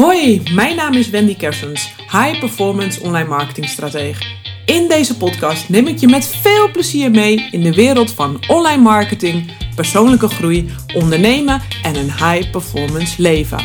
Hoi, 0.00 0.42
mijn 0.54 0.76
naam 0.76 0.92
is 0.92 1.10
Wendy 1.10 1.36
Kersens, 1.36 1.92
High 1.96 2.38
Performance 2.38 3.02
Online 3.02 3.28
Marketing 3.28 3.68
Stratege. 3.68 4.24
In 4.66 4.88
deze 4.88 5.16
podcast 5.16 5.68
neem 5.68 5.86
ik 5.86 5.98
je 5.98 6.08
met 6.08 6.26
veel 6.26 6.70
plezier 6.70 7.10
mee 7.10 7.48
in 7.50 7.62
de 7.62 7.74
wereld 7.74 8.12
van 8.12 8.40
online 8.48 8.82
marketing, 8.82 9.52
persoonlijke 9.74 10.28
groei, 10.28 10.70
ondernemen 10.94 11.60
en 11.82 11.96
een 11.96 12.12
high 12.12 12.50
performance 12.50 13.22
leven. 13.22 13.58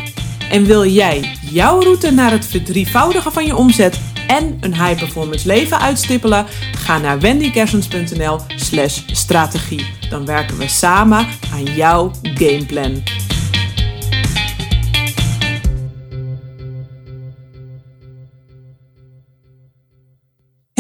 En 0.50 0.66
wil 0.66 0.86
jij 0.86 1.38
jouw 1.52 1.80
route 1.82 2.12
naar 2.12 2.32
het 2.32 2.46
verdrievoudigen 2.46 3.32
van 3.32 3.46
je 3.46 3.56
omzet 3.56 4.00
en 4.28 4.58
een 4.62 4.74
high 4.74 5.00
performance 5.00 5.48
leven 5.48 5.80
uitstippelen? 5.80 6.46
Ga 6.78 6.98
naar 6.98 7.20
wendykersens.nl/slash 7.20 9.02
strategie. 9.06 9.86
Dan 10.10 10.26
werken 10.26 10.58
we 10.58 10.68
samen 10.68 11.28
aan 11.54 11.64
jouw 11.64 12.12
gameplan. 12.22 13.04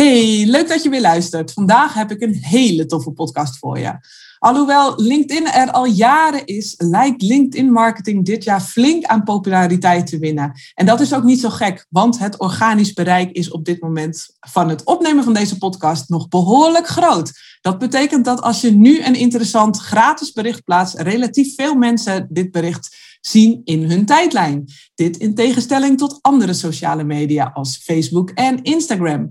Hey, 0.05 0.45
leuk 0.45 0.67
dat 0.67 0.83
je 0.83 0.89
weer 0.89 1.01
luistert. 1.01 1.53
Vandaag 1.53 1.93
heb 1.93 2.11
ik 2.11 2.21
een 2.21 2.33
hele 2.33 2.85
toffe 2.85 3.11
podcast 3.11 3.57
voor 3.57 3.79
je. 3.79 3.97
Alhoewel 4.39 4.93
LinkedIn 5.01 5.47
er 5.47 5.71
al 5.71 5.85
jaren 5.85 6.45
is, 6.45 6.73
lijkt 6.77 7.21
LinkedIn 7.21 7.71
marketing 7.71 8.25
dit 8.25 8.43
jaar 8.43 8.61
flink 8.61 9.03
aan 9.03 9.23
populariteit 9.23 10.07
te 10.07 10.19
winnen. 10.19 10.51
En 10.73 10.85
dat 10.85 10.99
is 10.99 11.13
ook 11.13 11.23
niet 11.23 11.39
zo 11.39 11.49
gek, 11.49 11.85
want 11.89 12.19
het 12.19 12.39
organisch 12.39 12.93
bereik 12.93 13.31
is 13.31 13.51
op 13.51 13.65
dit 13.65 13.81
moment 13.81 14.27
van 14.39 14.69
het 14.69 14.83
opnemen 14.83 15.23
van 15.23 15.33
deze 15.33 15.57
podcast 15.57 16.09
nog 16.09 16.27
behoorlijk 16.27 16.87
groot. 16.87 17.31
Dat 17.61 17.77
betekent 17.77 18.25
dat 18.25 18.41
als 18.41 18.61
je 18.61 18.71
nu 18.71 19.03
een 19.03 19.15
interessant 19.15 19.77
gratis 19.77 20.31
bericht 20.31 20.63
plaatst, 20.63 20.99
relatief 20.99 21.55
veel 21.55 21.75
mensen 21.75 22.27
dit 22.29 22.51
bericht 22.51 22.97
zien 23.21 23.61
in 23.63 23.89
hun 23.89 24.05
tijdlijn. 24.05 24.65
Dit 24.95 25.17
in 25.17 25.35
tegenstelling 25.35 25.97
tot 25.97 26.19
andere 26.21 26.53
sociale 26.53 27.03
media 27.03 27.51
als 27.53 27.77
Facebook 27.77 28.29
en 28.29 28.63
Instagram. 28.63 29.29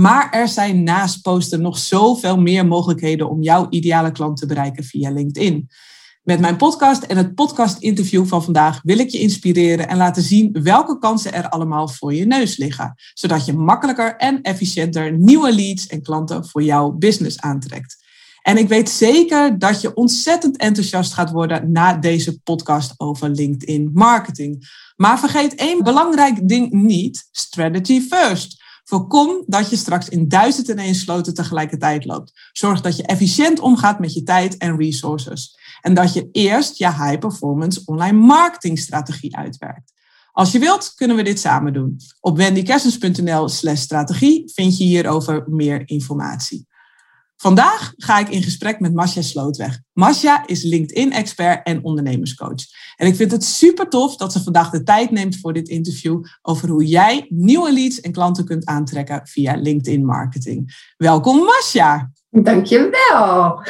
Maar 0.00 0.30
er 0.30 0.48
zijn 0.48 0.82
naast 0.82 1.22
posten 1.22 1.60
nog 1.60 1.78
zoveel 1.78 2.36
meer 2.36 2.66
mogelijkheden 2.66 3.30
om 3.30 3.42
jouw 3.42 3.66
ideale 3.70 4.12
klant 4.12 4.36
te 4.36 4.46
bereiken 4.46 4.84
via 4.84 5.10
LinkedIn. 5.10 5.68
Met 6.22 6.40
mijn 6.40 6.56
podcast 6.56 7.02
en 7.02 7.16
het 7.16 7.34
podcast-interview 7.34 8.26
van 8.26 8.44
vandaag 8.44 8.80
wil 8.82 8.98
ik 8.98 9.08
je 9.08 9.18
inspireren 9.18 9.88
en 9.88 9.96
laten 9.96 10.22
zien 10.22 10.58
welke 10.62 10.98
kansen 10.98 11.32
er 11.32 11.48
allemaal 11.48 11.88
voor 11.88 12.14
je 12.14 12.26
neus 12.26 12.56
liggen, 12.56 12.94
zodat 13.14 13.44
je 13.44 13.52
makkelijker 13.52 14.16
en 14.16 14.42
efficiënter 14.42 15.18
nieuwe 15.18 15.54
leads 15.54 15.86
en 15.86 16.02
klanten 16.02 16.46
voor 16.46 16.62
jouw 16.62 16.90
business 16.90 17.40
aantrekt. 17.40 17.96
En 18.42 18.56
ik 18.56 18.68
weet 18.68 18.90
zeker 18.90 19.58
dat 19.58 19.80
je 19.80 19.94
ontzettend 19.94 20.56
enthousiast 20.56 21.12
gaat 21.12 21.30
worden 21.30 21.72
na 21.72 21.94
deze 21.94 22.40
podcast 22.40 22.94
over 22.96 23.28
LinkedIn 23.28 23.90
marketing. 23.92 24.68
Maar 24.96 25.18
vergeet 25.18 25.54
één 25.54 25.82
belangrijk 25.82 26.48
ding 26.48 26.72
niet: 26.72 27.28
strategy 27.30 28.00
first. 28.00 28.59
Voorkom 28.90 29.42
dat 29.46 29.70
je 29.70 29.76
straks 29.76 30.08
in 30.08 30.28
duizend 30.28 30.68
en 30.68 30.78
één 30.78 30.94
sloten 30.94 31.34
tegelijkertijd 31.34 32.04
loopt. 32.04 32.32
Zorg 32.52 32.80
dat 32.80 32.96
je 32.96 33.02
efficiënt 33.02 33.60
omgaat 33.60 33.98
met 33.98 34.14
je 34.14 34.22
tijd 34.22 34.56
en 34.56 34.76
resources. 34.76 35.58
En 35.80 35.94
dat 35.94 36.12
je 36.12 36.28
eerst 36.32 36.78
je 36.78 36.86
high 36.86 37.18
performance 37.18 37.82
online 37.84 38.18
marketing 38.18 38.78
strategie 38.78 39.36
uitwerkt. 39.36 39.92
Als 40.32 40.52
je 40.52 40.58
wilt, 40.58 40.92
kunnen 40.94 41.16
we 41.16 41.22
dit 41.22 41.40
samen 41.40 41.72
doen. 41.72 41.96
Op 42.20 42.36
wendykersens.nl 42.36 43.48
slash 43.48 43.80
strategie 43.80 44.50
vind 44.54 44.78
je 44.78 44.84
hierover 44.84 45.44
meer 45.46 45.82
informatie. 45.84 46.66
Vandaag 47.40 47.92
ga 47.96 48.18
ik 48.18 48.28
in 48.28 48.42
gesprek 48.42 48.80
met 48.80 48.94
Masja 48.94 49.22
Slootweg. 49.22 49.80
Masja 49.92 50.46
is 50.46 50.62
LinkedIn-expert 50.62 51.66
en 51.66 51.84
ondernemerscoach. 51.84 52.64
En 52.96 53.06
ik 53.06 53.14
vind 53.14 53.32
het 53.32 53.44
super 53.44 53.88
tof 53.88 54.16
dat 54.16 54.32
ze 54.32 54.42
vandaag 54.42 54.70
de 54.70 54.82
tijd 54.82 55.10
neemt 55.10 55.36
voor 55.40 55.52
dit 55.52 55.68
interview 55.68 56.24
over 56.42 56.68
hoe 56.68 56.84
jij 56.84 57.26
nieuwe 57.28 57.72
leads 57.72 58.00
en 58.00 58.12
klanten 58.12 58.44
kunt 58.44 58.66
aantrekken 58.66 59.20
via 59.24 59.54
LinkedIn 59.54 60.04
marketing. 60.04 60.92
Welkom 60.96 61.44
Masja. 61.44 62.10
Dankjewel. 62.30 63.62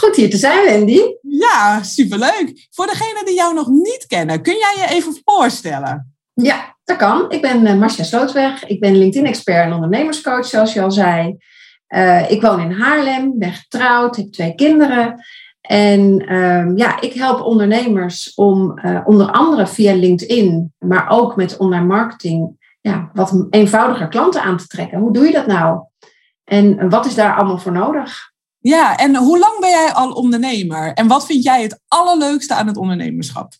Goed 0.00 0.16
hier 0.16 0.30
te 0.30 0.36
zijn, 0.36 0.64
Wendy. 0.64 1.00
Ja, 1.22 1.82
superleuk. 1.82 2.66
Voor 2.70 2.86
degenen 2.86 3.24
die 3.24 3.34
jou 3.34 3.54
nog 3.54 3.68
niet 3.68 4.04
kennen, 4.06 4.42
kun 4.42 4.56
jij 4.56 4.74
je 4.76 4.94
even 4.94 5.20
voorstellen? 5.24 6.14
Ja, 6.34 6.76
dat 6.84 6.96
kan. 6.96 7.30
Ik 7.30 7.40
ben 7.40 7.66
uh, 7.66 7.74
Marcia 7.74 8.04
Slootweg. 8.04 8.64
Ik 8.64 8.80
ben 8.80 8.98
LinkedIn-expert 8.98 9.66
en 9.66 9.72
ondernemerscoach, 9.72 10.46
zoals 10.46 10.72
je 10.72 10.82
al 10.82 10.90
zei. 10.90 11.36
Uh, 11.94 12.30
ik 12.30 12.42
woon 12.42 12.60
in 12.60 12.72
Haarlem, 12.72 13.38
ben 13.38 13.52
getrouwd, 13.52 14.16
heb 14.16 14.32
twee 14.32 14.54
kinderen. 14.54 15.24
En 15.60 16.32
uh, 16.32 16.76
ja, 16.76 17.00
ik 17.00 17.12
help 17.12 17.40
ondernemers 17.40 18.34
om 18.34 18.78
uh, 18.84 19.00
onder 19.04 19.30
andere 19.30 19.66
via 19.66 19.94
LinkedIn, 19.94 20.72
maar 20.78 21.10
ook 21.10 21.36
met 21.36 21.56
online 21.56 21.86
marketing, 21.86 22.56
ja, 22.80 23.10
wat 23.12 23.46
eenvoudiger 23.50 24.08
klanten 24.08 24.42
aan 24.42 24.56
te 24.56 24.66
trekken. 24.66 24.98
Hoe 24.98 25.12
doe 25.12 25.26
je 25.26 25.32
dat 25.32 25.46
nou? 25.46 25.80
En 26.44 26.88
wat 26.88 27.06
is 27.06 27.14
daar 27.14 27.36
allemaal 27.36 27.58
voor 27.58 27.72
nodig? 27.72 28.32
Ja, 28.58 28.96
en 28.96 29.16
hoe 29.16 29.38
lang 29.38 29.60
ben 29.60 29.70
jij 29.70 29.92
al 29.92 30.12
ondernemer? 30.12 30.92
En 30.92 31.08
wat 31.08 31.26
vind 31.26 31.44
jij 31.44 31.62
het 31.62 31.80
allerleukste 31.88 32.54
aan 32.54 32.66
het 32.66 32.76
ondernemerschap? 32.76 33.52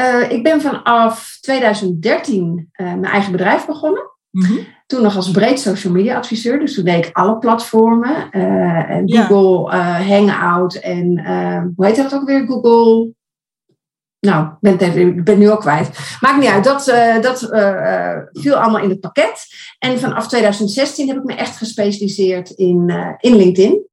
Uh, 0.00 0.30
ik 0.30 0.42
ben 0.42 0.60
vanaf 0.60 1.38
2013 1.40 2.70
mijn 2.72 3.04
eigen 3.04 3.32
bedrijf 3.32 3.66
begonnen. 3.66 4.10
Mm 4.30 4.44
-hmm. 4.44 4.66
Toen 4.88 5.02
nog 5.02 5.16
als 5.16 5.30
breed 5.30 5.60
social 5.60 5.92
media 5.92 6.16
adviseur. 6.16 6.58
Dus 6.58 6.74
toen 6.74 6.84
deed 6.84 7.06
ik 7.06 7.16
alle 7.16 7.38
platformen. 7.38 8.28
Uh, 8.32 8.90
en 8.90 9.12
Google 9.12 9.76
uh, 9.76 10.08
Hangout 10.08 10.74
en 10.74 11.18
uh, 11.18 11.62
hoe 11.76 11.86
heet 11.86 11.96
dat 11.96 12.14
ook 12.14 12.26
weer? 12.26 12.46
Google. 12.46 13.12
Nou, 14.20 14.46
ik 14.46 14.56
ben, 14.60 14.78
even, 14.78 15.24
ben 15.24 15.38
nu 15.38 15.50
ook 15.50 15.60
kwijt. 15.60 15.98
Maakt 16.20 16.38
niet 16.38 16.48
uit. 16.48 16.64
Dat, 16.64 16.84
dat 17.22 17.38
viel 18.32 18.54
allemaal 18.54 18.82
in 18.82 18.88
het 18.88 19.00
pakket. 19.00 19.46
En 19.78 19.98
vanaf 19.98 20.28
2016 20.28 21.08
heb 21.08 21.16
ik 21.16 21.24
me 21.24 21.34
echt 21.34 21.56
gespecialiseerd 21.56 22.50
in, 22.50 22.92
in 23.18 23.36
LinkedIn. 23.36 23.86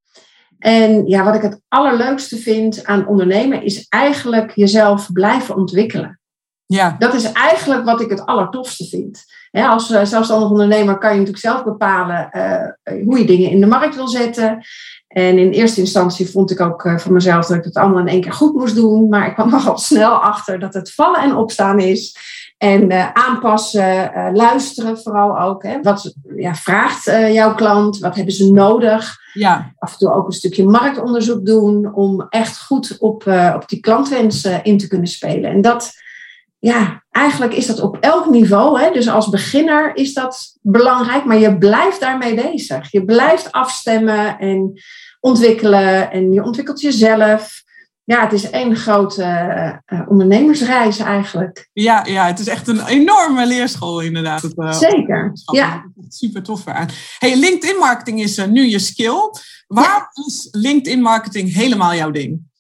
En 0.60 1.08
ja, 1.08 1.24
wat 1.24 1.36
ik 1.36 1.42
het 1.42 1.62
allerleukste 1.68 2.38
vind 2.38 2.86
aan 2.86 3.08
ondernemen 3.08 3.64
is 3.64 3.86
eigenlijk 3.90 4.52
jezelf 4.56 5.12
blijven 5.12 5.56
ontwikkelen. 5.56 6.20
Ja. 6.66 6.96
Dat 7.00 7.14
is 7.14 7.32
eigenlijk 7.32 7.86
wat 7.86 8.02
ik 8.02 8.10
het 8.10 8.26
allertofste 8.26 8.86
vind. 8.86 9.24
Als 9.64 9.88
zelfstandig 9.88 10.50
ondernemer 10.50 10.98
kan 10.98 11.10
je 11.10 11.18
natuurlijk 11.18 11.46
zelf 11.46 11.64
bepalen 11.64 12.30
uh, 12.34 13.04
hoe 13.04 13.20
je 13.20 13.26
dingen 13.26 13.50
in 13.50 13.60
de 13.60 13.66
markt 13.66 13.96
wil 13.96 14.08
zetten. 14.08 14.66
En 15.08 15.38
in 15.38 15.52
eerste 15.52 15.80
instantie 15.80 16.30
vond 16.30 16.52
ik 16.52 16.62
ook 16.62 16.86
uh, 16.86 16.98
van 16.98 17.14
mezelf 17.14 17.46
dat 17.46 17.58
ik 17.58 17.64
het 17.64 17.76
allemaal 17.76 18.00
in 18.00 18.08
één 18.08 18.22
keer 18.22 18.34
goed 18.34 18.54
moest 18.54 18.76
doen. 18.76 19.10
Maar 19.10 19.28
ik 19.28 19.34
kwam 19.34 19.50
nogal 19.50 19.78
snel 19.78 20.12
achter 20.14 20.60
dat 20.60 20.74
het 20.74 20.94
vallen 20.94 21.22
en 21.22 21.36
opstaan 21.36 21.80
is. 21.80 22.18
En 22.58 22.92
uh, 22.92 23.12
aanpassen, 23.12 24.12
luisteren 24.34 24.98
vooral 25.00 25.40
ook. 25.40 25.64
Hè. 25.64 25.82
Wat 25.82 26.14
ja, 26.36 26.56
vraagt 26.56 27.04
jouw 27.32 27.56
klant? 27.56 28.00
Wat 28.00 28.16
hebben 28.16 28.34
ze 28.34 28.52
nodig? 28.52 29.18
Ja. 29.34 29.74
Af 29.80 29.92
en 29.92 29.98
toe 29.98 30.14
ook 30.14 30.28
een 30.28 30.34
stukje 30.34 30.66
marktonderzoek 30.66 31.46
doen 31.46 31.94
om 31.94 32.26
echt 32.30 32.62
goed 32.62 32.98
op, 33.00 33.28
op 33.56 33.64
die 33.66 33.80
klantwensen 33.80 34.64
in 34.64 34.78
te 34.78 34.88
kunnen 34.88 35.08
spelen. 35.08 35.52
En 35.52 35.62
dat 35.62 35.92
ja, 36.66 37.04
eigenlijk 37.12 37.54
is 37.54 37.66
dat 37.66 37.80
op 37.80 37.98
elk 38.00 38.30
niveau. 38.30 38.80
Hè? 38.80 38.92
Dus 38.92 39.08
als 39.08 39.30
beginner 39.30 39.96
is 39.96 40.14
dat 40.14 40.58
belangrijk, 40.62 41.26
maar 41.26 41.38
je 41.38 41.58
blijft 41.58 42.00
daarmee 42.00 42.36
bezig. 42.36 42.92
Je 42.92 43.06
blijft 43.06 43.52
afstemmen 43.52 44.40
en 44.40 44.82
ontwikkelen 45.20 46.12
en 46.12 46.32
je 46.32 46.44
ontwikkelt 46.44 46.82
jezelf. 46.82 47.64
Ja, 48.04 48.22
het 48.22 48.34
is 48.34 48.50
één 48.50 48.76
grote 48.76 49.24
uh, 49.88 50.02
ondernemersreis 50.08 50.98
eigenlijk. 51.00 51.70
Ja, 51.74 52.06
ja, 52.06 52.26
het 52.26 52.40
is 52.40 52.48
echt 52.48 52.68
een 52.68 52.86
enorme 52.86 53.48
leerschool 53.48 54.00
inderdaad. 54.00 54.42
Het, 54.42 54.58
uh, 54.58 54.72
Zeker, 54.72 55.32
ja. 55.52 55.92
Super 56.08 56.44
tof 56.44 56.68
aan. 56.68 56.88
Hey, 57.20 57.36
LinkedIn 57.36 57.78
marketing 57.78 58.22
is 58.22 58.46
nu 58.46 58.66
je 58.66 58.80
skill. 58.80 59.32
Waar 59.68 60.10
ja. 60.14 60.24
is 60.26 60.48
LinkedIn 60.52 61.02
marketing 61.02 61.54
helemaal 61.54 61.96
jouw 61.96 62.12
ding? 62.12 62.54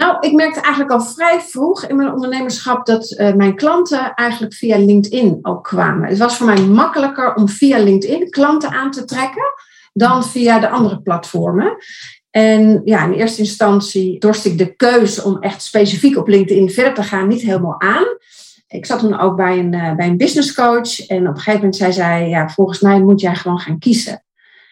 Nou, 0.00 0.16
ik 0.20 0.32
merkte 0.32 0.60
eigenlijk 0.60 0.92
al 0.92 1.00
vrij 1.00 1.40
vroeg 1.40 1.84
in 1.84 1.96
mijn 1.96 2.12
ondernemerschap 2.12 2.86
dat 2.86 3.10
uh, 3.10 3.34
mijn 3.34 3.56
klanten 3.56 4.14
eigenlijk 4.14 4.54
via 4.54 4.78
LinkedIn 4.78 5.38
ook 5.42 5.64
kwamen. 5.64 6.08
Het 6.08 6.18
was 6.18 6.36
voor 6.36 6.46
mij 6.46 6.60
makkelijker 6.60 7.34
om 7.34 7.48
via 7.48 7.78
LinkedIn 7.78 8.30
klanten 8.30 8.70
aan 8.70 8.90
te 8.90 9.04
trekken 9.04 9.52
dan 9.92 10.24
via 10.24 10.58
de 10.58 10.68
andere 10.68 11.00
platformen. 11.00 11.76
En 12.30 12.80
ja, 12.84 13.04
in 13.04 13.12
eerste 13.12 13.40
instantie 13.40 14.18
dorst 14.18 14.44
ik 14.44 14.58
de 14.58 14.74
keus 14.76 15.22
om 15.22 15.38
echt 15.38 15.62
specifiek 15.62 16.16
op 16.16 16.28
LinkedIn 16.28 16.70
verder 16.70 16.94
te 16.94 17.02
gaan 17.02 17.28
niet 17.28 17.42
helemaal 17.42 17.80
aan. 17.80 18.06
Ik 18.68 18.86
zat 18.86 18.98
toen 18.98 19.18
ook 19.18 19.36
bij 19.36 19.58
een, 19.58 19.72
uh, 19.72 19.94
bij 19.94 20.06
een 20.06 20.16
business 20.16 20.54
coach 20.54 21.06
en 21.06 21.20
op 21.20 21.34
een 21.34 21.36
gegeven 21.36 21.54
moment 21.54 21.76
zei 21.76 21.92
zij, 21.92 22.28
ja, 22.28 22.48
volgens 22.48 22.80
mij 22.80 23.00
moet 23.00 23.20
jij 23.20 23.34
gewoon 23.34 23.58
gaan 23.58 23.78
kiezen. 23.78 24.24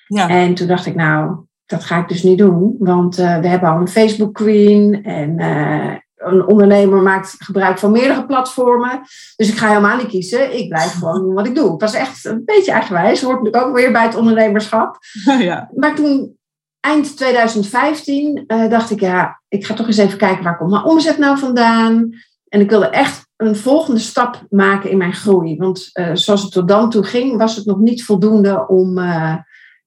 Ja. 0.07 0.29
En 0.29 0.55
toen 0.55 0.67
dacht 0.67 0.87
ik, 0.87 0.95
nou, 0.95 1.47
dat 1.69 1.85
ga 1.85 1.99
ik 1.99 2.09
dus 2.09 2.23
niet 2.23 2.39
doen, 2.39 2.77
want 2.79 3.19
uh, 3.19 3.39
we 3.39 3.49
hebben 3.49 3.69
al 3.69 3.81
een 3.81 3.89
Facebook 3.89 4.35
Queen 4.35 5.05
en 5.05 5.41
uh, 5.41 5.95
een 6.17 6.47
ondernemer 6.47 7.03
maakt 7.03 7.35
gebruik 7.39 7.79
van 7.79 7.93
meerdere 7.93 8.27
platformen. 8.27 9.01
Dus 9.37 9.49
ik 9.49 9.57
ga 9.57 9.69
helemaal 9.69 9.97
niet 9.97 10.07
kiezen. 10.07 10.59
Ik 10.59 10.69
blijf 10.69 10.93
gewoon 10.99 11.23
doen 11.23 11.35
wat 11.35 11.47
ik 11.47 11.55
doe. 11.55 11.71
Het 11.71 11.81
was 11.81 11.95
echt 11.95 12.25
een 12.25 12.43
beetje 12.45 12.73
eigenwijs. 12.73 13.23
Hoort 13.23 13.43
natuurlijk 13.43 13.67
ook 13.67 13.75
weer 13.75 13.93
bij 13.93 14.03
het 14.03 14.17
ondernemerschap. 14.17 14.99
Ja. 15.39 15.71
Maar 15.75 15.95
toen, 15.95 16.37
eind 16.81 17.17
2015, 17.17 18.45
uh, 18.47 18.69
dacht 18.69 18.91
ik, 18.91 19.01
ja, 19.01 19.43
ik 19.49 19.67
ga 19.67 19.75
toch 19.75 19.87
eens 19.87 19.97
even 19.97 20.19
kijken 20.19 20.45
waar 20.45 20.57
komt 20.57 20.71
mijn 20.71 20.85
omzet 20.85 21.19
nou 21.19 21.39
vandaan. 21.39 22.11
En 22.49 22.61
ik 22.61 22.71
wilde 22.71 22.89
echt 22.89 23.27
een 23.37 23.57
volgende 23.57 24.01
stap 24.01 24.47
maken 24.51 24.91
in 24.91 24.99
mijn 24.99 25.13
groei. 25.13 25.57
Want 25.57 25.91
uh, 25.93 26.11
zoals 26.13 26.43
het 26.43 26.53
tot 26.53 26.69
dan 26.69 26.91
toe 26.91 27.03
ging, 27.03 27.39
was 27.39 27.57
het 27.57 27.65
nog 27.65 27.79
niet 27.79 28.05
voldoende 28.05 28.69
om 28.69 28.99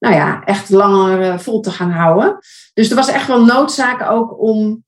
nou 0.01 0.15
ja, 0.15 0.43
echt 0.43 0.69
langer 0.69 1.19
uh, 1.19 1.37
vol 1.37 1.59
te 1.59 1.71
gaan 1.71 1.91
houden. 1.91 2.37
Dus 2.73 2.89
er 2.89 2.95
was 2.95 3.07
echt 3.07 3.27
wel 3.27 3.45
noodzaak 3.45 4.11
ook 4.11 4.41
om 4.41 4.83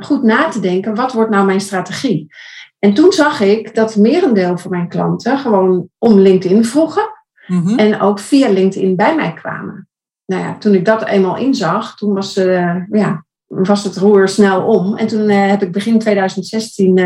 goed 0.00 0.22
na 0.22 0.48
te 0.48 0.60
denken, 0.60 0.94
wat 0.94 1.12
wordt 1.12 1.30
nou 1.30 1.46
mijn 1.46 1.60
strategie? 1.60 2.34
En 2.78 2.94
toen 2.94 3.12
zag 3.12 3.40
ik 3.40 3.74
dat 3.74 3.96
merendeel 3.96 4.58
van 4.58 4.70
mijn 4.70 4.88
klanten 4.88 5.38
gewoon 5.38 5.88
om 5.98 6.18
LinkedIn 6.18 6.64
vroegen. 6.64 7.08
Mm-hmm. 7.46 7.78
En 7.78 8.00
ook 8.00 8.18
via 8.18 8.48
LinkedIn 8.48 8.96
bij 8.96 9.14
mij 9.14 9.32
kwamen. 9.32 9.88
Nou 10.26 10.42
ja, 10.42 10.58
toen 10.58 10.74
ik 10.74 10.84
dat 10.84 11.04
eenmaal 11.04 11.36
inzag, 11.36 11.96
toen 11.96 12.14
was, 12.14 12.34
ja, 12.90 13.24
was 13.46 13.84
het 13.84 13.96
roer 13.96 14.28
snel 14.28 14.66
om. 14.66 14.96
En 14.96 15.06
toen 15.06 15.28
heb 15.28 15.62
ik 15.62 15.72
begin 15.72 15.98
2016 15.98 16.98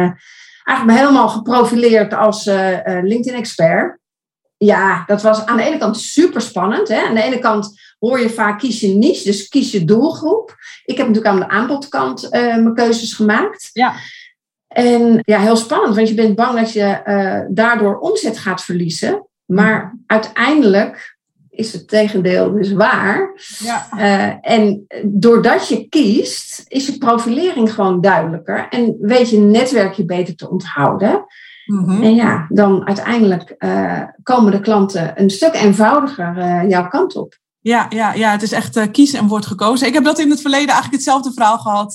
eigenlijk 0.71 1.01
me 1.01 1.07
helemaal 1.07 1.29
geprofileerd 1.29 2.15
als 2.15 2.47
uh, 2.47 2.79
LinkedIn-expert. 2.85 4.00
Ja, 4.65 5.05
dat 5.07 5.23
was 5.23 5.47
aan 5.47 5.57
de 5.57 5.63
ene 5.63 5.79
kant 5.79 5.99
super 5.99 6.41
spannend. 6.41 6.89
Hè? 6.89 7.01
Aan 7.01 7.15
de 7.15 7.23
ene 7.23 7.39
kant 7.39 7.81
hoor 7.99 8.21
je 8.21 8.31
vaak 8.31 8.59
kies 8.59 8.81
je 8.81 8.89
niche, 8.89 9.25
dus 9.25 9.49
kies 9.49 9.71
je 9.71 9.85
doelgroep. 9.85 10.57
Ik 10.85 10.97
heb 10.97 11.07
natuurlijk 11.07 11.35
aan 11.35 11.41
de 11.41 11.49
aanbodkant 11.49 12.25
uh, 12.25 12.31
mijn 12.31 12.75
keuzes 12.75 13.13
gemaakt. 13.13 13.71
Ja. 13.73 13.95
En 14.69 15.21
ja, 15.25 15.39
heel 15.39 15.57
spannend, 15.57 15.95
want 15.95 16.09
je 16.09 16.15
bent 16.15 16.35
bang 16.35 16.59
dat 16.59 16.73
je 16.73 17.47
daardoor 17.51 17.99
omzet 17.99 18.39
gaat 18.39 18.65
verliezen. 18.65 19.27
Maar 19.45 19.99
uiteindelijk 20.07 21.19
is 21.51 21.73
het 21.73 21.89
tegendeel 21.89 22.53
dus 22.53 22.73
waar. 22.73 23.41
Ja. 23.59 23.89
Uh, 23.97 24.53
en 24.55 24.87
doordat 25.05 25.69
je 25.69 25.89
kiest, 25.89 26.65
is 26.69 26.87
je 26.87 26.99
profilering 26.99 27.73
gewoon 27.73 28.01
duidelijker 28.01 28.67
en 28.69 28.97
weet 29.01 29.31
je 29.31 29.39
netwerkje 29.39 30.05
beter 30.05 30.37
te 30.37 30.51
onthouden. 30.51 31.27
Mm-hmm. 31.71 32.03
En 32.03 32.15
ja, 32.15 32.47
dan 32.49 32.87
uiteindelijk 32.87 33.55
uh, 33.59 34.03
komen 34.23 34.53
de 34.53 34.61
klanten 34.61 35.21
een 35.21 35.31
stuk 35.31 35.55
eenvoudiger 35.55 36.39
uh, 36.39 36.69
jouw 36.69 36.89
kant 36.89 37.17
op. 37.17 37.39
Ja, 37.63 37.87
ja, 37.89 38.13
ja, 38.13 38.31
het 38.31 38.43
is 38.43 38.53
echt 38.53 38.77
uh, 38.77 38.85
kiezen 38.93 39.19
en 39.19 39.27
wordt 39.27 39.47
gekozen. 39.47 39.87
Ik 39.87 39.95
heb 39.95 40.05
dat 40.05 40.19
in 40.19 40.31
het 40.31 40.41
verleden 40.41 40.69
eigenlijk 40.69 40.95
hetzelfde 40.95 41.33
verhaal 41.33 41.59
gehad. 41.59 41.95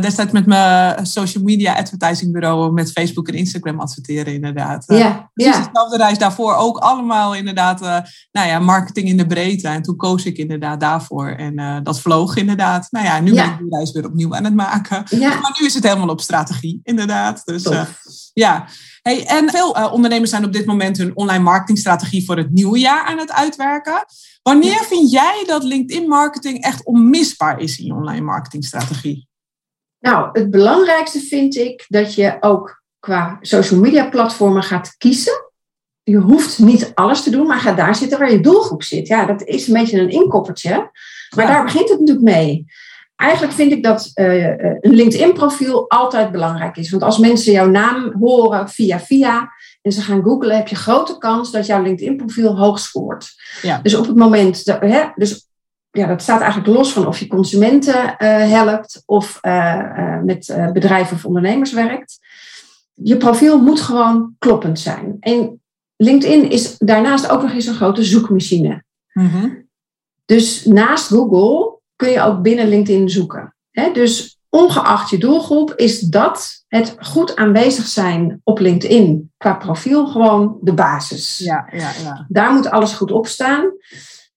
Destijds 0.00 0.32
met 0.32 0.46
mijn 0.46 1.06
social 1.06 1.44
media 1.44 1.74
advertising 1.74 2.32
bureau. 2.32 2.72
Met 2.72 2.92
Facebook 2.92 3.28
en 3.28 3.34
Instagram 3.34 3.80
adverteren 3.80 4.34
inderdaad. 4.34 4.84
ja. 4.86 5.30
dezelfde 5.34 5.96
reis 5.96 6.18
daarvoor. 6.18 6.54
Ook 6.54 6.78
allemaal 6.78 7.34
inderdaad 7.34 7.80
nou 8.32 8.48
ja, 8.48 8.58
marketing 8.58 9.08
in 9.08 9.16
de 9.16 9.26
breedte. 9.26 9.68
En 9.68 9.82
toen 9.82 9.96
koos 9.96 10.24
ik 10.24 10.36
inderdaad 10.36 10.80
daarvoor. 10.80 11.28
En 11.28 11.82
dat 11.82 12.00
vloog 12.00 12.36
inderdaad. 12.36 12.86
Nou 12.90 13.04
ja, 13.04 13.20
nu 13.20 13.34
ben 13.34 13.44
ik 13.44 13.58
die 13.58 13.76
reis 13.76 13.92
weer 13.92 14.06
opnieuw 14.06 14.34
aan 14.34 14.44
het 14.44 14.54
maken. 14.54 15.04
Maar 15.18 15.56
nu 15.60 15.66
is 15.66 15.74
het 15.74 15.84
helemaal 15.84 16.08
op 16.08 16.20
strategie 16.20 16.80
inderdaad. 16.82 17.42
Dus 17.44 17.68
ja. 18.32 18.66
Hey, 19.08 19.26
en 19.26 19.50
veel 19.50 19.70
ondernemers 19.70 20.30
zijn 20.30 20.44
op 20.44 20.52
dit 20.52 20.66
moment 20.66 20.96
hun 20.96 21.16
online 21.16 21.42
marketingstrategie 21.42 22.24
voor 22.24 22.36
het 22.36 22.50
nieuwe 22.50 22.78
jaar 22.78 23.04
aan 23.04 23.18
het 23.18 23.32
uitwerken. 23.32 24.04
Wanneer 24.42 24.84
vind 24.84 25.10
jij 25.10 25.44
dat 25.46 25.62
LinkedIn 25.62 26.08
marketing 26.08 26.62
echt 26.62 26.84
onmisbaar 26.84 27.60
is 27.60 27.78
in 27.78 27.84
je 27.84 27.94
online 27.94 28.24
marketingstrategie? 28.24 29.28
Nou, 29.98 30.28
het 30.32 30.50
belangrijkste 30.50 31.20
vind 31.20 31.56
ik 31.56 31.84
dat 31.88 32.14
je 32.14 32.36
ook 32.40 32.82
qua 32.98 33.38
social 33.40 33.80
media 33.80 34.08
platformen 34.08 34.62
gaat 34.62 34.94
kiezen. 34.98 35.52
Je 36.02 36.16
hoeft 36.16 36.58
niet 36.58 36.92
alles 36.94 37.22
te 37.22 37.30
doen, 37.30 37.46
maar 37.46 37.60
ga 37.60 37.72
daar 37.72 37.94
zitten 37.94 38.18
waar 38.18 38.32
je 38.32 38.40
doelgroep 38.40 38.82
zit. 38.82 39.06
Ja, 39.06 39.26
dat 39.26 39.42
is 39.42 39.66
een 39.66 39.74
beetje 39.74 40.00
een 40.00 40.10
inkoppertje. 40.10 40.90
Maar 41.36 41.46
daar 41.46 41.64
begint 41.64 41.88
het 41.88 41.98
natuurlijk 41.98 42.26
mee. 42.26 42.64
Eigenlijk 43.24 43.52
vind 43.52 43.72
ik 43.72 43.82
dat 43.82 44.10
uh, 44.14 44.48
een 44.80 44.94
LinkedIn-profiel 44.94 45.90
altijd 45.90 46.32
belangrijk 46.32 46.76
is. 46.76 46.90
Want 46.90 47.02
als 47.02 47.18
mensen 47.18 47.52
jouw 47.52 47.68
naam 47.68 48.12
horen 48.20 48.68
via 48.68 49.00
via, 49.00 49.52
en 49.82 49.92
ze 49.92 50.00
gaan 50.00 50.22
googlen, 50.22 50.56
heb 50.56 50.68
je 50.68 50.76
grote 50.76 51.18
kans 51.18 51.50
dat 51.50 51.66
jouw 51.66 51.82
LinkedIn-profiel 51.82 52.58
hoog 52.58 52.78
scoort. 52.78 53.34
Ja. 53.62 53.78
Dus 53.82 53.94
op 53.94 54.06
het 54.06 54.16
moment, 54.16 54.64
dat, 54.64 54.80
hè, 54.80 55.02
dus 55.14 55.48
ja, 55.90 56.06
dat 56.06 56.22
staat 56.22 56.40
eigenlijk 56.40 56.76
los 56.76 56.92
van 56.92 57.06
of 57.06 57.18
je 57.18 57.26
consumenten 57.26 57.94
uh, 57.94 58.14
helpt 58.50 59.02
of 59.06 59.38
uh, 59.42 60.20
met 60.24 60.56
bedrijven 60.72 61.16
of 61.16 61.24
ondernemers 61.24 61.72
werkt. 61.72 62.18
Je 62.94 63.16
profiel 63.16 63.62
moet 63.62 63.80
gewoon 63.80 64.34
kloppend 64.38 64.80
zijn. 64.80 65.16
En 65.20 65.60
LinkedIn 65.96 66.50
is 66.50 66.78
daarnaast 66.78 67.28
ook 67.28 67.42
nog 67.42 67.52
eens 67.52 67.66
een 67.66 67.74
grote 67.74 68.04
zoekmachine. 68.04 68.84
Mm-hmm. 69.12 69.66
Dus 70.24 70.64
naast 70.64 71.06
Google 71.06 71.73
kun 72.04 72.12
je 72.12 72.22
ook 72.22 72.42
binnen 72.42 72.68
LinkedIn 72.68 73.08
zoeken. 73.08 73.54
Dus 73.92 74.38
ongeacht 74.48 75.10
je 75.10 75.18
doelgroep 75.18 75.72
is 75.76 76.00
dat 76.00 76.64
het 76.68 76.96
goed 76.98 77.36
aanwezig 77.36 77.86
zijn 77.86 78.40
op 78.44 78.58
LinkedIn 78.58 79.32
qua 79.36 79.54
profiel 79.54 80.06
gewoon 80.06 80.58
de 80.60 80.74
basis. 80.74 81.38
Ja, 81.38 81.68
ja, 81.72 81.90
ja. 82.02 82.26
Daar 82.28 82.52
moet 82.52 82.70
alles 82.70 82.92
goed 82.92 83.12
op 83.12 83.26
staan. 83.26 83.72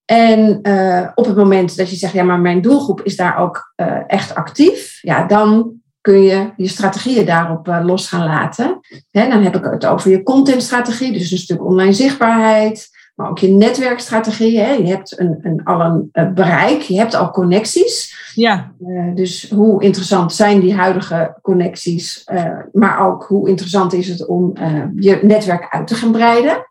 En 0.05 0.59
uh, 0.61 1.07
op 1.15 1.25
het 1.25 1.35
moment 1.35 1.77
dat 1.77 1.89
je 1.89 1.95
zegt, 1.95 2.13
ja, 2.13 2.23
maar 2.23 2.39
mijn 2.39 2.61
doelgroep 2.61 3.01
is 3.01 3.15
daar 3.15 3.37
ook 3.37 3.73
uh, 3.75 3.99
echt 4.07 4.35
actief, 4.35 4.99
ja, 5.01 5.25
dan 5.25 5.71
kun 6.01 6.21
je 6.21 6.51
je 6.57 6.67
strategieën 6.67 7.25
daarop 7.25 7.67
uh, 7.67 7.79
los 7.83 8.07
gaan 8.07 8.25
laten. 8.25 8.79
Hè, 9.11 9.29
dan 9.29 9.43
heb 9.43 9.55
ik 9.55 9.63
het 9.63 9.85
over 9.85 10.11
je 10.11 10.23
contentstrategie, 10.23 11.11
dus 11.11 11.31
een 11.31 11.37
stuk 11.37 11.65
online 11.65 11.93
zichtbaarheid, 11.93 12.89
maar 13.17 13.29
ook 13.29 13.39
je 13.39 13.47
netwerkstrategie. 13.47 14.59
Hè. 14.59 14.71
Je 14.71 14.87
hebt 14.87 15.19
een, 15.19 15.39
een, 15.41 15.63
al 15.63 15.81
een 15.81 16.09
uh, 16.13 16.31
bereik, 16.33 16.81
je 16.81 16.97
hebt 16.97 17.15
al 17.15 17.31
connecties. 17.31 18.15
Ja. 18.35 18.71
Uh, 18.87 19.15
dus 19.15 19.49
hoe 19.49 19.83
interessant 19.83 20.33
zijn 20.33 20.59
die 20.59 20.73
huidige 20.73 21.37
connecties, 21.41 22.27
uh, 22.33 22.59
maar 22.71 23.07
ook 23.07 23.23
hoe 23.23 23.49
interessant 23.49 23.93
is 23.93 24.07
het 24.07 24.27
om 24.27 24.53
je 24.95 25.19
netwerk 25.21 25.67
uit 25.69 25.87
te 25.87 25.95
gaan 25.95 26.11
breiden. 26.11 26.65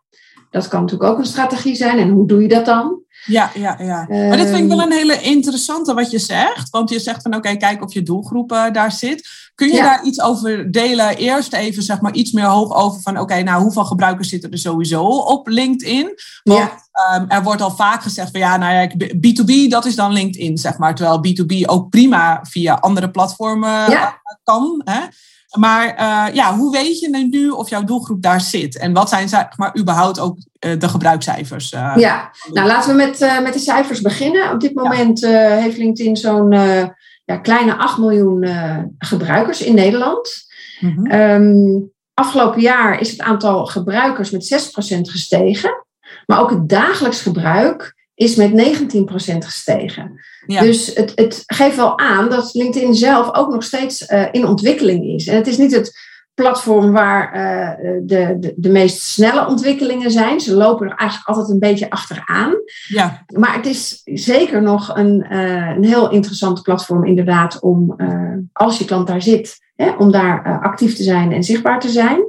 Dat 0.49 0.67
kan 0.67 0.81
natuurlijk 0.81 1.09
ook 1.09 1.17
een 1.17 1.25
strategie 1.25 1.75
zijn. 1.75 1.97
En 1.97 2.09
hoe 2.09 2.27
doe 2.27 2.41
je 2.41 2.47
dat 2.47 2.65
dan? 2.65 3.01
Ja, 3.27 3.51
ja, 3.53 3.77
ja. 3.79 4.05
Maar 4.09 4.37
dit 4.37 4.47
vind 4.47 4.59
ik 4.59 4.67
wel 4.67 4.81
een 4.81 4.91
hele 4.91 5.21
interessante 5.21 5.93
wat 5.93 6.11
je 6.11 6.19
zegt. 6.19 6.69
Want 6.69 6.89
je 6.89 6.99
zegt 6.99 7.21
van 7.21 7.35
oké, 7.35 7.47
okay, 7.47 7.57
kijk 7.57 7.83
of 7.83 7.93
je 7.93 8.03
doelgroep 8.03 8.51
uh, 8.51 8.71
daar 8.71 8.91
zit. 8.91 9.27
Kun 9.55 9.67
je 9.67 9.73
ja. 9.73 9.83
daar 9.83 10.03
iets 10.03 10.21
over 10.21 10.71
delen? 10.71 11.17
Eerst 11.17 11.53
even 11.53 11.83
zeg 11.83 12.01
maar 12.01 12.13
iets 12.13 12.31
meer 12.31 12.45
hoog 12.45 12.75
over 12.75 13.01
van 13.01 13.13
oké, 13.13 13.21
okay, 13.21 13.41
nou 13.41 13.61
hoeveel 13.61 13.85
gebruikers 13.85 14.29
zitten 14.29 14.51
er 14.51 14.57
sowieso 14.57 15.03
op 15.03 15.47
LinkedIn? 15.47 16.13
Want 16.43 16.71
ja. 16.93 17.15
um, 17.15 17.29
er 17.29 17.43
wordt 17.43 17.61
al 17.61 17.71
vaak 17.71 18.01
gezegd 18.01 18.31
van 18.31 18.39
ja, 18.39 18.57
nou 18.57 18.73
ja, 18.73 18.91
B2B 19.15 19.69
dat 19.69 19.85
is 19.85 19.95
dan 19.95 20.13
LinkedIn 20.13 20.57
zeg 20.57 20.77
maar. 20.77 20.95
Terwijl 20.95 21.21
B2B 21.27 21.69
ook 21.69 21.89
prima 21.89 22.39
via 22.43 22.73
andere 22.73 23.11
platformen 23.11 23.89
ja. 23.89 24.21
kan. 24.43 24.81
Hè? 24.85 24.99
Maar 25.55 25.87
uh, 25.87 26.35
ja, 26.35 26.55
hoe 26.55 26.71
weet 26.71 26.99
je 26.99 27.27
nu 27.31 27.49
of 27.49 27.69
jouw 27.69 27.83
doelgroep 27.83 28.21
daar 28.21 28.41
zit? 28.41 28.77
En 28.77 28.93
wat 28.93 29.09
zijn 29.09 29.29
zeg 29.29 29.57
maar 29.57 29.77
überhaupt 29.79 30.19
ook 30.19 30.37
uh, 30.37 30.79
de 30.79 30.89
gebruikscijfers? 30.89 31.71
Uh, 31.71 31.93
ja, 31.95 32.31
nou 32.51 32.67
laten 32.67 32.89
we 32.89 32.95
met, 32.95 33.39
met 33.43 33.53
de 33.53 33.59
cijfers 33.59 34.01
beginnen. 34.01 34.51
Op 34.51 34.59
dit 34.59 34.73
moment 34.73 35.19
ja. 35.19 35.55
heeft 35.55 35.77
LinkedIn 35.77 36.17
zo'n 36.17 36.51
ja, 37.25 37.37
kleine 37.41 37.75
8 37.75 37.97
miljoen 37.97 38.47
gebruikers 38.97 39.61
in 39.61 39.75
Nederland. 39.75 40.45
Mm-hmm. 40.79 41.11
Um, 41.11 41.91
afgelopen 42.13 42.61
jaar 42.61 42.99
is 42.99 43.11
het 43.11 43.21
aantal 43.21 43.65
gebruikers 43.65 44.29
met 44.29 44.71
6% 44.97 44.99
gestegen. 45.01 45.85
Maar 46.25 46.39
ook 46.39 46.49
het 46.49 46.69
dagelijks 46.69 47.21
gebruik 47.21 47.96
is 48.17 48.35
met 48.35 48.51
19% 48.51 49.37
gestegen. 49.37 50.19
Ja. 50.45 50.61
Dus 50.61 50.95
het, 50.95 51.11
het 51.15 51.43
geeft 51.45 51.75
wel 51.75 51.99
aan 51.99 52.29
dat 52.29 52.53
LinkedIn 52.53 52.95
zelf 52.95 53.35
ook 53.35 53.51
nog 53.51 53.63
steeds 53.63 54.09
uh, 54.09 54.25
in 54.31 54.47
ontwikkeling 54.47 55.05
is. 55.05 55.27
En 55.27 55.35
het 55.35 55.47
is 55.47 55.57
niet 55.57 55.71
het 55.71 55.99
platform 56.33 56.91
waar 56.91 57.35
uh, 57.35 57.69
de, 58.01 58.37
de, 58.39 58.53
de 58.55 58.69
meest 58.69 59.01
snelle 59.01 59.47
ontwikkelingen 59.47 60.11
zijn. 60.11 60.39
Ze 60.39 60.53
lopen 60.53 60.89
er 60.89 60.95
eigenlijk 60.95 61.29
altijd 61.29 61.49
een 61.49 61.59
beetje 61.59 61.89
achteraan. 61.89 62.53
Ja. 62.87 63.23
Maar 63.33 63.55
het 63.55 63.65
is 63.65 64.01
zeker 64.03 64.61
nog 64.61 64.95
een, 64.95 65.25
uh, 65.31 65.75
een 65.75 65.85
heel 65.85 66.11
interessant 66.11 66.61
platform 66.61 67.05
inderdaad 67.05 67.59
om, 67.59 67.95
als 68.53 68.77
je 68.77 68.85
klant 68.85 69.07
daar 69.07 69.21
zit, 69.21 69.57
hè, 69.75 69.91
om 69.91 70.11
daar 70.11 70.59
actief 70.61 70.95
te 70.95 71.03
zijn 71.03 71.31
en 71.31 71.43
zichtbaar 71.43 71.79
te 71.79 71.89
zijn. 71.89 72.19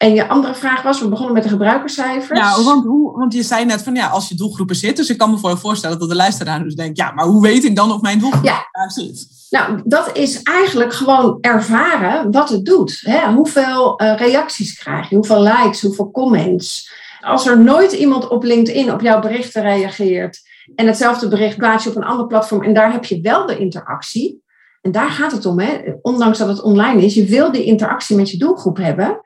En 0.00 0.14
je 0.14 0.28
andere 0.28 0.54
vraag 0.54 0.82
was, 0.82 1.00
we 1.00 1.08
begonnen 1.08 1.34
met 1.34 1.42
de 1.42 1.48
gebruikerscijfers. 1.48 2.38
Ja, 2.38 2.62
want, 2.62 2.84
hoe, 2.84 3.18
want 3.18 3.32
je 3.32 3.42
zei 3.42 3.64
net 3.64 3.82
van 3.82 3.94
ja, 3.94 4.06
als 4.06 4.28
je 4.28 4.34
doelgroepen 4.34 4.76
zit. 4.76 4.96
Dus 4.96 5.10
ik 5.10 5.18
kan 5.18 5.30
me 5.30 5.38
voor 5.38 5.58
voorstellen 5.58 5.98
dat 5.98 6.08
de 6.08 6.14
luisteraar 6.14 6.62
dus 6.62 6.74
denkt, 6.74 6.96
ja, 6.96 7.12
maar 7.12 7.24
hoe 7.24 7.42
weet 7.42 7.64
ik 7.64 7.76
dan 7.76 7.92
of 7.92 8.00
mijn 8.00 8.18
doelgroep 8.18 8.44
ja. 8.44 8.68
daar 8.72 8.90
zit? 8.90 9.26
Nou, 9.50 9.80
dat 9.84 10.16
is 10.16 10.42
eigenlijk 10.42 10.92
gewoon 10.92 11.38
ervaren 11.40 12.30
wat 12.30 12.48
het 12.48 12.64
doet. 12.64 13.00
Hè? 13.00 13.32
Hoeveel 13.32 14.02
uh, 14.02 14.16
reacties 14.16 14.78
krijg 14.78 15.08
je, 15.08 15.14
hoeveel 15.14 15.42
likes, 15.42 15.82
hoeveel 15.82 16.10
comments. 16.10 16.92
Als 17.20 17.46
er 17.46 17.60
nooit 17.60 17.92
iemand 17.92 18.28
op 18.28 18.42
LinkedIn 18.42 18.92
op 18.92 19.00
jouw 19.00 19.20
berichten 19.20 19.62
reageert 19.62 20.40
en 20.74 20.86
hetzelfde 20.86 21.28
bericht 21.28 21.56
plaats 21.56 21.84
je 21.84 21.90
op 21.90 21.96
een 21.96 22.04
ander 22.04 22.26
platform 22.26 22.62
en 22.62 22.74
daar 22.74 22.92
heb 22.92 23.04
je 23.04 23.20
wel 23.20 23.46
de 23.46 23.58
interactie. 23.58 24.42
En 24.80 24.92
daar 24.92 25.10
gaat 25.10 25.32
het 25.32 25.46
om, 25.46 25.58
hè? 25.58 25.78
ondanks 26.02 26.38
dat 26.38 26.48
het 26.48 26.62
online 26.62 27.04
is. 27.04 27.14
Je 27.14 27.24
wil 27.24 27.52
die 27.52 27.64
interactie 27.64 28.16
met 28.16 28.30
je 28.30 28.38
doelgroep 28.38 28.76
hebben. 28.76 29.20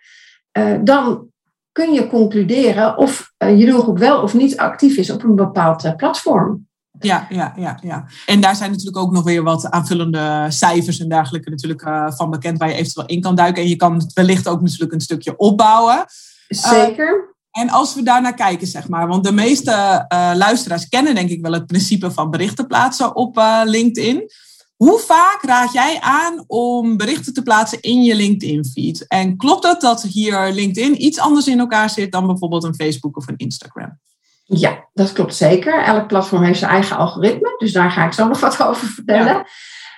Uh, 0.59 0.79
dan 0.85 1.29
kun 1.73 1.93
je 1.93 2.07
concluderen 2.07 2.99
of 2.99 3.33
uh, 3.39 3.59
je 3.59 3.67
doelgroep 3.67 3.99
wel 3.99 4.23
of 4.23 4.35
niet 4.35 4.57
actief 4.57 4.97
is 4.97 5.11
op 5.11 5.23
een 5.23 5.35
bepaald 5.35 5.85
uh, 5.85 5.95
platform. 5.95 6.67
Ja, 6.99 7.27
ja, 7.29 7.53
ja, 7.57 7.79
ja. 7.83 8.07
En 8.27 8.41
daar 8.41 8.57
zijn 8.57 8.71
natuurlijk 8.71 8.97
ook 8.97 9.13
nog 9.13 9.25
weer 9.25 9.43
wat 9.43 9.71
aanvullende 9.71 10.47
cijfers 10.49 11.01
en 11.01 11.09
dergelijke 11.09 11.51
natuurlijk 11.51 11.83
uh, 11.83 12.11
van 12.11 12.31
bekend 12.31 12.59
waar 12.59 12.69
je 12.69 12.75
eventueel 12.75 13.07
in 13.07 13.21
kan 13.21 13.35
duiken. 13.35 13.63
En 13.63 13.69
je 13.69 13.77
kan 13.77 13.95
het 13.95 14.13
wellicht 14.13 14.49
ook 14.49 14.61
natuurlijk 14.61 14.93
een 14.93 15.01
stukje 15.01 15.37
opbouwen. 15.37 16.05
Zeker. 16.49 17.35
En 17.51 17.71
als 17.71 17.95
we 17.95 18.03
daar 18.03 18.23
naar 18.23 18.35
kijken, 18.35 18.67
zeg 18.67 18.89
maar, 18.89 19.09
want 19.09 19.25
de 19.25 19.33
meeste 19.33 20.05
uh, 20.13 20.31
luisteraars 20.35 20.89
kennen 20.89 21.15
denk 21.15 21.31
ik 21.31 21.43
wel 21.43 21.53
het 21.53 21.67
principe 21.67 22.11
van 22.11 22.31
berichten 22.31 22.67
plaatsen 22.67 23.17
op 23.17 23.41
LinkedIn. 23.65 24.31
Hoe 24.77 24.99
vaak 24.99 25.39
raad 25.43 25.73
jij 25.73 25.99
aan 26.01 26.45
om 26.47 26.97
berichten 26.97 27.33
te 27.33 27.43
plaatsen 27.43 27.81
in 27.81 28.03
je 28.03 28.15
LinkedIn-feed? 28.15 29.07
En 29.09 29.37
klopt 29.37 29.67
het 29.67 29.81
dat 29.81 30.03
hier 30.03 30.53
LinkedIn 30.53 31.05
iets 31.05 31.19
anders 31.19 31.49
in 31.49 31.59
elkaar 31.59 31.91
zit 31.91 32.13
dan 32.13 32.27
bijvoorbeeld 32.27 32.65
een 32.65 32.75
Facebook 32.75 33.17
of 33.17 33.29
een 33.29 33.37
Instagram? 33.37 33.99
Ja, 34.45 34.89
dat 34.95 35.13
klopt 35.13 35.35
zeker. 35.35 35.83
Elk 35.83 36.07
platform 36.07 36.43
heeft 36.43 36.59
zijn 36.59 36.71
eigen 36.71 36.97
algoritme, 36.97 37.55
dus 37.59 37.73
daar 37.73 37.91
ga 37.91 38.07
ik 38.07 38.13
zo 38.13 38.29
nog 38.29 38.41
wat 38.41 38.63
over 38.63 38.87
vertellen. 38.87 39.33
Ja. 39.33 39.47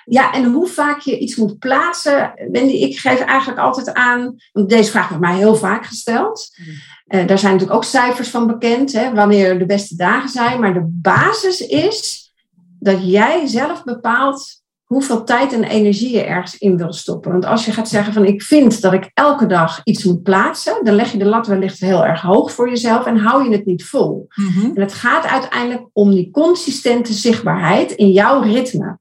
Ja, 0.09 0.33
en 0.33 0.45
hoe 0.45 0.67
vaak 0.67 0.99
je 0.99 1.19
iets 1.19 1.35
moet 1.35 1.59
plaatsen. 1.59 2.33
Wendy, 2.51 2.73
ik 2.73 2.99
geef 2.99 3.19
eigenlijk 3.19 3.59
altijd 3.59 3.93
aan, 3.93 4.35
want 4.51 4.69
deze 4.69 4.91
vraag 4.91 5.07
wordt 5.07 5.23
mij 5.23 5.35
heel 5.35 5.55
vaak 5.55 5.85
gesteld. 5.85 6.49
Uh, 6.57 7.27
daar 7.27 7.39
zijn 7.39 7.51
natuurlijk 7.51 7.79
ook 7.79 7.83
cijfers 7.83 8.29
van 8.29 8.47
bekend, 8.47 8.91
hè, 8.91 9.13
wanneer 9.13 9.59
de 9.59 9.65
beste 9.65 9.95
dagen 9.95 10.29
zijn. 10.29 10.59
Maar 10.59 10.73
de 10.73 10.87
basis 11.01 11.59
is 11.59 12.31
dat 12.79 13.11
jij 13.11 13.47
zelf 13.47 13.83
bepaalt 13.83 14.61
hoeveel 14.87 15.23
tijd 15.23 15.53
en 15.53 15.63
energie 15.63 16.11
je 16.11 16.23
ergens 16.23 16.57
in 16.57 16.77
wil 16.77 16.93
stoppen. 16.93 17.31
Want 17.31 17.45
als 17.45 17.65
je 17.65 17.71
gaat 17.71 17.89
zeggen 17.89 18.13
van 18.13 18.25
ik 18.25 18.41
vind 18.41 18.81
dat 18.81 18.93
ik 18.93 19.11
elke 19.13 19.45
dag 19.45 19.81
iets 19.83 20.03
moet 20.03 20.23
plaatsen, 20.23 20.83
dan 20.83 20.95
leg 20.95 21.11
je 21.11 21.17
de 21.17 21.25
lat 21.25 21.47
wellicht 21.47 21.79
heel 21.79 22.05
erg 22.05 22.21
hoog 22.21 22.51
voor 22.51 22.69
jezelf 22.69 23.05
en 23.05 23.17
hou 23.17 23.43
je 23.43 23.51
het 23.51 23.65
niet 23.65 23.85
vol. 23.85 24.27
Mhm. 24.35 24.65
En 24.65 24.81
het 24.81 24.93
gaat 24.93 25.25
uiteindelijk 25.25 25.87
om 25.93 26.11
die 26.11 26.31
consistente 26.31 27.13
zichtbaarheid 27.13 27.91
in 27.91 28.11
jouw 28.11 28.41
ritme. 28.41 28.99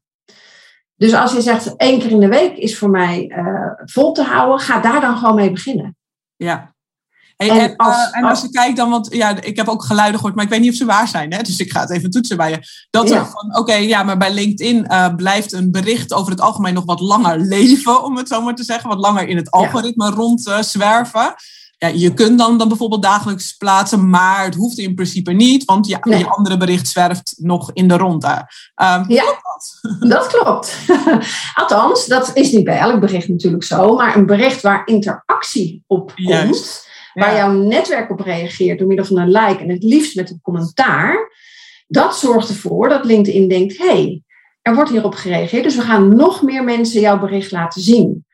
Dus 0.97 1.15
als 1.15 1.33
je 1.33 1.41
zegt 1.41 1.77
één 1.77 1.99
keer 1.99 2.11
in 2.11 2.21
de 2.21 2.29
week 2.29 2.57
is 2.57 2.79
voor 2.79 2.91
mij 2.91 3.33
uh, 3.37 3.71
vol 3.85 4.13
te 4.13 4.23
houden, 4.23 4.59
ga 4.59 4.81
daar 4.81 5.01
dan 5.01 5.17
gewoon 5.17 5.35
mee 5.35 5.51
beginnen. 5.51 5.97
Ja. 6.37 6.75
Hey, 7.37 7.51
en, 7.51 7.59
en, 7.59 7.77
als, 7.77 7.97
uh, 7.97 8.19
en 8.19 8.25
als 8.25 8.41
je 8.41 8.51
kijkt 8.51 8.77
dan, 8.77 8.91
want 8.91 9.15
ja, 9.15 9.43
ik 9.43 9.57
heb 9.57 9.69
ook 9.69 9.85
geluiden 9.85 10.17
gehoord, 10.17 10.35
maar 10.35 10.45
ik 10.45 10.51
weet 10.51 10.61
niet 10.61 10.71
of 10.71 10.77
ze 10.77 10.85
waar 10.85 11.09
zijn. 11.09 11.33
Hè? 11.33 11.43
Dus 11.43 11.59
ik 11.59 11.73
ga 11.73 11.81
het 11.81 11.91
even 11.91 12.11
toetsen 12.11 12.37
bij 12.37 12.51
je. 12.51 12.59
Dat 12.91 13.09
ja. 13.09 13.17
er 13.17 13.27
van, 13.27 13.59
oké, 13.59 13.75
ja, 13.75 14.03
maar 14.03 14.17
bij 14.17 14.33
LinkedIn 14.33 14.87
uh, 14.89 15.15
blijft 15.15 15.53
een 15.53 15.71
bericht 15.71 16.13
over 16.13 16.31
het 16.31 16.41
algemeen 16.41 16.75
nog 16.75 16.85
wat 16.85 17.01
langer 17.01 17.39
leven, 17.39 18.05
om 18.05 18.17
het 18.17 18.29
zo 18.29 18.43
maar 18.43 18.55
te 18.55 18.65
zeggen. 18.65 18.89
Wat 18.89 18.99
langer 18.99 19.29
in 19.29 19.37
het 19.37 19.51
algoritme 19.51 20.05
ja. 20.05 20.11
rondzwerven. 20.11 21.35
Ja, 21.79 21.89
je 21.89 22.15
kunt 22.15 22.39
dan, 22.39 22.59
dan 22.59 22.69
bijvoorbeeld 22.69 23.03
dagelijks 23.03 23.53
plaatsen, 23.53 24.11
maar 24.11 24.45
het 24.45 24.55
hoeft 24.55 24.79
in 24.79 24.95
principe 24.95 25.33
niet, 25.33 25.65
want 25.65 25.87
je, 25.87 25.97
nee. 26.01 26.19
je 26.19 26.29
andere 26.29 26.57
bericht 26.57 26.89
zwerft 26.89 27.35
nog 27.37 27.71
in 27.73 27.89
de 27.89 27.97
ronde. 27.97 28.49
Um, 28.83 29.05
ja, 29.09 29.25
klopt 29.25 29.79
dat? 29.83 30.11
dat 30.11 30.27
klopt. 30.27 30.77
Althans, 31.61 32.07
dat 32.07 32.31
is 32.35 32.53
niet 32.53 32.65
bij 32.65 32.79
elk 32.79 33.01
bericht 33.01 33.29
natuurlijk 33.29 33.65
zo, 33.65 33.95
maar 33.95 34.17
een 34.17 34.27
bericht 34.27 34.63
waar 34.63 34.87
interactie 34.87 35.85
op 35.87 36.13
komt, 36.15 36.29
Juist. 36.29 36.87
Waar 37.21 37.37
jouw 37.37 37.53
netwerk 37.53 38.11
op 38.11 38.21
reageert 38.21 38.79
door 38.79 38.89
middel 38.89 39.07
van 39.07 39.19
een 39.19 39.31
like 39.31 39.63
en 39.63 39.69
het 39.69 39.83
liefst 39.83 40.17
met 40.17 40.31
een 40.31 40.41
commentaar, 40.43 41.33
dat 41.87 42.19
zorgt 42.19 42.49
ervoor 42.49 42.89
dat 42.89 43.05
LinkedIn 43.05 43.49
denkt, 43.49 43.79
hé, 43.79 43.87
hey, 43.87 44.23
er 44.63 44.75
wordt 44.75 44.91
hierop 44.91 45.15
gereageerd, 45.15 45.63
dus 45.63 45.77
we 45.77 45.83
gaan 45.83 46.17
nog 46.17 46.43
meer 46.43 46.65
mensen 46.65 47.01
jouw 47.01 47.19
bericht 47.19 47.51
laten 47.51 47.83
zien. 47.83 48.25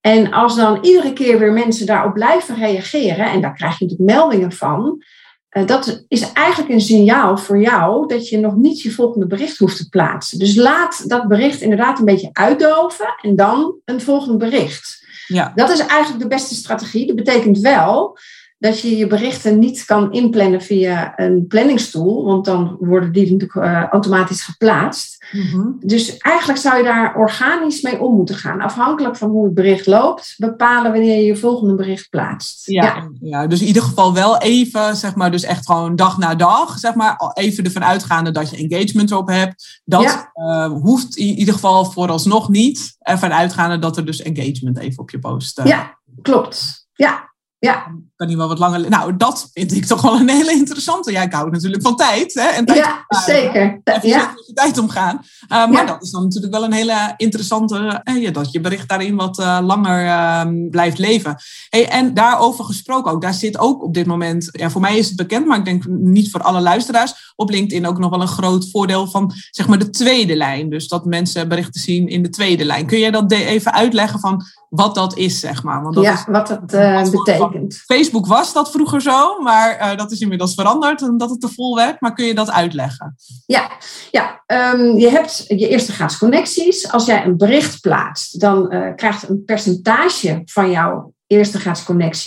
En 0.00 0.32
als 0.32 0.56
dan 0.56 0.78
iedere 0.82 1.12
keer 1.12 1.38
weer 1.38 1.52
mensen 1.52 1.86
daarop 1.86 2.14
blijven 2.14 2.56
reageren, 2.56 3.26
en 3.26 3.40
daar 3.40 3.54
krijg 3.54 3.78
je 3.78 3.84
natuurlijk 3.84 4.10
meldingen 4.10 4.52
van, 4.52 5.02
uh, 5.50 5.66
dat 5.66 6.04
is 6.08 6.32
eigenlijk 6.32 6.72
een 6.72 6.80
signaal 6.80 7.36
voor 7.36 7.60
jou 7.60 8.06
dat 8.06 8.28
je 8.28 8.38
nog 8.38 8.56
niet 8.56 8.82
je 8.82 8.90
volgende 8.90 9.26
bericht 9.26 9.58
hoeft 9.58 9.76
te 9.76 9.88
plaatsen. 9.88 10.38
Dus 10.38 10.56
laat 10.56 11.08
dat 11.08 11.28
bericht 11.28 11.60
inderdaad 11.60 11.98
een 11.98 12.04
beetje 12.04 12.30
uitdoven 12.32 13.14
en 13.22 13.36
dan 13.36 13.74
een 13.84 14.00
volgend 14.00 14.38
bericht. 14.38 14.99
Ja. 15.32 15.52
Dat 15.54 15.70
is 15.70 15.78
eigenlijk 15.78 16.22
de 16.22 16.28
beste 16.28 16.54
strategie. 16.54 17.06
Dat 17.06 17.16
betekent 17.16 17.58
wel 17.58 18.18
dat 18.60 18.80
je 18.80 18.96
je 18.96 19.06
berichten 19.06 19.58
niet 19.58 19.84
kan 19.84 20.12
inplannen 20.12 20.62
via 20.62 21.12
een 21.16 21.46
planningstoel, 21.46 22.24
want 22.24 22.44
dan 22.44 22.76
worden 22.80 23.12
die 23.12 23.22
natuurlijk 23.22 23.54
uh, 23.54 23.84
automatisch 23.88 24.42
geplaatst. 24.42 25.24
Mm-hmm. 25.32 25.76
Dus 25.80 26.16
eigenlijk 26.16 26.58
zou 26.58 26.76
je 26.76 26.84
daar 26.84 27.16
organisch 27.16 27.82
mee 27.82 28.00
om 28.00 28.16
moeten 28.16 28.34
gaan. 28.34 28.60
Afhankelijk 28.60 29.16
van 29.16 29.30
hoe 29.30 29.44
het 29.44 29.54
bericht 29.54 29.86
loopt, 29.86 30.34
bepalen 30.36 30.92
wanneer 30.92 31.16
je 31.16 31.24
je 31.24 31.36
volgende 31.36 31.74
bericht 31.74 32.08
plaatst. 32.10 32.66
Ja, 32.66 32.82
ja. 32.82 33.10
ja 33.20 33.46
dus 33.46 33.60
in 33.60 33.66
ieder 33.66 33.82
geval 33.82 34.14
wel 34.14 34.38
even, 34.38 34.96
zeg 34.96 35.14
maar, 35.14 35.30
dus 35.30 35.42
echt 35.42 35.66
gewoon 35.66 35.96
dag 35.96 36.18
na 36.18 36.34
dag, 36.34 36.78
zeg 36.78 36.94
maar, 36.94 37.32
even 37.34 37.64
ervan 37.64 37.84
uitgaande 37.84 38.30
dat 38.30 38.50
je 38.50 38.68
engagement 38.68 39.10
erop 39.10 39.28
hebt. 39.28 39.80
Dat 39.84 40.02
ja. 40.02 40.30
uh, 40.34 40.80
hoeft 40.82 41.16
in 41.16 41.38
ieder 41.38 41.54
geval 41.54 41.84
vooralsnog 41.84 42.48
niet. 42.48 42.96
Ervan 42.98 43.32
uitgaande 43.32 43.78
dat 43.78 43.96
er 43.96 44.06
dus 44.06 44.22
engagement 44.22 44.78
even 44.78 44.98
op 45.02 45.10
je 45.10 45.18
post. 45.18 45.58
Uh, 45.58 45.66
ja, 45.66 45.98
klopt. 46.22 46.88
Ja, 46.94 47.32
ja. 47.58 47.94
Kan 48.20 48.28
niet 48.28 48.38
wel 48.38 48.48
wat 48.48 48.58
langer. 48.58 48.88
Nou, 48.88 49.16
dat 49.16 49.50
vind 49.52 49.72
ik 49.72 49.84
toch 49.84 50.02
wel 50.02 50.14
een 50.20 50.28
hele 50.28 50.52
interessante. 50.52 51.12
Ja, 51.12 51.22
ik 51.22 51.32
hou 51.32 51.50
natuurlijk 51.50 51.82
van 51.82 51.96
tijd. 51.96 52.34
Hè? 52.34 52.48
En 52.48 52.64
tijd 52.64 52.78
ja, 52.78 53.04
zeker. 53.08 53.80
Even 53.84 54.08
ja. 54.08 54.32
met 54.34 54.46
je 54.46 54.52
tijd 54.52 54.78
omgaan. 54.78 55.20
Uh, 55.42 55.48
maar 55.48 55.72
ja. 55.72 55.84
dat 55.84 56.02
is 56.02 56.10
dan 56.10 56.22
natuurlijk 56.22 56.52
wel 56.52 56.64
een 56.64 56.72
hele 56.72 57.14
interessante. 57.16 58.02
Uh, 58.04 58.22
ja, 58.22 58.30
dat 58.30 58.52
je 58.52 58.60
bericht 58.60 58.88
daarin 58.88 59.16
wat 59.16 59.38
uh, 59.38 59.58
langer 59.62 60.06
ehm, 60.06 60.68
blijft 60.70 60.98
leven. 60.98 61.36
Hey, 61.68 61.88
en 61.88 62.14
daarover 62.14 62.64
gesproken 62.64 63.12
ook. 63.12 63.22
Daar 63.22 63.34
zit 63.34 63.58
ook 63.58 63.82
op 63.82 63.94
dit 63.94 64.06
moment. 64.06 64.48
Ja, 64.52 64.70
voor 64.70 64.80
mij 64.80 64.98
is 64.98 65.06
het 65.06 65.16
bekend, 65.16 65.46
maar 65.46 65.58
ik 65.58 65.64
denk 65.64 65.86
niet 65.86 66.30
voor 66.30 66.42
alle 66.42 66.60
luisteraars. 66.60 67.32
Op 67.36 67.50
LinkedIn 67.50 67.86
ook 67.86 67.98
nog 67.98 68.10
wel 68.10 68.20
een 68.20 68.28
groot 68.28 68.70
voordeel 68.70 69.06
van 69.06 69.32
zeg 69.50 69.68
maar 69.68 69.78
de 69.78 69.90
tweede 69.90 70.36
lijn. 70.36 70.70
Dus 70.70 70.88
dat 70.88 71.04
mensen 71.04 71.48
berichten 71.48 71.80
zien 71.80 72.08
in 72.08 72.22
de 72.22 72.30
tweede 72.30 72.64
lijn. 72.64 72.86
Kun 72.86 72.98
jij 72.98 73.10
dat 73.10 73.32
even 73.32 73.72
uitleggen 73.72 74.20
van 74.20 74.44
wat 74.70 74.94
dat 74.94 75.16
is, 75.16 75.40
zeg 75.40 75.62
maar? 75.62 75.82
Want 75.82 75.94
dat 75.94 76.04
ja, 76.04 76.12
is, 76.12 76.24
wat 76.26 76.46
dat 76.46 76.66
betekent. 77.10 77.74
Facebook 77.74 78.09
was 78.26 78.52
dat 78.52 78.70
vroeger 78.70 79.02
zo, 79.02 79.40
maar 79.40 79.78
uh, 79.80 79.96
dat 79.96 80.10
is 80.10 80.20
inmiddels 80.20 80.54
veranderd 80.54 81.02
omdat 81.02 81.30
het 81.30 81.40
te 81.40 81.48
vol 81.48 81.76
werd. 81.76 82.00
Maar 82.00 82.14
kun 82.14 82.26
je 82.26 82.34
dat 82.34 82.50
uitleggen? 82.50 83.16
Ja, 83.46 83.70
ja 84.10 84.42
um, 84.46 84.98
je 84.98 85.08
hebt 85.08 85.44
je 85.46 85.68
eerste. 85.68 86.92
Als 86.92 87.06
jij 87.06 87.24
een 87.24 87.36
bericht 87.36 87.80
plaatst, 87.80 88.40
dan 88.40 88.74
uh, 88.74 88.94
krijgt 88.96 89.28
een 89.28 89.44
percentage 89.44 90.42
van 90.44 90.70
jouw 90.70 91.12
eerste 91.26 91.58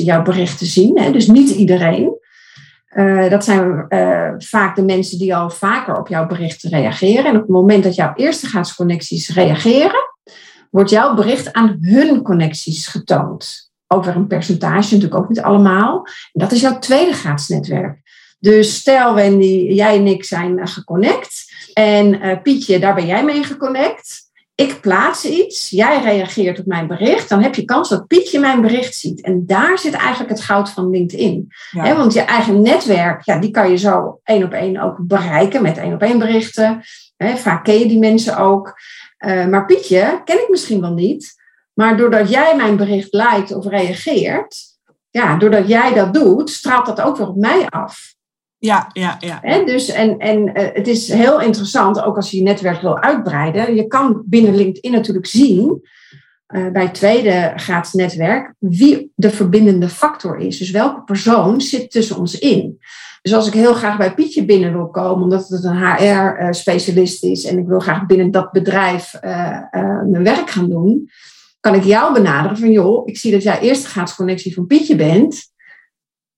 jouw 0.04 0.22
bericht 0.22 0.58
te 0.58 0.66
zien. 0.66 1.00
Hè? 1.00 1.12
Dus 1.12 1.28
niet 1.28 1.50
iedereen. 1.50 2.22
Uh, 2.96 3.30
dat 3.30 3.44
zijn 3.44 3.86
vaak 4.38 4.76
de 4.76 4.84
mensen 4.84 5.18
die 5.18 5.36
al 5.36 5.50
vaker 5.50 5.98
op 5.98 6.08
jouw 6.08 6.28
berichten 6.28 6.70
reageren. 6.70 7.26
En 7.26 7.36
op 7.36 7.42
het 7.42 7.50
moment 7.50 7.84
dat 7.84 7.96
jouw 7.96 8.14
eerste 8.16 8.48
connecties 8.76 9.30
reageren, 9.30 10.12
wordt 10.72 10.90
jouw 10.90 11.14
bericht 11.14 11.54
aan 11.54 11.78
hun 11.82 12.22
connecties 12.22 12.88
getoond. 12.88 13.63
Ook 13.94 14.06
weer 14.06 14.16
een 14.16 14.28
percentage, 14.28 14.94
natuurlijk 14.94 15.16
ook 15.16 15.30
niet 15.30 15.42
allemaal. 15.42 16.06
En 16.06 16.40
dat 16.40 16.52
is 16.52 16.62
jouw 16.62 16.80
tweede 16.80 17.14
graadsnetwerk. 17.14 18.02
Dus 18.40 18.76
stel 18.76 19.14
Wendy, 19.14 19.68
jij 19.70 19.98
en 19.98 20.08
ik 20.08 20.24
zijn 20.24 20.68
geconnect. 20.68 21.44
En 21.74 22.14
uh, 22.14 22.42
Pietje, 22.42 22.80
daar 22.80 22.96
ben 22.96 23.06
jij 23.06 23.24
mee 23.24 23.44
geconnect. 23.44 24.22
Ik 24.56 24.82
plaats 24.82 25.26
iets, 25.26 25.70
jij 25.70 26.02
reageert 26.02 26.60
op 26.60 26.66
mijn 26.66 26.88
bericht. 26.88 27.30
Dan 27.30 27.42
heb 27.42 27.56
je 27.56 27.66
kans 27.66 27.90
dat 27.90 28.08
Pietje 28.08 28.40
mijn 28.40 28.62
bericht 28.62 28.96
ziet. 28.96 29.22
En 29.22 29.46
daar 29.46 29.80
zit 29.80 29.94
eigenlijk 29.94 30.30
het 30.30 30.42
goud 30.42 30.70
van 30.70 30.90
LinkedIn. 30.90 31.48
Ja. 31.72 31.84
He, 31.84 31.96
want 31.96 32.14
je 32.14 32.22
eigen 32.22 32.62
netwerk, 32.62 33.26
ja, 33.26 33.40
die 33.40 33.52
kan 33.52 33.70
je 33.70 33.78
zo 33.78 34.20
één 34.24 34.44
op 34.44 34.52
één 34.52 34.78
ook 34.78 34.98
bereiken 35.00 35.62
met 35.62 35.78
één 35.78 35.94
op 35.94 36.02
één 36.02 36.20
berichten. 36.20 36.82
He, 37.18 37.38
vaak 37.38 37.64
ken 37.64 37.80
je 37.80 37.88
die 37.88 38.00
mensen 38.00 38.38
ook. 38.38 38.74
Uh, 39.26 39.46
maar 39.46 39.66
Pietje 39.66 40.22
ken 40.26 40.42
ik 40.42 40.50
misschien 40.50 40.82
wel 40.82 40.94
niet. 40.94 41.43
Maar 41.74 41.98
doordat 41.98 42.30
jij 42.30 42.56
mijn 42.56 42.76
bericht 42.76 43.14
liked 43.14 43.56
of 43.56 43.68
reageert, 43.68 44.56
ja, 45.10 45.38
doordat 45.38 45.68
jij 45.68 45.94
dat 45.94 46.14
doet, 46.14 46.50
straalt 46.50 46.86
dat 46.86 47.02
ook 47.02 47.18
weer 47.18 47.28
op 47.28 47.36
mij 47.36 47.70
af. 47.70 48.14
Ja, 48.58 48.90
ja, 48.94 49.18
ja. 49.20 49.40
He, 49.42 49.64
dus, 49.64 49.90
en 49.90 50.18
en 50.18 50.48
uh, 50.48 50.54
het 50.54 50.88
is 50.88 51.12
heel 51.12 51.42
interessant, 51.42 52.02
ook 52.04 52.16
als 52.16 52.32
je 52.32 52.38
je 52.38 52.44
netwerk 52.44 52.82
wil 52.82 53.00
uitbreiden. 53.00 53.76
Je 53.76 53.88
kan 53.88 54.24
binnen 54.26 54.56
LinkedIn 54.56 54.92
natuurlijk 54.92 55.26
zien, 55.26 55.82
uh, 56.48 56.72
bij 56.72 56.84
het 56.84 56.94
tweede 56.94 57.54
graads 57.56 57.94
netwerk, 57.94 58.54
wie 58.58 59.12
de 59.16 59.30
verbindende 59.30 59.90
factor 59.90 60.38
is. 60.38 60.58
Dus 60.58 60.72
welke 60.72 61.02
persoon 61.02 61.62
zit 61.62 61.92
tussen 61.92 62.18
ons 62.18 62.40
in. 62.40 62.80
Dus 63.22 63.34
als 63.34 63.48
ik 63.48 63.54
heel 63.54 63.74
graag 63.74 63.98
bij 63.98 64.14
Pietje 64.14 64.46
binnen 64.46 64.74
wil 64.74 64.90
komen, 64.90 65.24
omdat 65.24 65.48
het 65.48 65.64
een 65.64 65.78
HR-specialist 65.78 67.24
is 67.24 67.46
en 67.46 67.58
ik 67.58 67.68
wil 67.68 67.80
graag 67.80 68.06
binnen 68.06 68.32
dat 68.32 68.52
bedrijf 68.52 69.14
uh, 69.22 69.60
mijn 70.06 70.24
werk 70.24 70.50
gaan 70.50 70.70
doen, 70.70 71.10
kan 71.64 71.76
ik 71.76 71.84
jou 71.84 72.14
benaderen 72.14 72.58
van 72.58 72.72
joh, 72.72 73.08
ik 73.08 73.18
zie 73.18 73.32
dat 73.32 73.44
jij 73.44 73.60
eerste 73.60 73.88
graadsconnectie 73.88 74.54
van 74.54 74.66
Pietje 74.66 74.96
bent. 74.96 75.52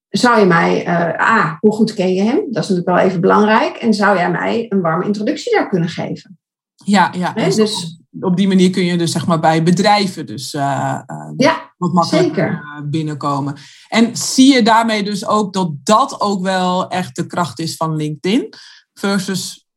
Zou 0.09 0.39
je 0.39 0.45
mij, 0.45 0.87
uh, 0.87 1.19
ah, 1.19 1.53
hoe 1.59 1.71
goed 1.71 1.93
ken 1.93 2.13
je 2.13 2.21
hem? 2.21 2.35
Dat 2.35 2.63
is 2.63 2.69
natuurlijk 2.69 2.87
wel 2.87 2.97
even 2.97 3.21
belangrijk. 3.21 3.75
En 3.75 3.93
zou 3.93 4.17
jij 4.17 4.31
mij 4.31 4.65
een 4.69 4.81
warme 4.81 5.05
introductie 5.05 5.51
daar 5.51 5.69
kunnen 5.69 5.89
geven? 5.89 6.39
Ja, 6.75 7.13
ja. 7.17 7.31
He, 7.35 7.49
dus, 7.55 7.99
op 8.19 8.37
die 8.37 8.47
manier 8.47 8.69
kun 8.69 8.85
je 8.85 8.97
dus 8.97 9.11
zeg 9.11 9.27
maar 9.27 9.39
bij 9.39 9.63
bedrijven 9.63 10.25
dus 10.25 10.53
uh, 10.53 10.61
uh, 11.07 11.31
ja, 11.37 11.73
wat 11.77 11.93
makkelijker 11.93 12.63
zeker. 12.63 12.89
binnenkomen. 12.89 13.55
En 13.87 14.17
zie 14.17 14.53
je 14.53 14.61
daarmee 14.61 15.03
dus 15.03 15.27
ook 15.27 15.53
dat 15.53 15.71
dat 15.83 16.21
ook 16.21 16.41
wel 16.41 16.87
echt 16.87 17.15
de 17.15 17.25
kracht 17.25 17.59
is 17.59 17.75
van 17.75 17.95
LinkedIn 17.95 18.53
versus 18.93 19.67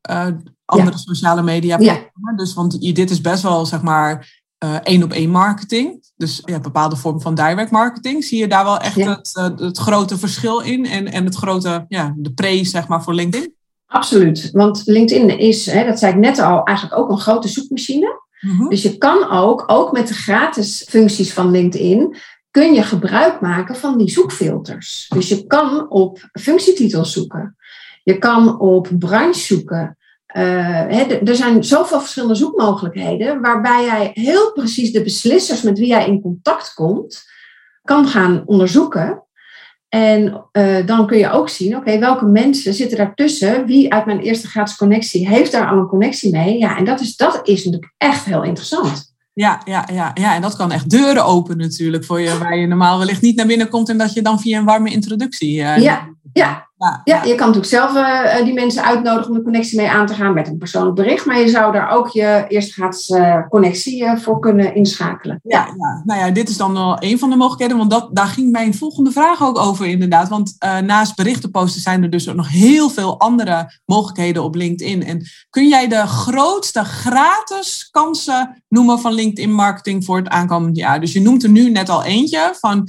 andere 0.65 0.99
sociale 0.99 1.43
media 1.43 1.77
platformen. 1.77 2.37
Dus 2.37 2.55
want 2.55 2.81
dit 2.95 3.11
is 3.11 3.21
best 3.21 3.43
wel, 3.43 3.67
zeg 3.67 3.83
maar, 3.83 4.43
één 4.83 5.03
op 5.03 5.13
één 5.13 5.31
marketing. 5.31 6.05
Dus 6.17 6.43
ja, 6.45 6.61
bepaalde 6.61 6.97
vorm 6.97 7.21
van 7.21 7.35
direct 7.35 7.71
marketing. 7.71 8.25
Zie 8.25 8.39
je 8.39 8.49
daar 8.49 8.65
wel 8.65 8.79
echt 8.79 9.05
het, 9.05 9.31
het 9.57 9.79
grote 9.79 10.19
verschil 10.19 10.61
in 10.61 10.87
en, 10.87 11.13
en 11.13 11.25
het 11.25 11.35
grote, 11.35 11.85
ja, 11.89 12.15
de 12.17 12.33
pre, 12.33 12.65
zeg 12.65 12.89
maar, 12.89 13.03
voor 13.03 13.15
LinkedIn? 13.15 13.55
Absoluut. 13.87 14.51
Want 14.53 14.83
LinkedIn 14.85 15.39
is, 15.39 15.67
hè, 15.67 15.85
dat 15.85 15.99
zei 15.99 16.13
ik 16.13 16.19
net 16.19 16.39
al, 16.39 16.65
eigenlijk 16.65 16.99
ook 16.99 17.11
een 17.11 17.21
grote 17.21 17.49
zoekmachine. 17.49 18.21
Mhm. 18.41 18.69
Dus 18.69 18.83
je 18.83 18.99
kan 18.99 19.31
ook, 19.31 19.65
ook 19.67 19.93
met 19.93 20.09
de 20.09 20.15
gratis 20.15 20.87
functies 20.89 21.33
van 21.33 21.51
LinkedIn, 21.51 22.17
kun 22.51 22.75
je 22.75 22.83
gebruik 22.83 23.41
maken 23.41 23.77
van 23.77 23.99
die 23.99 24.11
zoekfilters. 24.11 25.07
Dus 25.09 25.29
je 25.29 25.47
kan 25.47 25.91
op 25.91 26.29
functietitels 26.33 27.13
zoeken. 27.13 27.57
Je 28.03 28.19
kan 28.19 28.59
op 28.61 28.89
branche 28.99 29.41
zoeken. 29.41 29.97
Uh, 30.37 31.29
er 31.29 31.37
zijn 31.37 31.65
zoveel 31.65 32.01
verschillende 32.01 32.35
zoekmogelijkheden, 32.35 33.41
waarbij 33.41 33.85
jij 33.85 34.11
heel 34.15 34.53
precies 34.53 34.93
de 34.93 35.03
beslissers 35.03 35.63
met 35.63 35.79
wie 35.79 35.89
jij 35.89 36.07
in 36.07 36.21
contact 36.21 36.75
komt, 36.75 37.23
kan 37.83 38.07
gaan 38.07 38.43
onderzoeken. 38.47 39.23
En 39.89 40.45
uh, 40.53 40.87
dan 40.87 41.07
kun 41.07 41.19
je 41.19 41.31
ook 41.31 41.49
zien, 41.49 41.77
oké, 41.77 41.99
welke 41.99 42.25
mensen 42.25 42.75
zitten 42.75 42.99
daartussen? 42.99 43.67
Wie 43.67 43.93
uit 43.93 44.07
mijn 44.07 44.21
eerste 44.21 44.49
gratis 44.49 44.77
connectie 44.77 45.29
heeft 45.29 45.53
daar 45.53 45.69
al 45.71 45.79
een 45.79 45.87
connectie 45.87 46.31
mee? 46.31 46.59
Ja, 46.59 46.77
en 46.77 46.85
dat 46.85 47.01
is, 47.01 47.17
dat 47.17 47.41
is 47.43 47.65
natuurlijk 47.65 47.95
echt 47.97 48.25
heel 48.25 48.43
interessant. 48.43 49.17
Ja, 49.33 49.61
ja, 49.65 49.89
ja, 49.93 50.11
ja, 50.15 50.35
en 50.35 50.43
dat 50.43 50.57
kan 50.57 50.73
echt 50.73 50.91
deuren 50.91 51.25
openen 51.25 51.59
natuurlijk 51.59 52.05
voor 52.05 52.21
je, 52.21 52.39
waar 52.39 52.57
je 52.57 52.67
normaal 52.67 52.99
wellicht 52.99 53.23
niet 53.23 53.37
naar 53.37 53.47
binnen 53.47 53.69
komt 53.69 53.89
en 53.89 53.99
dat 53.99 54.13
je 54.13 54.23
dan 54.23 54.41
via 54.41 54.59
een 54.59 54.65
warme 54.65 54.91
introductie. 54.91 55.59
Uh, 55.59 55.79
ja, 55.79 56.09
ja, 56.33 56.68
ja, 56.79 57.01
ja, 57.05 57.23
je 57.23 57.35
kan 57.35 57.47
natuurlijk 57.47 57.75
zelf 57.75 57.95
uh, 57.95 58.45
die 58.45 58.55
mensen 58.55 58.85
uitnodigen 58.85 59.31
om 59.31 59.37
de 59.37 59.43
connectie 59.43 59.79
mee 59.79 59.91
aan 59.91 60.07
te 60.07 60.15
gaan 60.15 60.35
met 60.35 60.49
een 60.49 60.59
persoonlijk 60.59 60.97
bericht. 60.97 61.27
Maar 61.27 61.39
je 61.39 61.49
zou 61.49 61.73
daar 61.73 61.91
ook 61.91 62.09
je 62.09 62.45
eerste 62.49 62.73
gratis 62.73 63.09
uh, 63.09 63.49
connectie 63.49 64.03
uh, 64.03 64.17
voor 64.17 64.39
kunnen 64.41 64.75
inschakelen. 64.75 65.41
Ja, 65.43 65.67
ja, 65.79 66.03
nou 66.05 66.21
ja, 66.21 66.31
dit 66.31 66.49
is 66.49 66.57
dan 66.57 66.73
wel 66.73 66.97
een 66.99 67.19
van 67.19 67.31
de 67.31 67.37
mogelijkheden. 67.37 67.77
Want 67.77 67.91
dat, 67.91 68.09
daar 68.13 68.27
ging 68.27 68.51
mijn 68.51 68.75
volgende 68.75 69.11
vraag 69.11 69.43
ook 69.43 69.59
over 69.59 69.87
inderdaad. 69.87 70.29
Want 70.29 70.57
naast 70.85 71.17
berichten 71.17 71.51
posten 71.51 71.81
zijn 71.81 72.03
er 72.03 72.11
dus 72.11 72.29
ook 72.29 72.37
nog 72.37 72.49
heel 72.49 72.91
veel 72.91 73.19
andere 73.19 73.81
mogelijkheden 73.85 74.45
op 74.45 74.55
LinkedIn. 74.55 75.05
En 75.05 75.27
kun 75.51 75.69
jij 75.69 75.89
de 75.89 76.07
grootste 76.07 76.85
gratis 76.85 77.89
kansen 77.91 78.63
noemen 78.69 79.01
van 79.01 79.13
LinkedIn 79.13 79.53
marketing 79.53 80.05
voor 80.05 80.17
het 80.17 80.29
aankomend 80.29 80.77
jaar? 80.77 81.01
Dus 81.01 81.13
je 81.13 81.21
noemt 81.21 81.43
er 81.43 81.51
nu 81.51 81.71
net 81.71 81.89
al 81.89 82.05
eentje 82.05 82.55
van, 82.61 82.89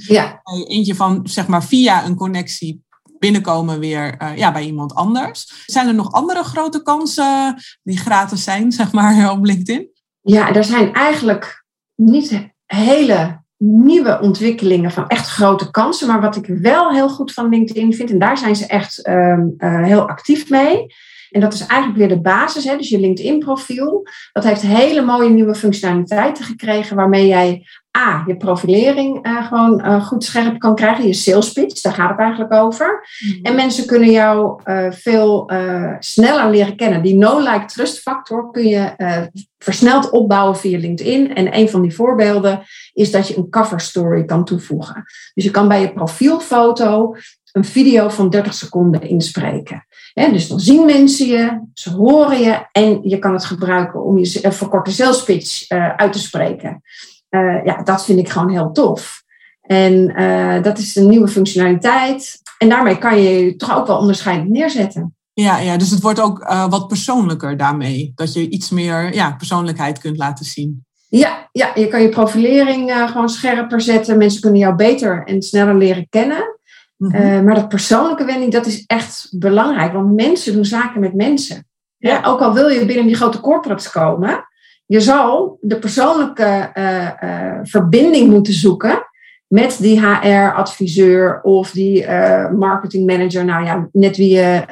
eentje 0.66 0.94
van 0.94 1.20
zeg 1.22 1.46
maar 1.46 1.64
via 1.64 2.04
een 2.04 2.14
connectie 2.14 2.88
binnenkomen 3.20 3.78
weer 3.78 4.14
uh, 4.22 4.36
ja, 4.36 4.52
bij 4.52 4.64
iemand 4.64 4.94
anders. 4.94 5.64
Zijn 5.66 5.86
er 5.86 5.94
nog 5.94 6.12
andere 6.12 6.42
grote 6.42 6.82
kansen 6.82 7.56
die 7.82 7.98
gratis 7.98 8.44
zijn, 8.44 8.72
zeg 8.80 8.92
maar, 8.92 9.30
op 9.30 9.44
LinkedIn? 9.44 9.88
Ja, 10.20 10.54
er 10.54 10.64
zijn 10.64 10.92
eigenlijk 10.92 11.64
niet 11.94 12.48
hele 12.66 13.42
nieuwe 13.56 14.20
ontwikkelingen 14.20 14.90
van 14.90 15.06
echt 15.06 15.28
grote 15.28 15.70
kansen. 15.70 16.08
Maar 16.08 16.20
wat 16.20 16.36
ik 16.36 16.46
wel 16.46 16.90
heel 16.90 17.08
goed 17.08 17.32
van 17.32 17.48
LinkedIn 17.48 17.94
vind, 17.94 18.10
en 18.10 18.18
daar 18.18 18.38
zijn 18.38 18.56
ze 18.56 18.66
echt 18.66 19.08
uh, 19.08 19.38
uh, 19.58 19.84
heel 19.84 20.08
actief 20.08 20.50
mee. 20.50 20.86
En 21.30 21.40
dat 21.40 21.52
is 21.52 21.66
eigenlijk 21.66 21.98
weer 21.98 22.08
de 22.08 22.20
basis, 22.20 22.64
hè, 22.64 22.76
dus 22.76 22.88
je 22.88 23.00
LinkedIn-profiel. 23.00 24.06
Dat 24.32 24.44
heeft 24.44 24.62
hele 24.62 25.02
mooie 25.02 25.30
nieuwe 25.30 25.54
functionaliteiten 25.54 26.44
gekregen, 26.44 26.96
waarmee 26.96 27.26
jij 27.26 27.66
A, 27.98 28.24
je 28.26 28.36
profilering 28.36 29.26
uh, 29.26 29.46
gewoon 29.46 29.80
uh, 29.86 30.06
goed 30.06 30.24
scherp 30.24 30.58
kan 30.58 30.74
krijgen. 30.74 31.06
Je 31.06 31.12
sales 31.12 31.52
pitch, 31.52 31.80
daar 31.80 31.94
gaat 31.94 32.10
het 32.10 32.18
eigenlijk 32.18 32.52
over. 32.52 33.06
Mhm. 33.18 33.44
En 33.44 33.54
mensen 33.54 33.86
kunnen 33.86 34.10
jou 34.10 34.60
uh, 34.64 34.90
veel 34.90 35.50
sneller 35.98 36.50
leren 36.50 36.76
kennen. 36.76 37.02
Die 37.02 37.16
no-like 37.16 37.64
trust 37.64 37.98
factor 37.98 38.50
kun 38.50 38.66
je 38.66 38.94
versneld 39.58 40.10
opbouwen 40.10 40.56
via 40.56 40.78
LinkedIn. 40.78 41.34
En 41.34 41.56
een 41.56 41.68
van 41.68 41.82
die 41.82 41.94
voorbeelden 41.94 42.62
is 42.92 43.10
dat 43.10 43.28
je 43.28 43.36
een 43.36 43.50
cover 43.50 43.80
story 43.80 44.24
kan 44.24 44.44
toevoegen. 44.44 45.04
Dus 45.34 45.44
je 45.44 45.50
kan 45.50 45.68
bij 45.68 45.80
je 45.80 45.92
profielfoto 45.92 47.16
een 47.52 47.64
video 47.64 48.08
van 48.08 48.30
30 48.30 48.54
seconden 48.54 49.02
inspreken. 49.02 49.86
dus 50.14 50.48
dan 50.48 50.60
zien 50.60 50.84
mensen 50.84 51.26
je, 51.26 51.60
ze 51.74 51.90
horen 51.90 52.40
je 52.40 52.66
en 52.72 53.00
je 53.02 53.18
kan 53.18 53.32
het 53.32 53.44
gebruiken 53.44 54.04
om 54.04 54.18
je 54.18 54.52
verkorte 54.52 54.90
sales 54.90 55.24
pitch 55.24 55.68
uit 55.96 56.12
te 56.12 56.18
spreken. 56.18 56.82
Uh, 57.30 57.64
ja, 57.64 57.82
dat 57.82 58.04
vind 58.04 58.18
ik 58.18 58.28
gewoon 58.28 58.50
heel 58.50 58.72
tof. 58.72 59.22
En 59.60 60.20
uh, 60.20 60.62
dat 60.62 60.78
is 60.78 60.96
een 60.96 61.08
nieuwe 61.08 61.28
functionaliteit. 61.28 62.40
En 62.58 62.68
daarmee 62.68 62.98
kan 62.98 63.22
je 63.22 63.44
je 63.44 63.56
toch 63.56 63.76
ook 63.76 63.86
wel 63.86 63.98
onderscheidend 63.98 64.50
neerzetten. 64.50 65.14
Ja, 65.32 65.58
ja 65.58 65.76
dus 65.76 65.90
het 65.90 66.00
wordt 66.00 66.20
ook 66.20 66.38
wat 66.68 66.88
persoonlijker 66.88 67.56
daarmee. 67.56 68.12
Dat 68.14 68.32
je 68.32 68.48
iets 68.48 68.70
meer 68.70 69.14
ja, 69.14 69.32
persoonlijkheid 69.32 69.98
kunt 69.98 70.16
laten 70.16 70.44
zien. 70.44 70.84
Ja, 71.08 71.48
ja, 71.52 71.70
je 71.74 71.88
kan 71.88 72.02
je 72.02 72.08
profilering 72.08 72.92
gewoon 73.06 73.28
scherper 73.28 73.80
zetten. 73.80 74.18
Mensen 74.18 74.40
kunnen 74.40 74.60
jou 74.60 74.74
beter 74.74 75.24
en 75.24 75.42
sneller 75.42 75.76
leren 75.76 76.06
kennen. 76.08 76.59
Mm 77.00 77.10
-hmm. 77.10 77.44
maar 77.44 77.54
dat 77.54 77.68
persoonlijke 77.68 78.24
wending, 78.24 78.52
dat 78.52 78.66
is 78.66 78.84
echt 78.86 79.28
belangrijk. 79.30 79.92
Want 79.92 80.14
mensen 80.14 80.52
doen 80.52 80.64
zaken 80.64 81.00
met 81.00 81.14
mensen. 81.14 81.64
Ja. 81.96 82.20
ook 82.24 82.40
al 82.40 82.54
wil 82.54 82.68
je 82.68 82.86
binnen 82.86 83.06
die 83.06 83.14
grote 83.14 83.40
corporates 83.40 83.90
komen, 83.90 84.44
je 84.86 85.00
zal 85.00 85.58
de 85.60 85.78
persoonlijke 85.78 86.70
uh, 86.74 87.10
uh, 87.22 87.58
verbinding 87.62 88.30
moeten 88.30 88.52
zoeken 88.52 89.08
met 89.46 89.78
die 89.80 90.00
HR-adviseur 90.00 91.40
of 91.42 91.70
die 91.70 92.02
uh, 92.02 92.50
marketingmanager, 92.50 93.44
nou 93.44 93.64
ja, 93.64 93.88
net 93.92 94.16
wie 94.16 94.34
je 94.34 94.64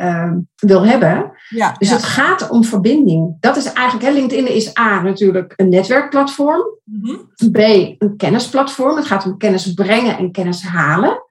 wil 0.56 0.86
hebben. 0.86 1.32
Ja, 1.48 1.74
dus 1.78 1.90
het 1.90 2.02
gaat 2.02 2.48
om 2.48 2.64
verbinding. 2.64 3.36
Dat 3.40 3.56
is 3.56 3.72
eigenlijk, 3.72 4.06
hè, 4.06 4.12
LinkedIn 4.12 4.54
is 4.54 4.78
A 4.78 5.02
natuurlijk 5.02 5.52
een 5.56 5.68
netwerkplatform, 5.68 6.62
mm 6.84 7.26
B 7.52 7.58
een 7.98 8.14
kennisplatform. 8.16 8.96
Het 8.96 9.06
gaat 9.06 9.24
om 9.24 9.38
kennis 9.38 9.74
brengen 9.74 10.18
en 10.18 10.32
kennis 10.32 10.62
halen. 10.62 11.22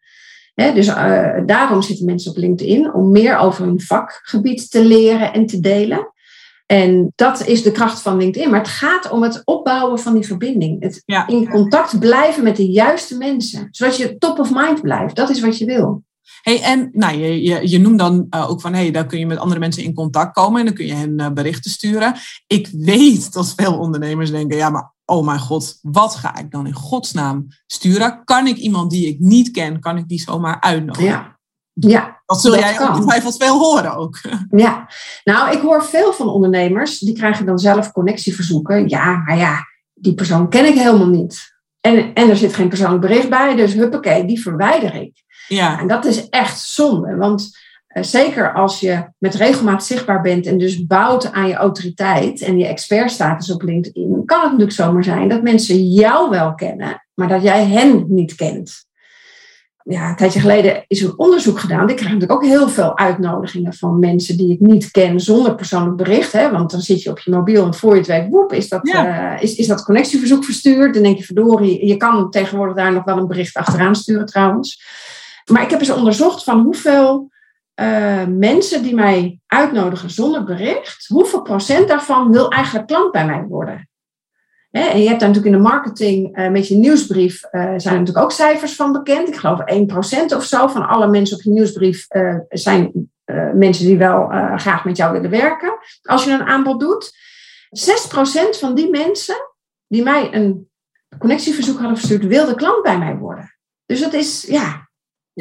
Dus 0.57 0.85
daarom 1.45 1.81
zitten 1.81 2.05
mensen 2.05 2.31
op 2.31 2.37
LinkedIn, 2.37 2.93
om 2.93 3.11
meer 3.11 3.37
over 3.37 3.65
hun 3.65 3.81
vakgebied 3.81 4.71
te 4.71 4.85
leren 4.85 5.33
en 5.33 5.45
te 5.45 5.59
delen. 5.59 6.11
En 6.65 7.11
dat 7.15 7.45
is 7.45 7.63
de 7.63 7.71
kracht 7.71 8.01
van 8.01 8.17
LinkedIn. 8.17 8.49
Maar 8.49 8.59
het 8.59 8.69
gaat 8.69 9.09
om 9.09 9.23
het 9.23 9.41
opbouwen 9.45 9.99
van 9.99 10.13
die 10.13 10.25
verbinding. 10.25 10.83
Het 10.83 11.03
in 11.27 11.49
contact 11.49 11.99
blijven 11.99 12.43
met 12.43 12.55
de 12.55 12.71
juiste 12.71 13.17
mensen. 13.17 13.67
Zodat 13.71 13.97
je 13.97 14.17
top 14.17 14.39
of 14.39 14.51
mind 14.53 14.81
blijft. 14.81 15.15
Dat 15.15 15.29
is 15.29 15.41
wat 15.41 15.57
je 15.57 15.65
wil. 15.65 16.03
Hey, 16.41 16.61
en 16.61 16.89
nou, 16.93 17.17
je, 17.17 17.41
je, 17.43 17.69
je 17.69 17.79
noemt 17.79 17.99
dan 17.99 18.27
uh, 18.29 18.49
ook 18.49 18.61
van, 18.61 18.73
hey, 18.73 18.91
daar 18.91 19.05
kun 19.05 19.19
je 19.19 19.25
met 19.25 19.37
andere 19.37 19.59
mensen 19.59 19.83
in 19.83 19.93
contact 19.93 20.33
komen 20.33 20.59
en 20.59 20.65
dan 20.65 20.75
kun 20.75 20.85
je 20.85 20.93
hen 20.93 21.21
uh, 21.21 21.29
berichten 21.29 21.71
sturen. 21.71 22.13
Ik 22.47 22.69
weet 22.71 23.33
dat 23.33 23.53
veel 23.55 23.77
ondernemers 23.77 24.31
denken, 24.31 24.57
ja, 24.57 24.69
maar 24.69 24.91
oh 25.09 25.25
mijn 25.25 25.39
god, 25.39 25.79
wat 25.81 26.15
ga 26.15 26.37
ik 26.37 26.51
dan 26.51 26.67
in 26.67 26.73
godsnaam 26.73 27.47
sturen? 27.65 28.21
Kan 28.23 28.47
ik 28.47 28.57
iemand 28.57 28.91
die 28.91 29.07
ik 29.07 29.19
niet 29.19 29.51
ken, 29.51 29.79
kan 29.79 29.97
ik 29.97 30.07
die 30.07 30.19
zomaar 30.19 30.61
uitnodigen? 30.61 31.09
Ja. 31.09 31.35
Ja, 31.79 32.21
dat 32.25 32.41
zul 32.41 32.57
jij 32.57 32.75
kan. 32.75 32.89
ongetwijfeld 32.89 33.37
veel 33.37 33.59
horen 33.59 33.95
ook. 33.95 34.19
Ja, 34.49 34.89
nou, 35.23 35.55
ik 35.55 35.61
hoor 35.61 35.83
veel 35.83 36.13
van 36.13 36.29
ondernemers, 36.29 36.99
die 36.99 37.13
krijgen 37.13 37.45
dan 37.45 37.59
zelf 37.59 37.91
connectieverzoeken. 37.91 38.89
Ja, 38.89 39.23
maar 39.25 39.37
ja, 39.37 39.59
die 39.93 40.13
persoon 40.13 40.49
ken 40.49 40.65
ik 40.65 40.73
helemaal 40.73 41.07
niet. 41.07 41.55
En, 41.81 42.13
en 42.13 42.29
er 42.29 42.37
zit 42.37 42.53
geen 42.53 42.69
persoonlijk 42.69 43.01
bericht 43.01 43.29
bij, 43.29 43.55
dus 43.55 43.73
huppakee, 43.73 44.25
die 44.25 44.41
verwijder 44.41 44.95
ik. 44.95 45.23
Ja. 45.47 45.79
En 45.79 45.87
dat 45.87 46.05
is 46.05 46.29
echt 46.29 46.59
zonde, 46.59 47.15
want 47.15 47.57
zeker 48.03 48.53
als 48.53 48.79
je 48.79 49.03
met 49.17 49.35
regelmaat 49.35 49.85
zichtbaar 49.85 50.21
bent 50.21 50.45
en 50.45 50.57
dus 50.57 50.85
bouwt 50.85 51.31
aan 51.31 51.47
je 51.47 51.53
autoriteit 51.53 52.41
en 52.41 52.57
je 52.57 52.67
expertstatus 52.67 53.51
op 53.51 53.61
LinkedIn, 53.61 54.25
kan 54.25 54.39
het 54.39 54.51
natuurlijk 54.51 54.77
zomaar 54.77 55.03
zijn 55.03 55.29
dat 55.29 55.41
mensen 55.41 55.87
jou 55.87 56.29
wel 56.29 56.55
kennen, 56.55 57.05
maar 57.13 57.27
dat 57.27 57.43
jij 57.43 57.65
hen 57.65 58.05
niet 58.07 58.35
kent 58.35 58.87
ja, 59.89 60.09
een 60.09 60.15
tijdje 60.15 60.39
geleden 60.39 60.83
is 60.87 61.01
een 61.01 61.19
onderzoek 61.19 61.59
gedaan. 61.59 61.89
Ik 61.89 61.95
krijg 61.95 62.13
natuurlijk 62.13 62.43
ook 62.43 62.49
heel 62.49 62.69
veel 62.69 62.97
uitnodigingen 62.97 63.73
van 63.73 63.99
mensen 63.99 64.37
die 64.37 64.51
ik 64.51 64.59
niet 64.59 64.91
ken 64.91 65.19
zonder 65.19 65.55
persoonlijk 65.55 65.95
bericht. 65.95 66.31
Hè? 66.31 66.51
Want 66.51 66.71
dan 66.71 66.81
zit 66.81 67.01
je 67.01 67.09
op 67.09 67.19
je 67.19 67.31
mobiel 67.31 67.65
en 67.65 67.73
voor 67.73 67.91
je 67.91 67.97
het 67.97 68.07
weet, 68.07 68.29
woep, 68.29 68.53
is 68.53 68.69
dat, 68.69 68.79
ja. 68.83 69.35
uh, 69.35 69.43
is, 69.43 69.55
is 69.55 69.67
dat 69.67 69.83
connectieverzoek 69.83 70.43
verstuurd. 70.43 70.93
Dan 70.93 71.03
denk 71.03 71.17
je, 71.17 71.23
verdorie, 71.23 71.87
je 71.87 71.97
kan 71.97 72.29
tegenwoordig 72.29 72.75
daar 72.75 72.93
nog 72.93 73.03
wel 73.03 73.17
een 73.17 73.27
bericht 73.27 73.55
achteraan 73.55 73.95
sturen 73.95 74.25
trouwens. 74.25 74.83
Maar 75.51 75.63
ik 75.63 75.69
heb 75.69 75.79
eens 75.79 75.89
onderzocht 75.89 76.43
van 76.43 76.59
hoeveel 76.59 77.29
uh, 77.79 78.25
mensen 78.27 78.83
die 78.83 78.95
mij 78.95 79.39
uitnodigen 79.47 80.09
zonder 80.09 80.43
bericht, 80.43 81.07
hoeveel 81.07 81.41
procent 81.41 81.87
daarvan 81.87 82.31
wil 82.31 82.51
eigenlijk 82.51 82.87
klant 82.87 83.11
bij 83.11 83.25
mij 83.25 83.43
worden? 83.43 83.89
En 84.71 85.01
je 85.01 85.07
hebt 85.07 85.19
daar 85.19 85.29
natuurlijk 85.29 85.55
in 85.55 85.63
de 85.63 85.69
marketing 85.69 86.37
uh, 86.37 86.49
met 86.49 86.67
je 86.67 86.75
nieuwsbrief 86.75 87.43
uh, 87.43 87.51
zijn 87.51 87.93
er 87.93 87.99
natuurlijk 87.99 88.17
ook 88.17 88.31
cijfers 88.31 88.75
van 88.75 88.91
bekend. 88.91 89.27
Ik 89.27 89.35
geloof 89.35 89.59
1% 89.59 90.35
of 90.35 90.43
zo 90.43 90.67
van 90.67 90.87
alle 90.87 91.07
mensen 91.07 91.37
op 91.37 91.43
je 91.43 91.49
nieuwsbrief 91.49 92.07
zijn 92.49 93.09
mensen 93.53 93.85
die 93.85 93.97
wel 93.97 94.27
graag 94.55 94.85
met 94.85 94.97
jou 94.97 95.13
willen 95.13 95.29
werken. 95.29 95.77
Als 96.01 96.23
je 96.23 96.31
een 96.31 96.43
aanbod 96.43 96.79
doet. 96.79 97.11
6% 97.69 98.59
van 98.59 98.75
die 98.75 98.89
mensen 98.89 99.35
die 99.87 100.03
mij 100.03 100.33
een 100.33 100.69
connectieverzoek 101.17 101.79
hadden 101.79 101.97
verstuurd, 101.97 102.25
wilde 102.25 102.55
klant 102.55 102.83
bij 102.83 102.97
mij 102.97 103.15
worden. 103.15 103.57
Dus 103.85 103.99
dat 103.99 104.13
is, 104.13 104.45
ja, 104.47 104.86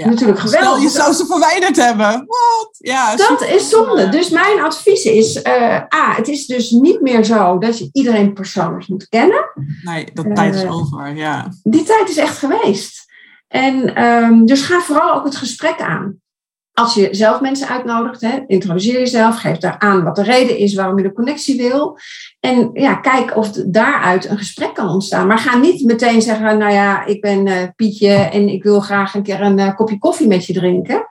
natuurlijk 0.05 0.39
geweldig. 0.39 0.69
Stel 0.69 0.83
je 0.83 0.89
zou 0.89 1.13
ze 1.13 1.27
verwijderd 1.27 1.77
hebben. 1.77 2.11
Wat? 2.27 2.69
Ja, 2.79 3.17
dat 3.17 3.43
is 3.43 3.69
zonde. 3.69 4.09
Dus 4.09 4.29
mijn 4.29 4.61
advies 4.61 5.05
is, 5.05 5.37
uh, 5.37 5.75
A, 5.95 6.15
het 6.15 6.29
is 6.29 6.47
dus 6.47 6.71
niet 6.71 7.01
meer 7.01 7.25
zo 7.25 7.59
dat 7.59 7.79
je 7.79 7.89
iedereen 7.93 8.33
persoonlijk 8.33 8.89
moet 8.89 9.09
kennen. 9.09 9.51
Nee, 9.83 10.09
dat 10.13 10.35
tijd 10.35 10.55
is 10.55 10.67
over, 10.67 11.17
ja. 11.17 11.49
Die 11.63 11.83
tijd 11.83 12.09
is 12.09 12.17
echt 12.17 12.39
geweest. 12.39 13.05
En 13.49 14.05
um, 14.05 14.47
dus 14.47 14.63
ga 14.63 14.81
vooral 14.81 15.15
ook 15.15 15.25
het 15.25 15.37
gesprek 15.37 15.81
aan. 15.81 16.21
Als 16.79 16.95
je 16.95 17.09
zelf 17.11 17.41
mensen 17.41 17.69
uitnodigt, 17.69 18.21
hè, 18.21 18.39
introduceer 18.47 18.99
jezelf, 18.99 19.41
geef 19.41 19.59
daar 19.59 19.79
aan 19.79 20.05
wat 20.05 20.17
de 20.17 20.23
reden 20.23 20.59
is 20.59 20.75
waarom 20.75 20.97
je 20.97 21.03
de 21.03 21.13
connectie 21.13 21.57
wil. 21.57 21.99
En 22.41 22.71
ja, 22.73 22.95
kijk 22.95 23.37
of 23.37 23.51
daaruit 23.51 24.29
een 24.29 24.39
gesprek 24.39 24.75
kan 24.75 24.89
ontstaan. 24.89 25.27
Maar 25.27 25.39
ga 25.39 25.59
niet 25.59 25.85
meteen 25.85 26.23
zeggen, 26.23 26.59
nou 26.59 26.73
ja, 26.73 27.05
ik 27.05 27.21
ben 27.21 27.47
uh, 27.47 27.55
Pietje 27.77 28.15
en 28.15 28.49
ik 28.49 28.63
wil 28.63 28.81
graag 28.81 29.15
een 29.15 29.23
keer 29.23 29.41
een 29.41 29.59
uh, 29.59 29.75
kopje 29.75 29.99
koffie 29.99 30.27
met 30.27 30.47
je 30.47 30.53
drinken 30.53 31.07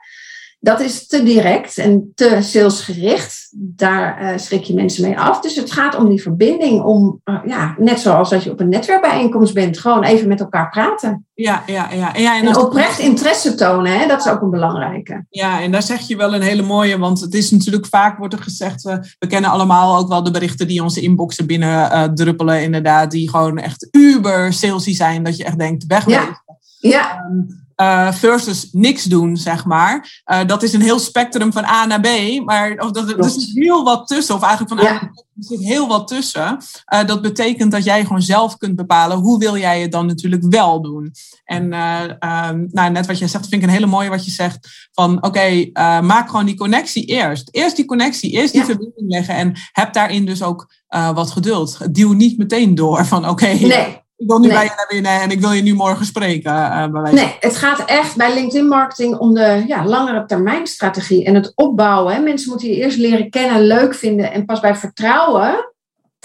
dat 0.66 0.80
is 0.80 1.06
te 1.06 1.22
direct 1.22 1.78
en 1.78 2.12
te 2.14 2.38
salesgericht. 2.40 3.48
Daar 3.56 4.22
uh, 4.22 4.38
schrik 4.38 4.62
je 4.62 4.74
mensen 4.74 5.02
mee 5.02 5.18
af. 5.18 5.40
Dus 5.40 5.56
het 5.56 5.72
gaat 5.72 5.96
om 5.96 6.08
die 6.08 6.22
verbinding, 6.22 6.82
om, 6.82 7.20
uh, 7.24 7.38
ja, 7.46 7.74
net 7.78 8.00
zoals 8.00 8.30
dat 8.30 8.42
je 8.42 8.50
op 8.50 8.60
een 8.60 8.68
netwerkbijeenkomst 8.68 9.54
bent, 9.54 9.78
gewoon 9.78 10.02
even 10.02 10.28
met 10.28 10.40
elkaar 10.40 10.70
praten. 10.70 11.26
Ja, 11.34 11.62
ja, 11.66 11.88
ja. 11.92 12.14
En, 12.14 12.22
ja, 12.22 12.38
en, 12.38 12.46
en 12.46 12.56
oprecht 12.56 12.98
interesse 12.98 13.54
tonen, 13.54 13.98
hè? 13.98 14.06
dat 14.06 14.20
is 14.24 14.32
ook 14.32 14.42
een 14.42 14.50
belangrijke. 14.50 15.26
Ja, 15.30 15.62
en 15.62 15.70
daar 15.70 15.82
zeg 15.82 16.00
je 16.00 16.16
wel 16.16 16.34
een 16.34 16.42
hele 16.42 16.62
mooie, 16.62 16.98
want 16.98 17.20
het 17.20 17.34
is 17.34 17.50
natuurlijk 17.50 17.86
vaak, 17.86 18.18
wordt 18.18 18.34
er 18.34 18.42
gezegd, 18.42 18.82
we, 18.82 19.14
we 19.18 19.26
kennen 19.26 19.50
allemaal 19.50 19.98
ook 19.98 20.08
wel 20.08 20.22
de 20.22 20.30
berichten 20.30 20.68
die 20.68 20.82
onze 20.82 21.00
inboxen 21.00 21.46
binnen 21.46 22.14
druppelen, 22.14 22.62
inderdaad, 22.62 23.10
die 23.10 23.30
gewoon 23.30 23.58
echt 23.58 23.88
uber 23.90 24.52
salesy 24.52 24.94
zijn, 24.94 25.22
dat 25.22 25.36
je 25.36 25.44
echt 25.44 25.58
denkt, 25.58 25.86
wegwezen. 25.86 26.42
Ja. 26.78 26.90
ja. 26.90 27.24
Um, 27.30 27.65
uh, 27.80 28.12
versus 28.12 28.68
niks 28.72 29.04
doen, 29.04 29.36
zeg 29.36 29.64
maar. 29.64 30.22
Uh, 30.32 30.40
dat 30.46 30.62
is 30.62 30.72
een 30.72 30.82
heel 30.82 30.98
spectrum 30.98 31.52
van 31.52 31.64
A 31.64 31.86
naar 31.86 32.00
B, 32.00 32.08
maar 32.44 32.72
of 32.78 32.90
dat, 32.90 33.10
er 33.10 33.30
zit 33.30 33.50
heel 33.54 33.84
wat 33.84 34.06
tussen, 34.06 34.34
of 34.34 34.42
eigenlijk 34.42 34.80
van 34.80 34.86
A 34.86 34.92
naar 34.92 35.10
B, 35.10 35.16
er 35.16 35.44
zit 35.44 35.60
heel 35.60 35.88
wat 35.88 36.08
tussen. 36.08 36.58
Uh, 36.94 37.04
dat 37.04 37.22
betekent 37.22 37.72
dat 37.72 37.84
jij 37.84 38.02
gewoon 38.02 38.22
zelf 38.22 38.56
kunt 38.56 38.76
bepalen 38.76 39.18
hoe 39.18 39.38
wil 39.38 39.56
jij 39.56 39.80
het 39.80 39.92
dan 39.92 40.06
natuurlijk 40.06 40.44
wel 40.48 40.82
doen. 40.82 41.12
En 41.44 41.62
um, 41.62 42.68
nou, 42.70 42.90
net 42.90 43.06
wat 43.06 43.18
jij 43.18 43.28
zegt, 43.28 43.48
vind 43.48 43.62
ik 43.62 43.68
een 43.68 43.74
hele 43.74 43.86
mooie 43.86 44.08
wat 44.08 44.24
je 44.24 44.30
zegt, 44.30 44.88
van 44.92 45.16
oké, 45.16 45.26
okay, 45.26 45.70
maak 46.00 46.30
gewoon 46.30 46.46
die 46.46 46.56
connectie 46.56 47.04
eerst. 47.04 47.48
Eerst 47.50 47.76
die 47.76 47.84
connectie, 47.84 48.30
eerst 48.30 48.52
die 48.52 48.60
ja. 48.60 48.66
verbinding 48.66 49.10
leggen 49.10 49.34
en 49.34 49.52
heb 49.72 49.92
daarin 49.92 50.24
dus 50.24 50.42
ook 50.42 50.72
wat 50.88 51.30
geduld. 51.30 51.94
Duw 51.94 52.12
niet 52.12 52.38
meteen 52.38 52.74
door 52.74 53.06
van 53.06 53.28
oké, 53.28 53.30
okay, 53.30 53.58
nee 53.58 54.04
ik 54.16 54.26
wil 54.26 54.38
nu 54.38 54.48
bij 54.48 54.64
je 54.64 54.72
naar 54.76 54.86
binnen 54.88 55.20
en 55.20 55.30
ik 55.30 55.40
wil 55.40 55.52
je 55.52 55.62
nu 55.62 55.74
morgen 55.74 56.06
spreken. 56.06 56.52
Uh, 56.52 56.86
bij 56.88 57.12
nee, 57.12 57.36
het 57.40 57.56
gaat 57.56 57.84
echt 57.84 58.16
bij 58.16 58.34
LinkedIn 58.34 58.68
marketing 58.68 59.16
om 59.16 59.34
de 59.34 59.64
ja, 59.66 59.84
langere 59.84 60.24
termijn 60.26 60.66
strategie 60.66 61.24
en 61.24 61.34
het 61.34 61.52
opbouwen. 61.54 62.14
Hè. 62.14 62.20
Mensen 62.20 62.50
moeten 62.50 62.68
je 62.68 62.74
eerst 62.74 62.98
leren 62.98 63.30
kennen, 63.30 63.66
leuk 63.66 63.94
vinden 63.94 64.32
en 64.32 64.44
pas 64.44 64.60
bij 64.60 64.76
vertrouwen 64.76 65.74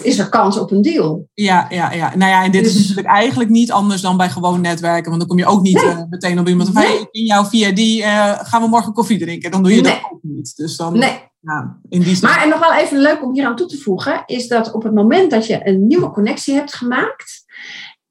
is 0.02 0.18
er 0.18 0.28
kans 0.28 0.58
op 0.58 0.70
een 0.70 0.82
deal. 0.82 1.28
Ja, 1.34 1.66
ja, 1.70 1.92
ja. 1.92 2.16
Nou 2.16 2.30
ja, 2.30 2.44
en 2.44 2.50
dit 2.50 2.62
dus, 2.62 2.74
is 2.74 2.80
natuurlijk 2.80 3.14
eigenlijk 3.14 3.50
niet 3.50 3.72
anders 3.72 4.00
dan 4.00 4.16
bij 4.16 4.30
gewoon 4.30 4.60
netwerken. 4.60 5.04
Want 5.04 5.18
dan 5.18 5.28
kom 5.28 5.38
je 5.38 5.46
ook 5.46 5.62
niet 5.62 5.82
nee. 5.82 5.84
uh, 5.84 6.02
meteen 6.10 6.38
op 6.38 6.48
iemand 6.48 6.70
van, 6.72 6.82
nee. 6.82 7.00
ik 7.00 7.08
ken 7.10 7.24
jou 7.24 7.46
via 7.46 7.70
die, 7.70 8.02
uh, 8.02 8.38
gaan 8.38 8.62
we 8.62 8.68
morgen 8.68 8.92
koffie 8.92 9.18
drinken. 9.18 9.50
Dan 9.50 9.62
doe 9.62 9.74
je 9.74 9.82
dat 9.82 10.00
ook 10.12 10.22
niet. 10.22 10.56
Dus 10.56 10.76
dan, 10.76 10.98
nee. 10.98 11.30
Ja, 11.40 11.78
in 11.88 12.00
die 12.00 12.18
maar 12.20 12.42
en 12.42 12.48
nog 12.48 12.58
wel 12.58 12.74
even 12.74 12.98
leuk 12.98 13.22
om 13.22 13.32
hier 13.34 13.46
aan 13.46 13.56
toe 13.56 13.66
te 13.66 13.78
voegen, 13.78 14.22
is 14.26 14.48
dat 14.48 14.72
op 14.72 14.82
het 14.82 14.94
moment 14.94 15.30
dat 15.30 15.46
je 15.46 15.68
een 15.68 15.86
nieuwe 15.86 16.10
connectie 16.10 16.54
hebt 16.54 16.74
gemaakt, 16.74 17.41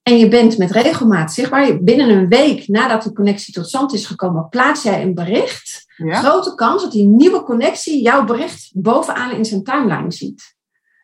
en 0.04 0.18
je 0.18 0.28
bent 0.28 0.58
met 0.58 0.72
regelmaat 0.72 1.34
zichtbaar. 1.34 1.84
Binnen 1.84 2.10
een 2.10 2.28
week 2.28 2.68
nadat 2.68 3.04
de 3.04 3.14
connectie 3.14 3.54
tot 3.54 3.68
stand 3.68 3.94
is 3.94 4.06
gekomen, 4.06 4.50
plaats 4.50 4.84
jij 4.84 5.02
een 5.02 5.14
bericht. 5.14 5.86
Ja? 5.96 6.20
Grote 6.20 6.56
kans 6.56 6.82
dat 6.82 6.92
die 6.92 7.08
nieuwe 7.08 7.44
connectie 7.44 8.02
jouw 8.02 8.26
bericht 8.26 8.72
bovenaan 8.74 9.32
in 9.32 9.46
zijn 9.46 9.64
timeline 9.64 10.12
ziet. 10.12 10.56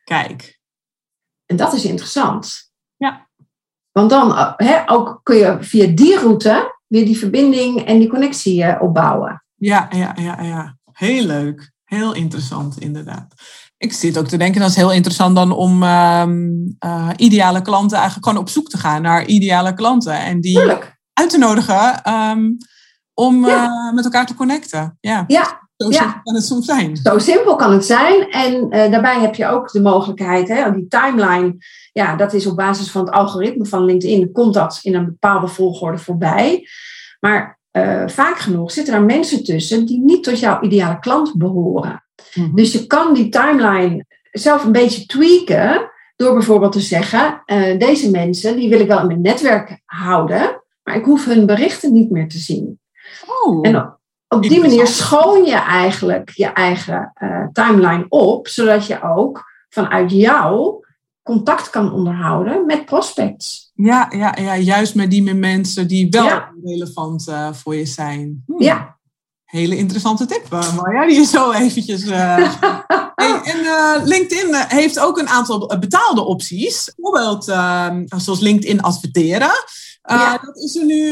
Kijk. 0.04 0.60
En 1.46 1.56
dat 1.56 1.74
is 1.74 1.86
interessant. 1.86 2.72
Ja. 2.96 3.28
Want 3.92 4.10
dan 4.10 4.54
he, 4.56 4.90
ook 4.90 5.20
kun 5.24 5.36
je 5.36 5.58
via 5.60 5.88
die 5.88 6.20
route 6.20 6.76
weer 6.88 7.06
die 7.06 7.18
verbinding 7.18 7.86
en 7.86 8.00
die 8.00 8.10
connectie 8.10 8.64
uh, 8.64 8.82
opbouwen. 8.82 9.44
Ja, 9.56 9.88
ja, 9.92 10.16
ja, 10.16 10.42
ja. 10.42 10.78
Heel 10.92 11.26
leuk. 11.26 11.72
Heel 11.84 12.14
interessant, 12.14 12.80
inderdaad. 12.80 13.34
Ik 13.80 13.94
zit 13.94 14.18
ook 14.18 14.28
te 14.28 14.38
denken, 14.38 14.62
dat 14.62 14.70
is 14.70 14.76
heel 14.76 14.92
interessant 14.92 15.36
dan 15.36 15.52
om 15.52 15.84
uh, 15.84 16.24
uh, 16.86 17.10
ideale 17.16 17.62
klanten 17.62 17.98
eigenlijk 17.98 18.28
gewoon 18.28 18.44
op 18.44 18.50
zoek 18.50 18.70
te 18.70 18.78
gaan 18.78 19.02
naar 19.02 19.26
ideale 19.26 19.74
klanten. 19.74 20.20
En 20.20 20.42
die 20.42 20.56
Tuurlijk. 20.56 20.98
uit 21.14 21.30
te 21.30 21.38
nodigen 21.38 22.14
um, 22.14 22.58
om 23.14 23.46
ja. 23.46 23.66
uh, 23.66 23.94
met 23.94 24.04
elkaar 24.04 24.26
te 24.26 24.36
connecten. 24.36 24.98
Ja. 25.00 25.24
ja. 25.28 25.66
Zo 25.76 25.90
ja. 25.90 25.98
simpel 25.98 26.20
kan 26.24 26.36
het 26.36 26.46
soms 26.46 26.66
zijn. 26.66 26.98
Zo 26.98 27.18
simpel 27.18 27.56
kan 27.56 27.72
het 27.72 27.86
zijn. 27.86 28.30
En 28.30 28.70
daarbij 28.70 29.20
heb 29.20 29.36
je 29.36 29.48
ook 29.48 29.72
de 29.72 29.82
mogelijkheid, 29.82 30.48
hè, 30.48 30.72
die 30.74 30.88
timeline, 30.88 31.56
ja, 31.92 32.16
dat 32.16 32.34
is 32.34 32.46
op 32.46 32.56
basis 32.56 32.92
van 32.92 33.06
het 33.06 33.14
algoritme 33.14 33.66
van 33.66 33.86
LinkedIn, 33.86 34.32
komt 34.32 34.54
dat 34.54 34.80
in 34.82 34.96
een 34.96 35.06
bepaalde 35.06 35.48
volgorde 35.48 35.98
voorbij. 35.98 36.68
Maar 37.20 37.60
vaak 38.06 38.38
genoeg 38.38 38.72
zitten 38.72 38.94
er 38.94 39.04
mensen 39.04 39.44
tussen 39.44 39.86
die 39.86 40.00
niet 40.04 40.24
tot 40.24 40.40
jouw 40.40 40.62
ideale 40.62 41.00
klant 41.00 41.38
behoren. 41.38 42.07
Mm-hmm. 42.34 42.56
Dus 42.56 42.72
je 42.72 42.88
kan 42.88 43.14
die 43.14 43.30
timeline 43.30 44.06
zelf 44.32 44.64
een 44.64 44.72
beetje 44.72 45.06
tweaken 45.06 45.92
door 46.16 46.34
bijvoorbeeld 46.34 46.72
te 46.72 46.80
zeggen, 46.80 47.44
uh, 47.46 47.80
deze 47.80 48.12
mensen 48.12 48.56
die 48.56 48.70
wil 48.70 48.80
ik 48.80 48.88
wel 48.88 49.00
in 49.00 49.08
mijn 49.08 49.22
netwerk 49.22 49.82
houden, 49.86 50.64
maar 50.84 50.96
ik 50.96 51.06
hoef 51.06 51.26
hun 51.26 51.46
berichten 51.46 51.94
niet 51.94 52.10
meer 52.10 52.28
te 52.28 52.38
zien. 52.38 52.80
Oh, 53.26 53.68
en 53.68 53.98
op, 54.28 54.42
die 54.42 54.60
manier 54.60 54.88
schoon 54.88 55.46
je 55.46 55.56
eigenlijk 55.56 56.30
je 56.30 56.46
eigen 56.46 57.14
uh, 57.24 57.48
timeline 57.52 58.06
op, 58.10 58.48
zodat 58.48 58.88
je 58.88 59.02
ook 59.02 59.44
vanuit 59.70 60.12
jou 60.12 60.86
contact 61.24 61.70
kan 61.70 61.94
onderhouden 61.94 62.66
met 62.66 62.86
prospects. 62.86 63.72
Ja, 63.76 64.08
ja, 64.10 64.36
ja 64.40 64.58
juist 64.58 64.96
met 64.96 65.12
die 65.12 65.34
mensen 65.34 65.88
die 65.88 66.08
wel 66.10 66.26
ja. 66.26 66.54
relevant 66.64 67.28
uh, 67.30 67.54
voor 67.54 67.76
je 67.76 67.86
zijn. 67.86 68.44
Hmm. 68.46 68.62
Ja, 68.62 68.97
hele 69.48 69.78
interessante 69.78 70.26
tip, 70.26 70.50
Marja, 70.50 71.06
die 71.06 71.20
is 71.20 71.30
zo 71.30 71.52
eventjes... 71.52 72.04
Uh... 72.04 72.54
hey, 73.16 73.42
en 73.44 73.60
uh, 73.60 73.96
LinkedIn 74.04 74.56
heeft 74.56 75.00
ook 75.00 75.18
een 75.18 75.30
aantal 75.30 75.78
betaalde 75.80 76.26
opties. 76.26 76.94
Bijvoorbeeld 76.96 77.48
uh, 77.48 77.88
zoals 78.16 78.40
LinkedIn 78.40 78.82
adverteren. 78.82 79.52
Ja. 80.02 80.38
Dat 80.38 80.58
is 80.58 80.76
er 80.76 80.86
nu, 80.86 81.12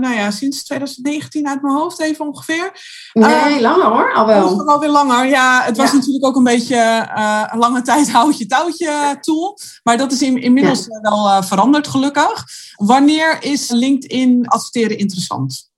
nou 0.00 0.14
ja, 0.14 0.30
sinds 0.30 0.64
2019 0.64 1.48
uit 1.48 1.62
mijn 1.62 1.74
hoofd 1.74 2.00
even 2.00 2.26
ongeveer. 2.26 2.72
Nee, 3.12 3.60
langer 3.60 3.86
hoor, 3.86 4.14
al 4.14 4.26
wel. 4.26 4.56
Dat 4.56 4.66
alweer 4.66 4.88
langer. 4.88 5.26
Ja, 5.26 5.62
het 5.62 5.76
was 5.76 5.90
ja. 5.90 5.96
natuurlijk 5.96 6.24
ook 6.24 6.36
een 6.36 6.44
beetje 6.44 7.08
een 7.52 7.58
lange 7.58 7.82
tijd 7.82 8.10
houtje 8.10 8.46
touwtje 8.46 9.18
tool. 9.20 9.58
Maar 9.82 9.96
dat 9.96 10.12
is 10.12 10.22
in, 10.22 10.42
inmiddels 10.42 10.86
ja. 10.86 11.10
wel 11.10 11.42
veranderd 11.42 11.88
gelukkig. 11.88 12.44
Wanneer 12.76 13.42
is 13.42 13.70
LinkedIn 13.70 14.48
adverteren 14.48 14.98
interessant? 14.98 15.70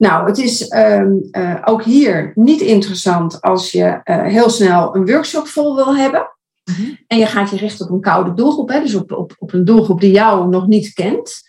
Nou, 0.00 0.26
het 0.26 0.38
is 0.38 0.72
um, 0.72 1.28
uh, 1.32 1.56
ook 1.64 1.84
hier 1.84 2.32
niet 2.34 2.60
interessant 2.60 3.40
als 3.40 3.72
je 3.72 4.00
uh, 4.04 4.22
heel 4.22 4.50
snel 4.50 4.96
een 4.96 5.06
workshop 5.06 5.46
vol 5.46 5.76
wil 5.76 5.96
hebben. 5.96 6.30
Mm-hmm. 6.64 6.98
En 7.06 7.18
je 7.18 7.26
gaat 7.26 7.50
je 7.50 7.56
richten 7.56 7.86
op 7.86 7.92
een 7.92 8.00
koude 8.00 8.34
doelgroep, 8.34 8.68
hè, 8.68 8.80
dus 8.80 8.94
op, 8.94 9.12
op, 9.12 9.34
op 9.38 9.52
een 9.52 9.64
doelgroep 9.64 10.00
die 10.00 10.10
jou 10.10 10.48
nog 10.48 10.66
niet 10.66 10.92
kent. 10.92 11.40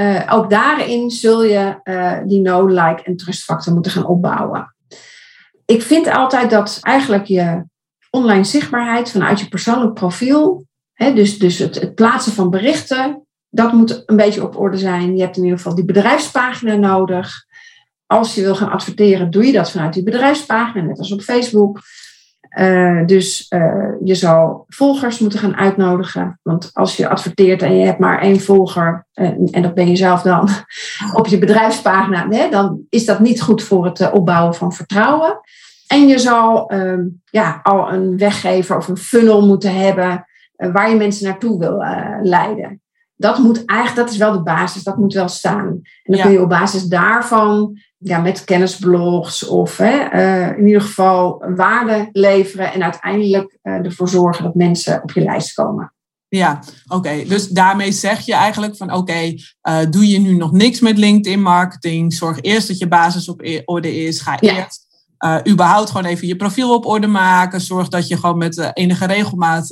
Uh, 0.00 0.20
ook 0.30 0.50
daarin 0.50 1.10
zul 1.10 1.44
je 1.44 1.80
die 2.26 2.40
no, 2.40 2.66
like 2.66 3.02
en 3.02 3.16
trustfactor 3.16 3.74
moeten 3.74 3.92
gaan 3.92 4.06
opbouwen. 4.06 4.74
Ik 5.66 5.82
vind 5.82 6.10
altijd 6.10 6.50
dat 6.50 6.78
eigenlijk 6.82 7.24
je 7.26 7.64
online 8.10 8.44
zichtbaarheid 8.44 9.10
vanuit 9.10 9.40
je 9.40 9.48
persoonlijk 9.48 9.94
profiel, 9.94 10.66
hè, 10.92 11.12
dus, 11.12 11.38
dus 11.38 11.58
het, 11.58 11.80
het 11.80 11.94
plaatsen 11.94 12.32
van 12.32 12.50
berichten, 12.50 13.26
dat 13.48 13.72
moet 13.72 14.02
een 14.06 14.16
beetje 14.16 14.42
op 14.42 14.58
orde 14.58 14.76
zijn. 14.76 15.16
Je 15.16 15.22
hebt 15.22 15.36
in 15.36 15.42
ieder 15.42 15.58
geval 15.58 15.74
die 15.74 15.84
bedrijfspagina 15.84 16.74
nodig 16.74 17.48
als 18.10 18.34
je 18.34 18.42
wil 18.42 18.54
gaan 18.54 18.70
adverteren, 18.70 19.30
doe 19.30 19.46
je 19.46 19.52
dat 19.52 19.70
vanuit 19.70 19.92
die 19.92 20.02
bedrijfspagina, 20.02 20.84
net 20.84 20.98
als 20.98 21.12
op 21.12 21.20
Facebook. 21.20 21.80
Uh, 22.58 23.06
dus 23.06 23.46
uh, 23.50 23.92
je 24.04 24.14
zal 24.14 24.64
volgers 24.68 25.18
moeten 25.18 25.38
gaan 25.38 25.56
uitnodigen. 25.56 26.40
Want 26.42 26.70
als 26.72 26.96
je 26.96 27.08
adverteert 27.08 27.62
en 27.62 27.76
je 27.76 27.84
hebt 27.84 27.98
maar 27.98 28.20
één 28.20 28.40
volger, 28.40 29.06
uh, 29.14 29.26
en 29.50 29.62
dat 29.62 29.74
ben 29.74 29.88
je 29.88 29.96
zelf 29.96 30.22
dan, 30.22 30.48
op 31.20 31.26
je 31.26 31.38
bedrijfspagina, 31.38 32.28
hè, 32.28 32.48
dan 32.48 32.80
is 32.88 33.04
dat 33.04 33.20
niet 33.20 33.42
goed 33.42 33.62
voor 33.62 33.84
het 33.84 34.10
opbouwen 34.10 34.54
van 34.54 34.72
vertrouwen. 34.72 35.40
En 35.86 36.06
je 36.06 36.18
zal 36.18 36.72
ja, 37.24 37.60
al 37.62 37.92
een 37.92 38.18
weggever 38.18 38.76
of 38.76 38.88
een 38.88 38.96
funnel 38.96 39.46
moeten 39.46 39.74
hebben 39.74 40.26
waar 40.56 40.90
je 40.90 40.96
mensen 40.96 41.26
naartoe 41.26 41.58
wil 41.58 41.84
leiden. 42.22 42.80
Dat 43.16 43.38
moet 43.38 43.64
eigenlijk, 43.64 44.06
dat 44.06 44.10
is 44.10 44.20
wel 44.20 44.32
de 44.32 44.42
basis, 44.42 44.82
dat 44.82 44.96
moet 44.96 45.12
wel 45.12 45.28
staan. 45.28 45.66
En 45.68 45.82
dan 46.02 46.16
ja. 46.16 46.22
kun 46.22 46.32
je 46.32 46.42
op 46.42 46.48
basis 46.48 46.82
daarvan 46.82 47.78
ja, 48.02 48.18
met 48.18 48.44
kennisblogs 48.44 49.46
of 49.46 49.76
hè, 49.76 50.12
uh, 50.12 50.58
in 50.58 50.66
ieder 50.66 50.82
geval 50.82 51.44
waarde 51.56 52.08
leveren 52.12 52.72
en 52.72 52.82
uiteindelijk 52.82 53.58
uh, 53.62 53.72
ervoor 53.72 54.08
zorgen 54.08 54.44
dat 54.44 54.54
mensen 54.54 55.02
op 55.02 55.10
je 55.10 55.20
lijst 55.20 55.54
komen. 55.54 55.92
Ja, 56.28 56.62
oké. 56.88 57.24
Dus 57.28 57.48
daarmee 57.48 57.92
zeg 57.92 58.20
je 58.20 58.34
eigenlijk 58.34 58.76
van 58.76 58.92
oké, 58.92 59.34
eh, 59.60 59.78
doe 59.90 60.08
je 60.08 60.18
nu 60.18 60.34
nog 60.34 60.52
niks 60.52 60.80
met 60.80 60.98
LinkedIn 60.98 61.42
marketing. 61.42 62.12
Zorg 62.12 62.40
eerst 62.40 62.68
dat 62.68 62.78
je 62.78 62.88
basis 62.88 63.28
op 63.28 63.40
e-, 63.42 63.62
orde 63.64 63.96
is. 64.04 64.20
Ga 64.20 64.40
eerst 64.40 64.86
uh, 65.24 65.36
überhaupt 65.48 65.90
gewoon 65.90 66.06
even 66.06 66.26
je 66.26 66.36
profiel 66.36 66.74
op 66.74 66.86
orde 66.86 67.06
maken. 67.06 67.60
Zorg 67.60 67.88
dat 67.88 68.08
je 68.08 68.16
gewoon 68.16 68.38
met 68.38 68.70
enige 68.74 69.06
regelmaat 69.06 69.68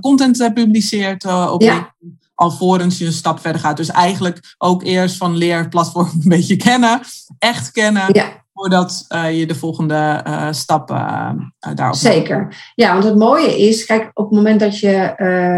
content 0.00 0.54
publiceert 0.54 1.24
op 1.50 1.62
ja. 1.62 1.74
LinkedIn. 1.74 2.19
Alvorens 2.40 2.98
je 2.98 3.06
een 3.06 3.12
stap 3.12 3.40
verder 3.40 3.60
gaat. 3.60 3.76
Dus 3.76 3.90
eigenlijk 3.90 4.54
ook 4.58 4.82
eerst 4.82 5.16
van 5.16 5.36
leer 5.36 5.58
het 5.58 5.70
platform 5.70 6.08
een 6.22 6.28
beetje 6.28 6.56
kennen. 6.56 7.00
Echt 7.38 7.70
kennen. 7.70 8.04
Ja 8.12 8.38
voordat 8.52 9.06
uh, 9.08 9.38
je 9.38 9.46
de 9.46 9.54
volgende 9.54 10.24
uh, 10.26 10.48
stappen 10.50 10.96
uh, 10.96 11.74
daarop 11.74 11.96
Zeker. 11.96 12.72
Ja, 12.74 12.92
want 12.92 13.04
het 13.04 13.16
mooie 13.16 13.58
is, 13.58 13.84
kijk, 13.84 14.10
op 14.14 14.24
het 14.24 14.34
moment 14.34 14.60
dat 14.60 14.78
je 14.78 15.12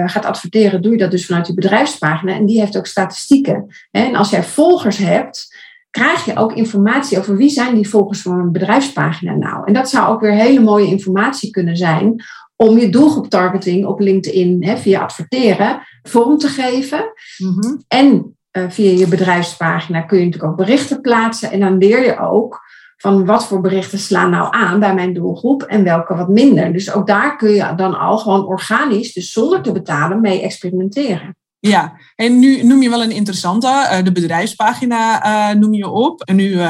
gaat 0.07 0.25
adverteren, 0.25 0.83
doe 0.83 0.92
je 0.92 0.99
dat 0.99 1.11
dus 1.11 1.27
vanuit 1.27 1.47
je 1.47 1.55
bedrijfspagina. 1.55 2.33
En 2.35 2.47
die 2.47 2.61
heeft 2.61 2.77
ook 2.77 2.87
statistieken. 2.87 3.66
En 3.90 4.14
als 4.14 4.31
jij 4.31 4.42
volgers 4.42 4.97
hebt, 4.97 5.57
krijg 5.92 6.25
je 6.25 6.37
ook 6.37 6.53
informatie 6.53 7.18
over 7.18 7.37
wie 7.37 7.51
zijn 7.51 7.75
die 7.75 7.88
volgers 7.88 8.23
van 8.23 8.38
een 8.38 8.53
bedrijfspagina 8.53 9.35
nou. 9.35 9.62
En 9.64 9.73
dat 9.73 9.90
zou 9.90 10.09
ook 10.09 10.21
weer 10.21 10.33
hele 10.33 10.61
mooie 10.61 10.87
informatie 10.87 11.51
kunnen 11.51 11.77
zijn 11.77 12.25
om 12.62 12.79
je 12.79 12.88
doelgroep 12.88 13.29
targeting 13.29 13.87
op 13.87 14.01
LinkedIn 14.01 14.64
hè, 14.64 14.77
via 14.77 15.01
adverteren 15.01 15.83
vorm 16.03 16.38
te 16.38 16.48
geven. 16.48 17.12
Mm 17.38 17.83
En 17.88 18.37
via 18.68 18.90
je 18.90 19.09
bedrijfspagina 19.09 20.01
kun 20.01 20.18
je 20.18 20.25
natuurlijk 20.25 20.53
ook 20.53 20.59
berichten 20.59 21.01
plaatsen. 21.01 21.51
En 21.51 21.61
dan 21.61 21.79
leer 21.79 22.05
je 22.05 22.18
ook 22.18 22.61
van 22.96 23.25
wat 23.25 23.46
voor 23.46 23.61
berichten 23.61 23.98
slaan 23.98 24.31
nou 24.31 24.46
aan 24.51 24.81
bij 24.81 24.94
mijn 24.94 25.12
doelgroep 25.12 25.62
en 25.62 25.85
welke 25.85 26.14
wat 26.14 26.29
minder. 26.29 26.72
Dus 26.72 26.92
ook 26.92 27.07
daar 27.07 27.37
kun 27.37 27.51
je 27.51 27.72
dan 27.77 27.98
al 27.98 28.18
gewoon 28.18 28.46
organisch, 28.46 29.12
dus 29.12 29.33
zonder 29.33 29.62
te 29.62 29.72
betalen, 29.72 30.20
mee 30.20 30.42
experimenteren. 30.42 31.37
Ja, 31.68 31.92
en 32.14 32.38
nu 32.38 32.62
noem 32.62 32.83
je 32.83 32.90
wel 32.90 33.03
een 33.03 33.11
interessante, 33.11 33.66
uh, 33.66 34.05
de 34.05 34.12
bedrijfspagina 34.12 35.27
uh, 35.51 35.61
noem 35.61 35.75
je 35.75 35.88
op. 35.88 36.22
En 36.22 36.37
nu 36.37 36.48
uh, 36.48 36.61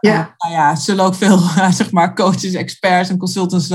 ja. 0.00 0.34
Nou 0.38 0.52
ja, 0.52 0.74
zullen 0.74 1.04
ook 1.04 1.14
veel 1.14 1.38
zeg 1.80 1.90
maar 1.90 2.14
coaches, 2.14 2.54
experts 2.54 3.08
en 3.08 3.18
consultants, 3.18 3.68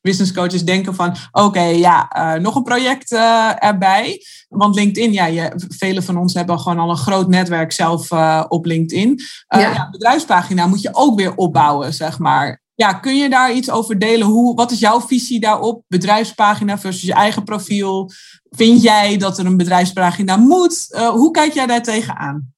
business 0.00 0.32
coaches 0.32 0.64
denken 0.64 0.94
van 0.94 1.16
oké, 1.32 1.62
ja, 1.62 2.08
nog 2.40 2.54
een 2.54 2.62
project 2.62 3.12
erbij. 3.58 4.22
Want 4.48 4.74
LinkedIn, 4.74 5.12
ja, 5.12 5.24
je, 5.24 5.52
velen 5.68 6.02
van 6.02 6.16
ons 6.16 6.34
hebben 6.34 6.60
gewoon 6.60 6.78
al 6.78 6.90
een 6.90 6.96
groot 6.96 7.28
netwerk 7.28 7.72
zelf 7.72 8.12
op 8.48 8.64
LinkedIn. 8.64 9.20
Ja. 9.48 9.58
ja. 9.58 9.90
bedrijfspagina 9.90 10.66
moet 10.66 10.82
je 10.82 10.94
ook 10.94 11.18
weer 11.18 11.34
opbouwen, 11.34 11.94
zeg 11.94 12.18
maar. 12.18 12.62
Ja, 12.80 12.92
kun 12.92 13.16
je 13.16 13.28
daar 13.28 13.52
iets 13.52 13.70
over 13.70 13.98
delen? 13.98 14.26
Hoe, 14.26 14.54
wat 14.54 14.70
is 14.70 14.78
jouw 14.78 15.00
visie 15.00 15.40
daarop? 15.40 15.84
Bedrijfspagina 15.88 16.78
versus 16.78 17.02
je 17.02 17.12
eigen 17.12 17.44
profiel. 17.44 18.10
Vind 18.50 18.82
jij 18.82 19.16
dat 19.16 19.38
er 19.38 19.46
een 19.46 19.56
bedrijfspagina 19.56 20.36
moet? 20.36 20.86
Uh, 20.90 21.08
hoe 21.08 21.30
kijk 21.30 21.52
jij 21.52 21.66
daar 21.66 21.82
tegenaan? 21.82 22.52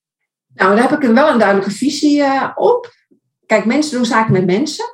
Nou, 0.53 0.75
daar 0.75 0.89
heb 0.89 1.03
ik 1.03 1.09
wel 1.09 1.29
een 1.29 1.39
duidelijke 1.39 1.71
visie 1.71 2.17
uh, 2.19 2.49
op. 2.55 2.93
Kijk, 3.45 3.65
mensen 3.65 3.95
doen 3.95 4.05
zaken 4.05 4.33
met 4.33 4.45
mensen. 4.45 4.85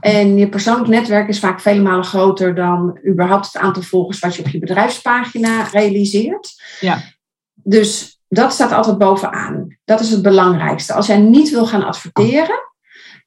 En 0.00 0.36
je 0.36 0.48
persoonlijk 0.48 0.88
netwerk 0.88 1.28
is 1.28 1.38
vaak 1.38 1.60
vele 1.60 1.82
malen 1.82 2.04
groter 2.04 2.54
dan 2.54 2.98
überhaupt 3.08 3.46
het 3.46 3.56
aantal 3.56 3.82
volgers 3.82 4.18
wat 4.18 4.34
je 4.34 4.42
op 4.42 4.48
je 4.48 4.58
bedrijfspagina 4.58 5.62
realiseert. 5.62 6.62
Ja. 6.80 7.02
Dus 7.54 8.20
dat 8.28 8.52
staat 8.52 8.72
altijd 8.72 8.98
bovenaan. 8.98 9.78
Dat 9.84 10.00
is 10.00 10.10
het 10.10 10.22
belangrijkste. 10.22 10.92
Als 10.92 11.06
jij 11.06 11.18
niet 11.18 11.50
wil 11.50 11.66
gaan 11.66 11.84
adverteren, 11.84 12.74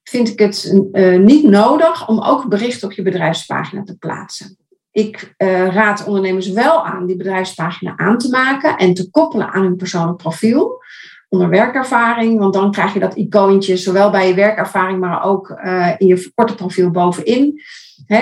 vind 0.10 0.28
ik 0.30 0.40
het 0.40 0.82
uh, 0.92 1.20
niet 1.20 1.44
nodig 1.44 2.08
om 2.08 2.22
ook 2.22 2.48
berichten 2.48 2.88
op 2.88 2.94
je 2.94 3.02
bedrijfspagina 3.02 3.84
te 3.84 3.98
plaatsen. 3.98 4.58
Ik 4.92 5.34
uh, 5.38 5.68
raad 5.68 6.06
ondernemers 6.06 6.50
wel 6.50 6.86
aan 6.86 7.06
die 7.06 7.16
bedrijfspagina 7.16 7.98
aan 7.98 8.18
te 8.18 8.30
maken 8.30 8.78
en 8.78 8.94
te 8.94 9.10
koppelen 9.10 9.50
aan 9.50 9.64
hun 9.64 9.76
persoonlijk 9.76 10.18
profiel 10.18 10.84
onder 11.30 11.50
werkervaring, 11.50 12.40
want 12.40 12.54
dan 12.54 12.72
krijg 12.72 12.94
je 12.94 13.00
dat 13.00 13.16
icoontje 13.16 13.78
zowel 13.78 14.10
bij 14.12 14.28
je 14.28 14.34
werkervaring, 14.34 15.00
maar 15.00 15.24
ook 15.24 15.60
uh, 15.64 15.90
in 15.98 16.08
je 16.08 16.18
verkorte 16.18 16.56
profiel 16.56 16.92
bovenin. 16.92 17.62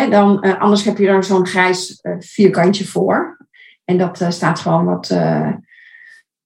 Dan, 0.10 0.40
anders 0.40 0.84
heb 0.84 0.98
je 0.98 1.08
er 1.08 1.24
zo'n 1.24 1.48
grijs 1.48 2.02
vierkantje 2.20 2.86
voor. 2.86 3.38
En 3.86 3.98
dat 3.98 4.26
staat 4.30 4.60
gewoon 4.60 4.86
wat 4.86 5.16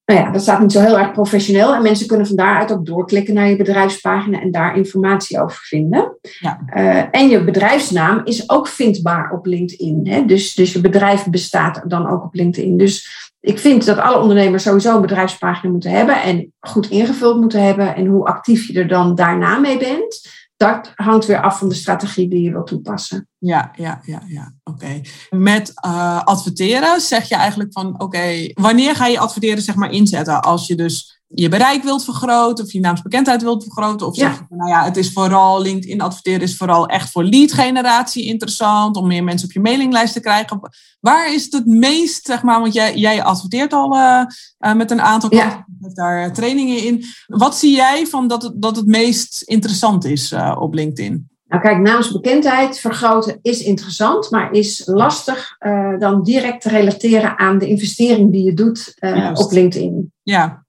nou 0.04 0.20
ja, 0.20 0.30
dat 0.30 0.42
staat 0.42 0.60
niet 0.60 0.72
zo 0.72 0.80
heel 0.80 0.98
erg 0.98 1.12
professioneel. 1.12 1.74
En 1.74 1.82
mensen 1.82 2.06
kunnen 2.06 2.26
van 2.26 2.36
daaruit 2.36 2.72
ook 2.72 2.86
doorklikken 2.86 3.34
naar 3.34 3.48
je 3.48 3.56
bedrijfspagina 3.56 4.40
en 4.40 4.50
daar 4.50 4.76
informatie 4.76 5.42
over 5.42 5.62
vinden. 5.62 6.18
Ja. 6.40 6.60
Uh, 6.76 7.04
en 7.10 7.28
je 7.28 7.44
bedrijfsnaam 7.44 8.20
is 8.24 8.50
ook 8.50 8.68
vindbaar 8.68 9.32
op 9.32 9.46
LinkedIn. 9.46 10.08
Hè? 10.08 10.24
Dus, 10.24 10.54
dus 10.54 10.72
je 10.72 10.80
bedrijf 10.80 11.26
bestaat 11.26 11.82
dan 11.86 12.10
ook 12.10 12.24
op 12.24 12.34
LinkedIn. 12.34 12.76
Dus 12.76 13.30
ik 13.40 13.58
vind 13.58 13.84
dat 13.84 13.98
alle 13.98 14.20
ondernemers 14.20 14.62
sowieso 14.62 14.94
een 14.94 15.00
bedrijfspagina 15.00 15.72
moeten 15.72 15.90
hebben 15.90 16.22
en 16.22 16.52
goed 16.60 16.90
ingevuld 16.90 17.40
moeten 17.40 17.62
hebben. 17.62 17.94
En 17.94 18.06
hoe 18.06 18.24
actief 18.24 18.66
je 18.66 18.78
er 18.78 18.88
dan 18.88 19.14
daarna 19.14 19.58
mee 19.58 19.78
bent, 19.78 20.28
dat 20.62 20.92
hangt 20.94 21.26
weer 21.26 21.40
af 21.40 21.58
van 21.58 21.68
de 21.68 21.74
strategie 21.74 22.28
die 22.28 22.42
je 22.42 22.50
wilt 22.50 22.66
toepassen. 22.66 23.28
Ja, 23.38 23.70
ja, 23.76 24.00
ja, 24.04 24.22
ja. 24.26 24.52
Oké. 24.64 25.00
Met 25.30 25.72
uh, 25.86 26.24
adverteren 26.24 27.00
zeg 27.00 27.28
je 27.28 27.34
eigenlijk 27.34 27.72
van 27.72 28.00
oké, 28.00 28.50
wanneer 28.54 28.96
ga 28.96 29.06
je 29.06 29.18
adverteren 29.18 29.62
zeg 29.62 29.74
maar 29.74 29.90
inzetten? 29.90 30.42
Als 30.42 30.66
je 30.66 30.74
dus 30.74 31.21
je 31.34 31.48
bereik 31.48 31.82
wilt 31.82 32.04
vergroten 32.04 32.64
of 32.64 32.72
je 32.72 32.80
naamsbekendheid 32.80 33.42
wilt 33.42 33.62
vergroten. 33.62 34.06
Of 34.06 34.14
zeg 34.14 34.30
je 34.30 34.44
van 34.48 34.56
nou 34.56 34.70
ja, 34.70 34.84
het 34.84 34.96
is 34.96 35.12
vooral 35.12 35.62
LinkedIn 35.62 36.00
adverteren 36.00 36.40
is 36.40 36.56
vooral 36.56 36.86
echt 36.86 37.10
voor 37.10 37.24
lead 37.24 37.52
generatie 37.52 38.24
interessant. 38.24 38.96
Om 38.96 39.06
meer 39.06 39.24
mensen 39.24 39.48
op 39.48 39.54
je 39.54 39.60
mailinglijst 39.60 40.12
te 40.12 40.20
krijgen. 40.20 40.60
Waar 41.00 41.34
is 41.34 41.44
het 41.44 41.52
het 41.52 41.66
meest, 41.66 42.26
zeg 42.26 42.42
maar, 42.42 42.60
want 42.60 42.74
jij, 42.74 42.96
jij 42.96 43.22
adverteert 43.22 43.72
al 43.72 43.94
uh, 43.94 44.22
uh, 44.58 44.74
met 44.74 44.90
een 44.90 45.00
aantal 45.00 45.34
ja. 45.34 45.66
daar 45.94 46.32
trainingen 46.32 46.84
in. 46.84 47.04
Wat 47.26 47.56
zie 47.56 47.74
jij 47.74 48.06
van 48.06 48.28
dat 48.28 48.42
het, 48.42 48.62
dat 48.62 48.76
het 48.76 48.86
meest 48.86 49.42
interessant 49.42 50.04
is 50.04 50.32
uh, 50.32 50.56
op 50.58 50.74
LinkedIn? 50.74 51.30
Nou 51.48 51.62
kijk, 51.64 51.78
naamsbekendheid 51.78 52.78
vergroten 52.78 53.38
is 53.42 53.62
interessant, 53.62 54.30
maar 54.30 54.52
is 54.52 54.82
lastig 54.86 55.56
dan 55.98 56.22
direct 56.22 56.62
te 56.62 56.68
relateren 56.68 57.38
aan 57.38 57.58
de 57.58 57.68
investering 57.68 58.32
die 58.32 58.44
je 58.44 58.54
doet 58.54 58.94
op 59.34 59.52
LinkedIn. 59.52 60.12
Ja. 60.22 60.61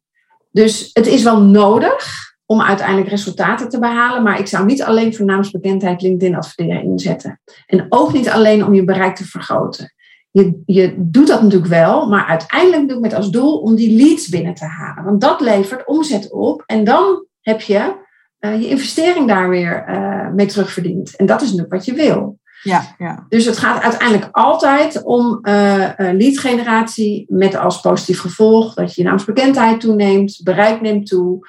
Dus 0.54 0.90
het 0.94 1.08
is 1.08 1.24
wel 1.24 1.42
nodig 1.42 2.32
om 2.46 2.62
uiteindelijk 2.62 3.10
resultaten 3.10 3.70
te 3.70 3.80
behalen, 3.80 4.24
maar 4.24 4.40
ik 4.40 4.48
zou 4.48 4.66
niet 4.66 4.84
alleen 4.84 5.16
voor 5.16 5.26
naamsbekendheid 5.26 6.02
LinkedIn 6.02 6.36
adverteren 6.36 6.84
inzetten. 6.84 7.42
En 7.66 7.86
ook 7.90 8.14
niet 8.14 8.30
alleen 8.30 8.66
om 8.66 8.74
je 8.74 8.84
bereik 8.84 9.16
te 9.16 9.26
vergroten. 9.26 9.94
Je, 10.32 10.62
je 10.66 10.94
doet 10.98 11.28
dat 11.28 11.42
natuurlijk 11.42 11.72
wel, 11.72 12.10
maar 12.10 12.26
uiteindelijk 12.26 12.88
doe 12.88 12.98
ik 12.98 13.04
met 13.04 13.14
als 13.14 13.32
doel 13.32 13.58
om 13.58 13.76
die 13.76 14.04
leads 14.04 14.30
binnen 14.30 14.54
te 14.54 14.66
halen. 14.66 15.04
Want 15.04 15.22
dat 15.22 15.42
levert 15.42 15.88
omzet 15.88 16.32
op 16.32 16.64
en 16.66 16.84
dan 16.84 17.26
heb 17.42 17.62
je 17.62 17.96
uh, 18.40 18.62
je 18.62 18.70
investering 18.70 19.28
daar 19.28 19.50
weer 19.50 19.86
uh, 19.90 20.30
mee 20.30 20.46
terugverdient. 20.46 21.16
En 21.16 21.26
dat 21.26 21.42
is 21.42 21.48
natuurlijk 21.48 21.74
wat 21.74 21.86
je 21.86 21.94
wil. 21.94 22.40
Ja, 22.64 22.96
ja. 22.98 23.26
Dus 23.30 23.46
het 23.46 23.58
gaat 23.58 23.82
uiteindelijk 23.82 24.30
altijd 24.32 25.04
om 25.04 25.40
uh, 25.42 25.90
leadgeneratie 25.98 27.26
met 27.30 27.56
als 27.56 27.82
positief 27.82 28.20
gevolg 28.20 28.74
dat 28.74 28.96
je 28.96 29.02
je 29.02 29.08
naamsbekendheid 29.08 29.80
toeneemt, 29.80 30.40
bereik 30.44 30.82
neemt 30.82 31.08
toe 31.08 31.48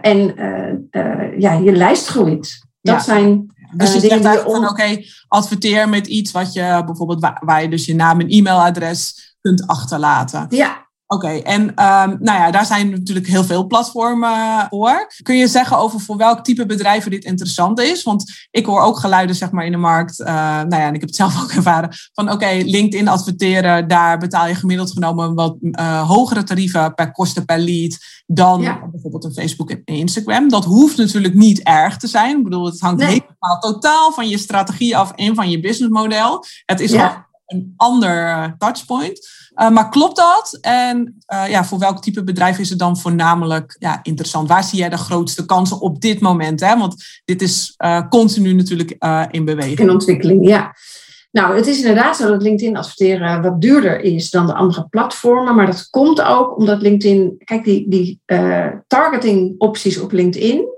en 0.00 0.34
ja, 1.38 1.52
je 1.52 1.72
lijst 1.72 2.06
groeit. 2.06 2.66
Dat 2.80 2.94
ja. 2.94 3.00
zijn 3.02 3.52
dus 3.76 3.92
je 3.92 4.00
zegt 4.00 4.24
eigenlijk 4.24 4.56
van 4.56 4.68
oké, 4.68 5.02
adverteer 5.28 5.88
met 5.88 6.06
iets 6.06 6.32
wat 6.32 6.52
je 6.52 6.82
bijvoorbeeld 6.86 7.20
waar, 7.20 7.42
waar, 7.44 7.62
je 7.62 7.68
dus 7.68 7.84
je 7.84 7.94
naam 7.94 8.20
en 8.20 8.28
e-mailadres 8.28 9.36
kunt 9.40 9.66
achterlaten. 9.66 10.46
Ja, 10.48 10.86
Oké, 11.12 11.28
en 11.28 11.62
um, 11.62 12.16
nou 12.20 12.38
ja, 12.38 12.50
daar 12.50 12.66
zijn 12.66 12.90
natuurlijk 12.90 13.26
heel 13.26 13.44
veel 13.44 13.66
platformen 13.66 14.66
voor. 14.68 15.12
Kun 15.22 15.36
je 15.36 15.46
zeggen 15.46 15.78
over 15.78 16.00
voor 16.00 16.16
welk 16.16 16.44
type 16.44 16.66
bedrijven 16.66 17.10
dit 17.10 17.24
interessant 17.24 17.80
is? 17.80 18.02
Want 18.02 18.46
ik 18.50 18.66
hoor 18.66 18.80
ook 18.80 18.98
geluiden 18.98 19.36
zeg 19.36 19.50
maar, 19.50 19.64
in 19.64 19.72
de 19.72 19.78
markt, 19.78 20.20
uh, 20.20 20.26
nou 20.26 20.76
ja, 20.76 20.86
en 20.86 20.94
ik 20.94 21.00
heb 21.00 21.08
het 21.08 21.18
zelf 21.22 21.42
ook 21.42 21.50
ervaren, 21.50 21.90
van 22.12 22.24
oké, 22.24 22.34
okay, 22.34 22.62
LinkedIn 22.62 23.08
adverteren, 23.08 23.88
daar 23.88 24.18
betaal 24.18 24.46
je 24.46 24.54
gemiddeld 24.54 24.92
genomen 24.92 25.34
wat 25.34 25.56
uh, 25.60 26.08
hogere 26.08 26.42
tarieven 26.42 26.94
per 26.94 27.12
kosten 27.12 27.44
per 27.44 27.58
lead 27.58 27.98
dan 28.26 28.60
bijvoorbeeld 28.90 29.24
een 29.24 29.32
Facebook 29.32 29.70
en 29.70 29.82
Instagram. 29.84 30.48
Dat 30.48 30.64
hoeft 30.64 30.96
natuurlijk 30.96 31.34
niet 31.34 31.62
erg 31.62 31.96
te 31.96 32.06
zijn. 32.06 32.38
Ik 32.38 32.44
bedoel, 32.44 32.64
het 32.64 32.80
hangt 32.80 33.00
nee. 33.00 33.08
helemaal 33.08 33.58
totaal 33.60 34.12
van 34.12 34.28
je 34.28 34.38
strategie 34.38 34.96
af 34.96 35.12
en 35.12 35.34
van 35.34 35.50
je 35.50 35.60
businessmodel. 35.60 36.44
Het 36.64 36.80
is 36.80 36.92
ja. 36.92 37.26
een 37.46 37.74
ander 37.76 38.54
touchpoint. 38.58 39.41
Uh, 39.56 39.70
maar 39.70 39.88
klopt 39.88 40.16
dat? 40.16 40.58
En 40.60 41.22
uh, 41.32 41.48
ja, 41.48 41.64
voor 41.64 41.78
welk 41.78 42.02
type 42.02 42.24
bedrijf 42.24 42.58
is 42.58 42.70
het 42.70 42.78
dan 42.78 42.98
voornamelijk 42.98 43.76
ja, 43.78 44.00
interessant? 44.02 44.48
Waar 44.48 44.64
zie 44.64 44.78
jij 44.78 44.88
de 44.88 44.96
grootste 44.96 45.46
kansen 45.46 45.80
op 45.80 46.00
dit 46.00 46.20
moment? 46.20 46.60
Hè? 46.60 46.78
Want 46.78 47.04
dit 47.24 47.42
is 47.42 47.74
uh, 47.84 48.08
continu 48.08 48.52
natuurlijk 48.52 48.96
in 49.30 49.44
beweging. 49.44 49.78
In 49.78 49.90
ontwikkeling, 49.90 50.48
ja. 50.48 50.74
Nou, 51.30 51.56
het 51.56 51.66
is 51.66 51.78
inderdaad 51.78 52.16
zo 52.16 52.28
dat 52.28 52.42
LinkedIn 52.42 52.76
adverteren 52.76 53.42
wat 53.42 53.60
duurder 53.60 54.00
is 54.00 54.30
dan 54.30 54.46
de 54.46 54.54
andere 54.54 54.86
platformen. 54.88 55.54
Maar 55.54 55.66
dat 55.66 55.90
komt 55.90 56.22
ook 56.22 56.56
omdat 56.58 56.82
LinkedIn, 56.82 57.34
kijk, 57.44 57.64
die, 57.64 57.88
die 57.88 58.20
targeting 58.86 59.54
opties 59.58 60.00
op 60.00 60.12
LinkedIn, 60.12 60.71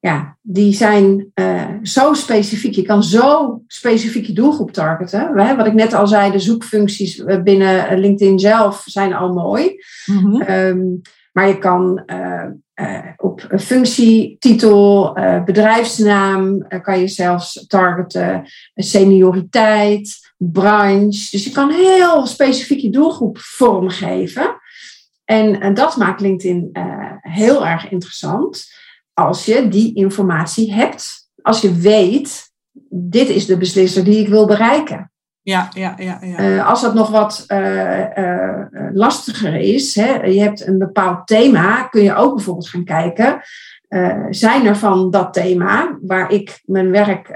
ja, 0.00 0.36
die 0.42 0.72
zijn 0.74 1.30
uh, 1.34 1.68
zo 1.82 2.14
specifiek. 2.14 2.74
Je 2.74 2.82
kan 2.82 3.02
zo 3.02 3.60
specifiek 3.66 4.26
je 4.26 4.32
doelgroep 4.32 4.72
targeten. 4.72 5.56
Wat 5.56 5.66
ik 5.66 5.72
net 5.72 5.94
al 5.94 6.06
zei, 6.06 6.32
de 6.32 6.38
zoekfuncties 6.38 7.24
binnen 7.42 7.98
LinkedIn 7.98 8.38
zelf 8.38 8.82
zijn 8.86 9.14
al 9.14 9.32
mooi. 9.32 9.76
Mm 10.06 10.16
-hmm. 10.16 11.00
maar 11.32 11.48
je 11.48 11.58
kan 11.58 12.02
uh, 12.06 12.44
uh, 12.74 12.98
op 13.16 13.48
functie, 13.58 14.36
titel, 14.38 15.12
bedrijfsnaam, 15.44 16.66
kan 16.82 17.00
je 17.00 17.08
zelfs 17.08 17.64
targeten, 17.66 18.42
senioriteit, 18.74 20.32
branche. 20.36 21.28
Dus 21.30 21.44
je 21.44 21.50
kan 21.50 21.70
heel 21.70 22.26
specifiek 22.26 22.80
je 22.80 22.90
doelgroep 22.90 23.38
vormgeven. 23.38 24.60
En, 25.24 25.60
en 25.60 25.74
dat 25.74 25.96
maakt 25.96 26.20
LinkedIn 26.20 26.70
heel 27.20 27.66
erg 27.66 27.90
interessant 27.90 28.78
als 29.20 29.44
je 29.44 29.68
die 29.68 29.94
informatie 29.94 30.72
hebt. 30.72 31.28
Als 31.42 31.60
je 31.60 31.74
weet, 31.74 32.52
dit 32.88 33.28
is 33.28 33.46
de 33.46 33.56
beslisser 33.56 34.04
die 34.04 34.18
ik 34.18 34.28
wil 34.28 34.46
bereiken. 34.46 35.10
Ja, 35.42 35.68
ja, 35.74 35.94
ja. 35.98 36.18
ja. 36.20 36.40
Uh, 36.40 36.68
als 36.68 36.80
dat 36.80 36.94
nog 36.94 37.10
wat 37.10 37.44
uh, 37.48 38.16
uh, 38.16 38.66
lastiger 38.92 39.54
is, 39.54 39.94
hè, 39.94 40.14
je 40.14 40.40
hebt 40.40 40.66
een 40.66 40.78
bepaald 40.78 41.26
thema, 41.26 41.82
kun 41.82 42.02
je 42.02 42.14
ook 42.14 42.34
bijvoorbeeld 42.34 42.68
gaan 42.68 42.84
kijken. 42.84 43.40
zijn 44.30 44.66
er 44.66 44.76
van 44.76 45.10
dat 45.10 45.32
thema 45.32 45.98
waar 46.02 46.32
ik 46.32 46.62
mijn 46.64 46.90
werk 46.90 47.28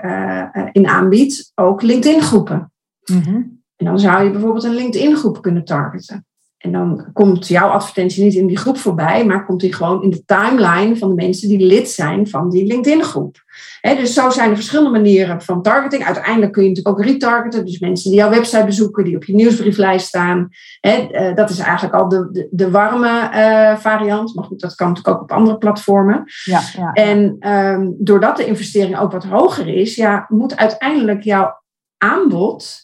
in 0.73 0.89
aanbied 0.89 1.53
ook 1.55 1.83
LinkedIn-groepen? 1.83 2.73
Mm 3.05 3.63
En 3.77 3.87
dan 3.87 3.99
zou 3.99 4.25
je 4.25 4.31
bijvoorbeeld 4.31 4.65
een 4.65 4.75
LinkedIn-groep 4.75 5.43
kunnen 5.43 5.65
targeten. 5.65 6.27
En 6.65 6.73
dan 6.73 7.07
komt 7.13 7.49
jouw 7.49 7.69
advertentie 7.69 8.25
niet 8.25 8.35
in 8.35 8.47
die 8.47 8.57
groep 8.57 8.79
voorbij, 8.79 9.25
maar 9.25 9.45
komt 9.45 9.61
die 9.61 9.73
gewoon 9.73 10.03
in 10.03 10.11
de 10.11 10.25
timeline 10.25 10.97
van 10.97 11.09
de 11.09 11.15
mensen 11.15 11.49
die 11.49 11.67
lid 11.67 11.91
zijn 11.91 12.29
van 12.29 12.51
die 12.51 12.67
LinkedIn-groep. 12.67 13.45
dus 13.81 14.15
zo 14.15 14.31
zijn 14.31 14.51
er 14.51 14.57
verschillende 14.57 14.91
manieren 14.91 15.43
van 15.43 15.63
targeting. 15.63 16.05
Uiteindelijk 16.05 16.53
kun 16.53 16.63
je 16.63 16.69
natuurlijk 16.69 16.99
ook 16.99 17.05
retargeten, 17.05 17.65
dus 17.65 17.79
mensen 17.79 18.11
die 18.11 18.19
jouw 18.19 18.31
website 18.31 18.65
bezoeken, 18.65 19.05
die 19.05 19.17
op 19.17 19.25
je 19.25 19.35
nieuwsbrieflijst 19.35 20.07
staan. 20.07 20.49
Eh, 20.81 21.35
dat 21.35 21.51
is 21.51 21.59
eigenlijk 21.59 21.95
al 21.95 22.09
de, 22.09 22.29
de, 22.33 22.49
de 22.51 22.71
warme 22.71 23.31
uh, 23.35 23.77
variant, 23.77 24.35
maar 24.35 24.45
goed, 24.45 24.61
dat 24.61 24.75
kan 24.75 24.89
natuurlijk 24.89 25.17
ook 25.17 25.23
op 25.23 25.33
andere 25.33 25.59
platformen. 25.59 26.25
Ja, 26.45 26.61
ja. 26.77 26.93
En 26.93 27.51
um, 27.51 27.95
doordat 27.99 28.37
de 28.37 28.47
investering 28.47 28.99
ook 28.99 29.13
wat 29.13 29.25
hoger 29.25 29.69
is, 29.69 29.95
ja, 29.95 30.25
moet 30.29 30.57
uiteindelijk 30.57 31.23
jouw 31.23 31.63
aanbod 31.99 32.84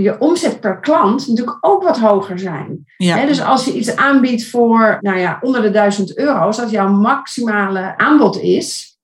je 0.00 0.18
omzet 0.18 0.60
per 0.60 0.80
klant 0.80 1.28
natuurlijk 1.28 1.56
ook 1.60 1.82
wat 1.82 1.98
hoger 1.98 2.38
zijn. 2.38 2.84
dus 3.26 3.42
als 3.42 3.64
je 3.64 3.72
iets 3.72 3.96
aanbiedt 3.96 4.46
voor 4.46 4.98
nou 5.00 5.18
ja, 5.18 5.38
onder 5.42 5.62
de 5.62 5.70
1000 5.70 6.18
euro, 6.18 6.38
als 6.38 6.56
dat 6.56 6.70
jouw 6.70 6.88
maximale 6.88 7.96
aanbod 7.96 8.40
is, 8.40 8.98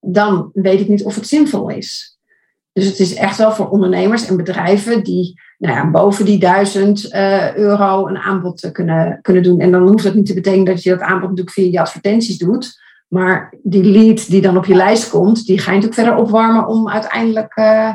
dan 0.00 0.50
weet 0.52 0.80
ik 0.80 0.88
niet 0.88 1.04
of 1.04 1.14
het 1.14 1.26
zinvol 1.26 1.68
is. 1.68 2.18
Dus 2.72 2.86
het 2.86 2.98
is 2.98 3.14
echt 3.14 3.36
wel 3.36 3.52
voor 3.52 3.68
ondernemers 3.68 4.26
en 4.26 4.36
bedrijven 4.36 5.02
die 5.02 5.40
nou 5.58 5.74
ja, 5.74 5.90
boven 5.90 6.24
die 6.24 6.38
1000 6.38 7.12
uh, 7.12 7.54
euro 7.54 8.06
een 8.08 8.18
aanbod 8.18 8.58
te 8.58 8.72
kunnen, 8.72 9.18
kunnen 9.22 9.42
doen. 9.42 9.60
En 9.60 9.70
dan 9.70 9.88
hoeft 9.88 10.04
dat 10.04 10.14
niet 10.14 10.26
te 10.26 10.34
betekenen 10.34 10.64
dat 10.64 10.82
je 10.82 10.90
dat 10.90 11.00
aanbod 11.00 11.28
natuurlijk 11.28 11.56
via 11.56 11.70
je 11.70 11.80
advertenties 11.80 12.38
doet. 12.38 12.82
Maar 13.08 13.54
die 13.62 13.84
lead 13.84 14.30
die 14.30 14.40
dan 14.40 14.56
op 14.56 14.64
je 14.64 14.74
lijst 14.74 15.10
komt, 15.10 15.46
die 15.46 15.58
ga 15.58 15.70
je 15.70 15.76
natuurlijk 15.76 16.08
verder 16.08 16.16
opwarmen 16.16 16.66
om 16.66 16.88
uiteindelijk 16.88 17.56
uh, 17.56 17.88
eh, 17.88 17.94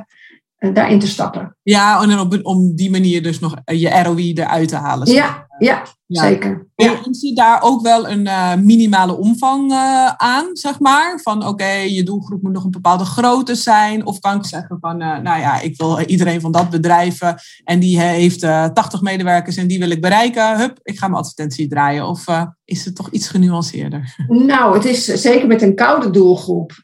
daarin 0.59 0.99
te 0.99 1.07
stappen. 1.07 1.55
Ja, 1.61 2.01
en 2.01 2.19
op, 2.19 2.39
om 2.41 2.75
die 2.75 2.91
manier 2.91 3.23
dus 3.23 3.39
nog 3.39 3.55
je 3.65 4.03
ROI 4.03 4.33
eruit 4.33 4.67
te 4.67 4.75
halen. 4.75 5.11
Ja, 5.11 5.47
ja, 5.59 5.83
zeker. 6.07 6.67
Ja. 6.75 7.03
En 7.05 7.13
zie 7.13 7.35
daar 7.35 7.61
ook 7.61 7.81
wel 7.81 8.09
een 8.09 8.25
uh, 8.25 8.55
minimale 8.55 9.17
omvang 9.17 9.71
uh, 9.71 10.07
aan, 10.07 10.45
zeg 10.53 10.79
maar? 10.79 11.19
Van 11.23 11.47
oké, 11.47 11.69
je 11.69 12.03
doelgroep 12.03 12.41
moet 12.41 12.51
nog 12.51 12.63
een 12.63 12.71
bepaalde 12.71 13.05
grootte 13.05 13.55
zijn. 13.55 14.05
Of 14.05 14.19
kan 14.19 14.35
ik 14.35 14.45
zeggen 14.45 14.77
van, 14.81 15.01
uh, 15.01 15.17
nou 15.19 15.39
ja, 15.39 15.61
ik 15.61 15.77
wil 15.77 15.99
iedereen 15.99 16.41
van 16.41 16.51
dat 16.51 16.69
bedrijf 16.69 17.19
en 17.63 17.79
die 17.79 17.99
heeft 17.99 18.41
80 18.41 19.01
medewerkers 19.01 19.55
en 19.55 19.67
die 19.67 19.79
wil 19.79 19.89
ik 19.89 20.01
bereiken. 20.01 20.57
Hup, 20.57 20.79
ik 20.83 20.97
ga 20.97 21.07
mijn 21.07 21.19
advertentie 21.19 21.67
draaien. 21.67 22.07
Of 22.07 22.25
is 22.65 22.85
het 22.85 22.95
toch 22.95 23.09
iets 23.09 23.27
genuanceerder? 23.27 24.15
Nou, 24.27 24.73
het 24.73 24.85
is 24.85 25.05
zeker 25.05 25.47
met 25.47 25.61
een 25.61 25.75
koude 25.75 26.09
doelgroep 26.09 26.83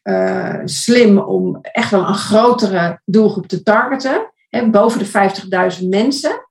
slim 0.66 1.18
om 1.18 1.60
echt 1.62 1.92
wel 1.92 2.08
een 2.08 2.16
grotere 2.16 3.02
doelgroep 3.06 3.48
te 3.48 3.64
targeten. 3.64 4.34
Hè, 4.50 4.70
boven 4.70 5.00
de 5.00 5.32
50.000 5.82 5.88
mensen. 5.90 6.48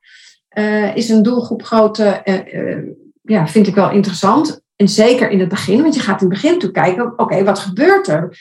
Uh, 0.55 0.97
is 0.97 1.09
een 1.09 1.23
doelgroep 1.23 1.63
grootte, 1.63 2.23
uh, 2.25 2.95
ja, 3.23 3.49
vind 3.49 3.67
ik 3.67 3.75
wel 3.75 3.91
interessant. 3.91 4.63
En 4.77 4.89
zeker 4.89 5.31
in 5.31 5.41
het 5.41 5.49
begin, 5.49 5.83
want 5.83 5.95
je 5.95 6.01
gaat 6.01 6.23
in 6.23 6.31
het 6.31 6.41
begin 6.41 6.59
toe 6.59 6.71
kijken, 6.71 7.19
oké, 7.19 7.45
wat 7.45 7.59
gebeurt 7.59 8.09
er? 8.09 8.39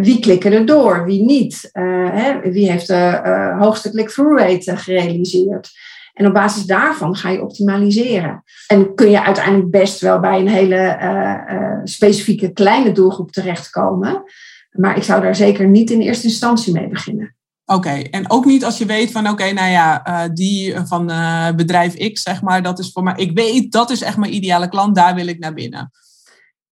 wie 0.00 0.20
klikken 0.20 0.52
er 0.52 0.66
door, 0.66 1.04
wie 1.04 1.24
niet? 1.24 1.68
Hè, 1.72 2.50
wie 2.50 2.70
heeft 2.70 2.86
de 2.86 3.54
hoogste 3.58 3.90
click-through 3.90 4.42
rate 4.42 4.76
gerealiseerd? 4.76 5.70
En 6.12 6.26
op 6.26 6.32
basis 6.32 6.64
daarvan 6.64 7.16
ga 7.16 7.28
je 7.28 7.42
optimaliseren. 7.42 8.42
En 8.66 8.94
kun 8.94 9.10
je 9.10 9.22
uiteindelijk 9.22 9.70
best 9.70 10.00
wel 10.00 10.20
bij 10.20 10.40
een 10.40 10.48
hele 10.48 10.98
specifieke 11.84 12.52
kleine 12.52 12.92
doelgroep 12.92 13.32
terechtkomen. 13.32 14.22
Maar 14.72 14.96
ik 14.96 15.02
zou 15.02 15.22
daar 15.22 15.36
zeker 15.36 15.66
niet 15.68 15.90
in 15.90 16.00
eerste 16.00 16.26
instantie 16.26 16.72
mee 16.72 16.88
beginnen. 16.88 17.34
Oké, 17.66 17.90
en 17.90 18.30
ook 18.30 18.44
niet 18.44 18.64
als 18.64 18.78
je 18.78 18.86
weet 18.86 19.12
van 19.12 19.28
oké, 19.28 19.52
nou 19.52 19.70
ja, 19.70 20.08
uh, 20.08 20.34
die 20.34 20.74
van 20.84 21.10
uh, 21.10 21.50
bedrijf 21.50 22.12
X, 22.12 22.22
zeg 22.22 22.42
maar, 22.42 22.62
dat 22.62 22.78
is 22.78 22.92
voor 22.92 23.02
mij, 23.02 23.14
ik 23.16 23.38
weet, 23.38 23.72
dat 23.72 23.90
is 23.90 24.02
echt 24.02 24.16
mijn 24.16 24.34
ideale 24.34 24.68
klant, 24.68 24.94
daar 24.94 25.14
wil 25.14 25.26
ik 25.26 25.38
naar 25.38 25.54
binnen. 25.54 25.90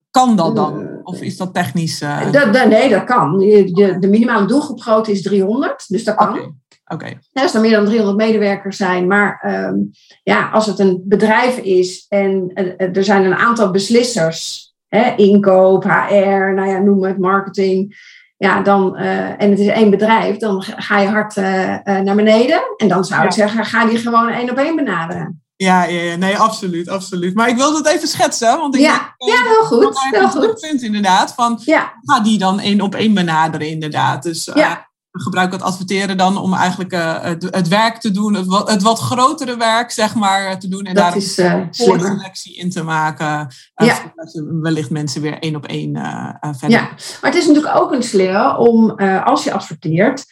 Kan 0.09 0.35
dat 0.35 0.55
dan? 0.55 0.99
Of 1.03 1.21
is 1.21 1.37
dat 1.37 1.53
technisch? 1.53 2.01
Uh... 2.01 2.31
Dat, 2.31 2.53
dat, 2.53 2.67
nee, 2.67 2.89
dat 2.89 3.03
kan. 3.03 3.37
De, 3.37 3.95
de 3.99 4.07
minimale 4.07 4.45
doelgroepgrootte 4.45 5.11
is 5.11 5.21
300, 5.21 5.85
dus 5.87 6.03
dat 6.03 6.15
kan. 6.15 6.29
Oké. 6.29 6.51
Okay. 6.85 7.17
als 7.33 7.53
er 7.53 7.61
meer 7.61 7.71
dan 7.71 7.85
300 7.85 8.17
medewerkers 8.17 8.77
zijn, 8.77 9.07
maar 9.07 9.43
um, 9.67 9.91
ja, 10.23 10.49
als 10.49 10.65
het 10.65 10.79
een 10.79 11.01
bedrijf 11.05 11.57
is 11.57 12.05
en 12.09 12.51
er 12.77 13.03
zijn 13.03 13.25
een 13.25 13.35
aantal 13.35 13.71
beslissers, 13.71 14.71
hè, 14.87 15.15
inkoop, 15.15 15.83
HR, 15.83 16.53
nou 16.53 16.69
ja, 16.69 16.79
noem 16.79 17.03
het, 17.03 17.17
marketing, 17.17 17.95
ja, 18.41 18.61
dan, 18.61 18.95
uh, 18.95 19.41
en 19.41 19.49
het 19.49 19.59
is 19.59 19.67
één 19.67 19.89
bedrijf, 19.89 20.37
dan 20.37 20.63
ga 20.63 20.99
je 20.99 21.07
hard 21.07 21.37
uh, 21.37 21.69
uh, 21.69 21.99
naar 21.99 22.15
beneden. 22.15 22.61
En 22.77 22.87
dan 22.87 23.03
zou 23.03 23.25
ik 23.25 23.31
zeggen, 23.31 23.65
ga 23.65 23.85
die 23.85 23.97
gewoon 23.97 24.29
één 24.29 24.49
op 24.49 24.57
één 24.57 24.75
benaderen. 24.75 25.43
Ja, 25.55 25.83
ja, 25.83 26.01
ja, 26.01 26.15
nee, 26.15 26.37
absoluut, 26.37 26.89
absoluut. 26.89 27.35
Maar 27.35 27.49
ik 27.49 27.55
wilde 27.55 27.77
het 27.77 27.87
even 27.87 28.07
schetsen. 28.07 28.57
Want 28.57 28.75
ik 28.75 28.81
ja, 28.81 29.15
denk, 29.17 29.37
ja, 29.37 29.43
heel 29.43 29.63
goed. 29.63 30.07
Heel 30.09 30.29
goed. 30.29 30.59
punt 30.59 30.81
inderdaad. 30.81 31.33
Van. 31.33 31.59
Ga 32.01 32.19
die 32.23 32.37
dan 32.37 32.59
één 32.59 32.81
op 32.81 32.95
één 32.95 33.13
benaderen 33.13 33.67
inderdaad. 33.67 34.23
Dus 34.23 34.49
ja 34.53 34.90
gebruik 35.11 35.51
het 35.51 35.61
adverteren 35.61 36.17
dan 36.17 36.37
om 36.37 36.53
eigenlijk 36.53 36.93
uh, 36.93 37.21
het, 37.21 37.47
het, 37.51 37.67
werk 37.67 37.97
te 37.97 38.11
doen, 38.11 38.33
het 38.33 38.45
wat, 38.45 38.69
het 38.69 38.81
wat, 38.81 38.99
grotere 38.99 39.57
werk, 39.57 39.91
zeg 39.91 40.15
maar, 40.15 40.59
te 40.59 40.67
doen. 40.67 40.83
En 40.83 40.95
dat 40.95 41.03
daar 41.03 41.15
is, 41.15 41.39
uh, 41.39 41.53
een 41.53 41.99
selectie 41.99 42.57
in 42.57 42.69
te 42.69 42.83
maken. 42.83 43.47
Uh, 43.75 43.87
ja. 43.87 43.95
Zodat 43.95 44.59
wellicht 44.61 44.89
mensen 44.89 45.21
weer 45.21 45.39
één 45.39 45.55
op 45.55 45.65
één 45.65 45.95
verder. 46.41 46.69
Ja, 46.69 46.81
maar 47.21 47.31
het 47.31 47.35
is 47.35 47.47
natuurlijk 47.47 47.75
ook 47.75 47.91
een 47.91 48.03
slinger 48.03 48.57
om, 48.57 48.91
als 49.23 49.43
je 49.43 49.53
adverteert, 49.53 50.25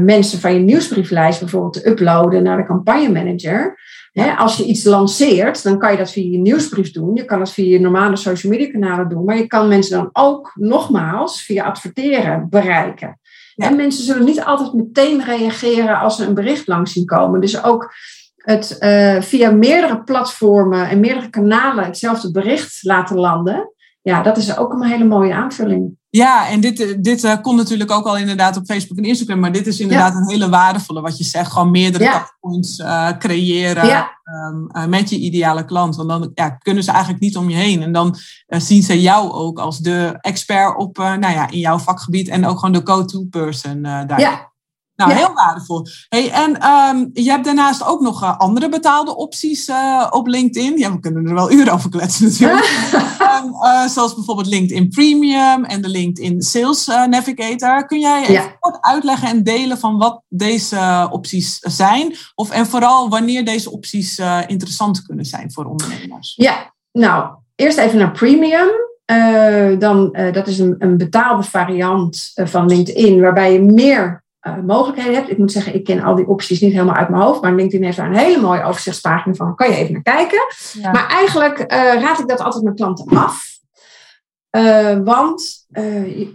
mensen 0.00 0.40
van 0.40 0.54
je 0.54 0.60
nieuwsbrieflijst 0.60 1.40
bijvoorbeeld 1.40 1.72
te 1.72 1.88
uploaden 1.88 2.42
naar 2.42 2.56
de 2.56 2.66
campagnemanager. 2.66 3.78
Hè, 4.12 4.32
als 4.32 4.56
je 4.56 4.64
iets 4.64 4.84
lanceert, 4.84 5.62
dan 5.62 5.78
kan 5.78 5.92
je 5.92 5.98
dat 5.98 6.10
via 6.10 6.30
je 6.30 6.38
nieuwsbrief 6.38 6.92
doen. 6.92 7.14
Je 7.14 7.24
kan 7.24 7.40
het 7.40 7.50
via 7.50 7.72
je 7.72 7.80
normale 7.80 8.16
social 8.16 8.52
media 8.52 8.70
kanalen 8.70 9.08
doen. 9.08 9.24
Maar 9.24 9.36
je 9.36 9.46
kan 9.46 9.68
mensen 9.68 9.98
dan 9.98 10.08
ook 10.12 10.52
nogmaals 10.54 11.42
via 11.42 11.64
adverteren 11.64 12.46
bereiken. 12.48 13.19
En 13.60 13.76
mensen 13.76 14.04
zullen 14.04 14.24
niet 14.24 14.44
altijd 14.44 14.72
meteen 14.72 15.24
reageren 15.24 15.98
als 15.98 16.16
ze 16.16 16.24
een 16.24 16.34
bericht 16.34 16.66
langs 16.66 16.92
zien 16.92 17.04
komen. 17.04 17.40
Dus 17.40 17.64
ook 17.64 17.94
het 18.36 18.76
uh, 18.80 19.20
via 19.20 19.50
meerdere 19.50 20.02
platformen 20.02 20.88
en 20.88 21.00
meerdere 21.00 21.30
kanalen 21.30 21.84
hetzelfde 21.84 22.30
bericht 22.30 22.78
laten 22.82 23.16
landen. 23.16 23.72
Ja, 24.02 24.22
dat 24.22 24.36
is 24.36 24.56
ook 24.56 24.72
een 24.72 24.84
hele 24.84 25.04
mooie 25.04 25.34
aanvulling. 25.34 25.98
Ja, 26.10 26.48
en 26.48 26.60
dit, 26.60 26.80
eh, 26.80 26.96
dit 26.98 27.24
uh, 27.24 27.40
komt 27.42 27.56
natuurlijk 27.56 27.90
ook 27.90 28.06
al 28.06 28.16
inderdaad 28.16 28.56
op 28.56 28.64
Facebook 28.64 28.98
en 28.98 29.04
Instagram. 29.04 29.38
Maar 29.38 29.52
dit 29.52 29.66
is 29.66 29.80
inderdaad 29.80 30.14
een 30.14 30.28
hele 30.28 30.48
waardevolle, 30.48 31.00
wat 31.00 31.18
je 31.18 31.24
zegt. 31.24 31.52
Gewoon 31.52 31.70
meerdere 31.70 32.04
ja. 32.04 32.30
uh, 32.78 33.18
creëren 33.18 34.08
um, 34.24 34.88
met 34.88 35.10
je 35.10 35.18
ideale 35.18 35.64
klant. 35.64 35.96
Want 35.96 36.08
dan 36.08 36.30
ja, 36.34 36.50
kunnen 36.50 36.84
ze 36.84 36.90
eigenlijk 36.90 37.22
niet 37.22 37.36
om 37.36 37.50
je 37.50 37.56
heen. 37.56 37.82
En 37.82 37.92
dan 37.92 38.16
zien 38.46 38.82
ze 38.82 39.00
jou 39.00 39.32
ook 39.32 39.58
als 39.58 39.78
de 39.78 40.18
expert 40.20 40.76
op, 40.76 40.96
nou 40.96 41.32
ja, 41.32 41.50
in 41.50 41.58
jouw 41.58 41.78
vakgebied. 41.78 42.28
En 42.28 42.46
ook 42.46 42.58
gewoon 42.58 42.74
de 42.74 42.92
go-to 42.92 43.24
person 43.30 43.82
daar. 43.82 44.20
Ja. 44.20 44.49
Nou, 45.06 45.18
heel 45.18 45.34
waardevol. 45.34 45.86
Hey, 46.08 46.30
en 46.30 46.68
um, 46.70 47.10
je 47.12 47.30
hebt 47.30 47.44
daarnaast 47.44 47.86
ook 47.86 48.00
nog 48.00 48.22
uh, 48.22 48.38
andere 48.38 48.68
betaalde 48.68 49.16
opties 49.16 49.68
uh, 49.68 50.06
op 50.10 50.26
LinkedIn. 50.26 50.78
Ja, 50.78 50.92
we 50.92 51.00
kunnen 51.00 51.26
er 51.26 51.34
wel 51.34 51.52
uren 51.56 51.72
over 51.72 51.90
kletsen 51.90 52.28
natuurlijk. 52.28 53.18
um, 53.20 53.54
uh, 53.64 53.86
zoals 53.86 54.14
bijvoorbeeld 54.14 54.46
LinkedIn 54.46 54.88
Premium 54.88 55.64
en 55.64 55.82
de 55.82 55.88
LinkedIn 55.88 56.42
Sales 56.42 56.86
Navigator. 56.86 57.86
Kun 57.86 58.00
jij 58.00 58.26
even 58.26 58.56
kort 58.60 58.80
uitleggen 58.80 59.28
en 59.28 59.42
delen 59.42 59.78
van 59.78 59.98
wat 59.98 60.22
deze 60.28 61.08
opties 61.10 61.58
zijn? 61.58 62.14
Of, 62.34 62.50
en 62.50 62.66
vooral 62.66 63.08
wanneer 63.08 63.44
deze 63.44 63.70
opties 63.70 64.18
interessant 64.46 65.02
kunnen 65.02 65.24
zijn 65.24 65.52
voor 65.52 65.64
ondernemers? 65.64 66.34
Ja, 66.36 66.72
nou, 66.92 67.34
eerst 67.54 67.78
even 67.78 67.98
naar 67.98 68.12
Premium. 68.12 68.68
dan, 69.78 70.16
dat 70.32 70.46
is 70.46 70.58
een, 70.58 70.74
een 70.78 70.96
betaalde 70.96 71.42
variant 71.42 72.30
van 72.34 72.66
LinkedIn, 72.66 73.20
waarbij 73.20 73.52
je 73.52 73.62
meer 73.62 74.24
mogelijkheden 74.66 75.14
hebt. 75.14 75.30
Ik 75.30 75.38
moet 75.38 75.52
zeggen, 75.52 75.74
ik 75.74 75.84
ken 75.84 76.02
al 76.02 76.14
die 76.14 76.26
opties 76.26 76.60
niet 76.60 76.72
helemaal 76.72 76.94
uit 76.94 77.08
mijn 77.08 77.22
hoofd, 77.22 77.42
maar 77.42 77.54
LinkedIn 77.54 77.84
heeft 77.84 77.96
daar 77.96 78.06
een 78.06 78.16
hele 78.16 78.40
mooie 78.40 78.62
overzichtspagina 78.62 79.34
van. 79.34 79.54
Kan 79.54 79.70
je 79.70 79.76
even 79.76 79.92
naar 79.92 80.02
kijken. 80.02 80.40
Maar 80.92 81.08
eigenlijk 81.08 81.72
raad 81.72 82.18
ik 82.18 82.28
dat 82.28 82.40
altijd 82.40 82.64
mijn 82.64 82.76
klanten 82.76 83.16
af. 83.16 83.58
want 85.04 85.66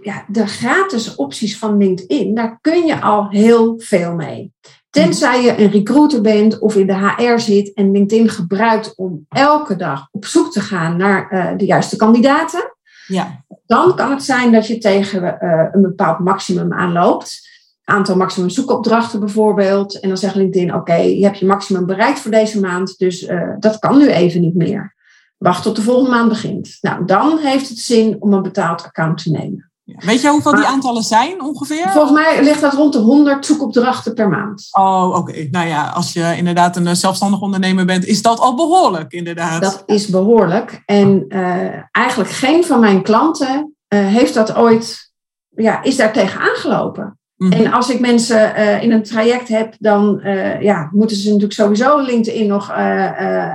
ja, 0.02 0.26
de 0.28 0.48
gratis 0.48 1.16
opties 1.16 1.58
van 1.58 1.78
LinkedIn, 1.78 2.36
daar 2.36 2.58
kun 2.62 2.86
je 2.86 3.02
al 3.02 3.30
heel 3.30 3.74
veel 3.78 4.16
mee. 4.16 4.54
Tenzij 4.96 5.44
je 5.44 5.60
een 5.60 5.72
recruiter 5.72 6.22
bent 6.22 6.60
of 6.60 6.76
in 6.76 6.88
de 6.88 6.94
HR 6.94 7.40
zit 7.40 7.74
en 7.74 7.92
LinkedIn 7.92 8.30
gebruikt 8.30 8.96
om 8.96 9.26
elke 9.30 9.76
dag 9.76 10.08
op 10.12 10.26
zoek 10.26 10.52
te 10.52 10.62
gaan 10.62 10.98
naar 10.98 11.34
uh, 11.34 11.58
de 11.58 11.66
juiste 11.66 11.96
kandidaten. 11.96 12.76
Ja. 13.08 13.44
Dan 13.66 13.96
kan 13.96 14.12
het 14.12 14.24
zijn 14.24 14.52
dat 14.52 14.68
je 14.68 14.78
tegen 14.78 15.38
uh, 15.42 15.66
een 15.72 15.82
bepaald 15.82 16.20
maximum 16.20 16.74
aanloopt. 16.74 17.45
Aantal 17.86 18.16
maximum 18.16 18.50
zoekopdrachten 18.50 19.20
bijvoorbeeld. 19.20 20.00
En 20.00 20.08
dan 20.08 20.18
zegt 20.18 20.36
LinkedIn: 20.36 20.74
Oké, 20.74 20.96
je 20.96 21.24
hebt 21.24 21.40
je 21.40 21.46
maximum 21.46 21.86
bereikt 21.86 22.20
voor 22.20 22.32
deze 22.32 22.60
maand, 22.60 22.98
dus 22.98 23.24
uh, 23.24 23.54
dat 23.60 23.80
kan 23.80 23.98
nu 23.98 24.10
even 24.10 24.42
niet 24.42 24.56
meer. 24.56 24.96
Wacht 25.38 25.64
tot 25.64 25.76
de 25.76 25.82
volgende 25.82 26.10
maand 26.10 26.30
begint. 26.30 26.78
Nou, 26.82 27.06
dan 27.06 27.38
heeft 27.38 27.70
het 27.70 27.78
zin 27.78 28.16
om 28.20 28.34
een 28.34 28.42
betaald 28.42 28.84
account 28.84 29.24
te 29.24 29.32
nemen. 29.32 29.70
Weet 29.86 30.22
je 30.22 30.30
hoeveel 30.30 30.56
die 30.56 30.66
aantallen 30.66 31.04
zijn 31.04 31.42
ongeveer? 31.42 31.90
Volgens 31.90 32.14
mij 32.14 32.44
ligt 32.44 32.62
dat 32.62 32.74
rond 32.74 32.94
de 32.94 33.00
100 33.00 33.46
zoekopdrachten 33.46 34.14
per 34.14 34.30
maand. 34.30 34.68
Oh, 34.72 35.16
oké. 35.16 35.48
Nou 35.52 35.68
ja, 35.68 35.90
als 35.90 36.14
je 36.14 36.34
inderdaad 36.38 36.76
een 36.76 36.96
zelfstandig 36.96 37.42
ondernemer 37.42 37.86
bent, 37.86 38.06
is 38.06 38.22
dat 38.22 38.40
al 38.40 38.56
behoorlijk, 38.56 39.12
inderdaad. 39.12 39.62
Dat 39.62 39.84
is 39.86 40.08
behoorlijk. 40.08 40.82
En 40.86 41.26
uh, 41.28 41.82
eigenlijk 41.92 42.30
geen 42.30 42.64
van 42.64 42.80
mijn 42.80 43.02
klanten 43.02 43.76
uh, 43.94 44.00
heeft 44.00 44.34
dat 44.34 44.56
ooit, 44.56 45.12
ja, 45.50 45.84
is 45.84 45.96
daar 45.96 46.14
tegen 46.14 46.40
aangelopen. 46.40 47.20
Mhm. 47.38 47.52
En 47.52 47.72
als 47.72 47.90
ik 47.90 48.00
mensen 48.00 48.60
uh, 48.60 48.84
in 48.84 48.92
een 48.92 49.04
traject 49.04 49.48
heb, 49.48 49.76
dan 49.80 50.20
uh, 50.24 50.62
ja, 50.62 50.90
moeten 50.92 51.18
ze 51.18 51.26
natuurlijk 51.26 51.54
sowieso 51.54 52.00
LinkedIn 52.00 52.48
nog 52.48 52.70
uh, 52.70 52.76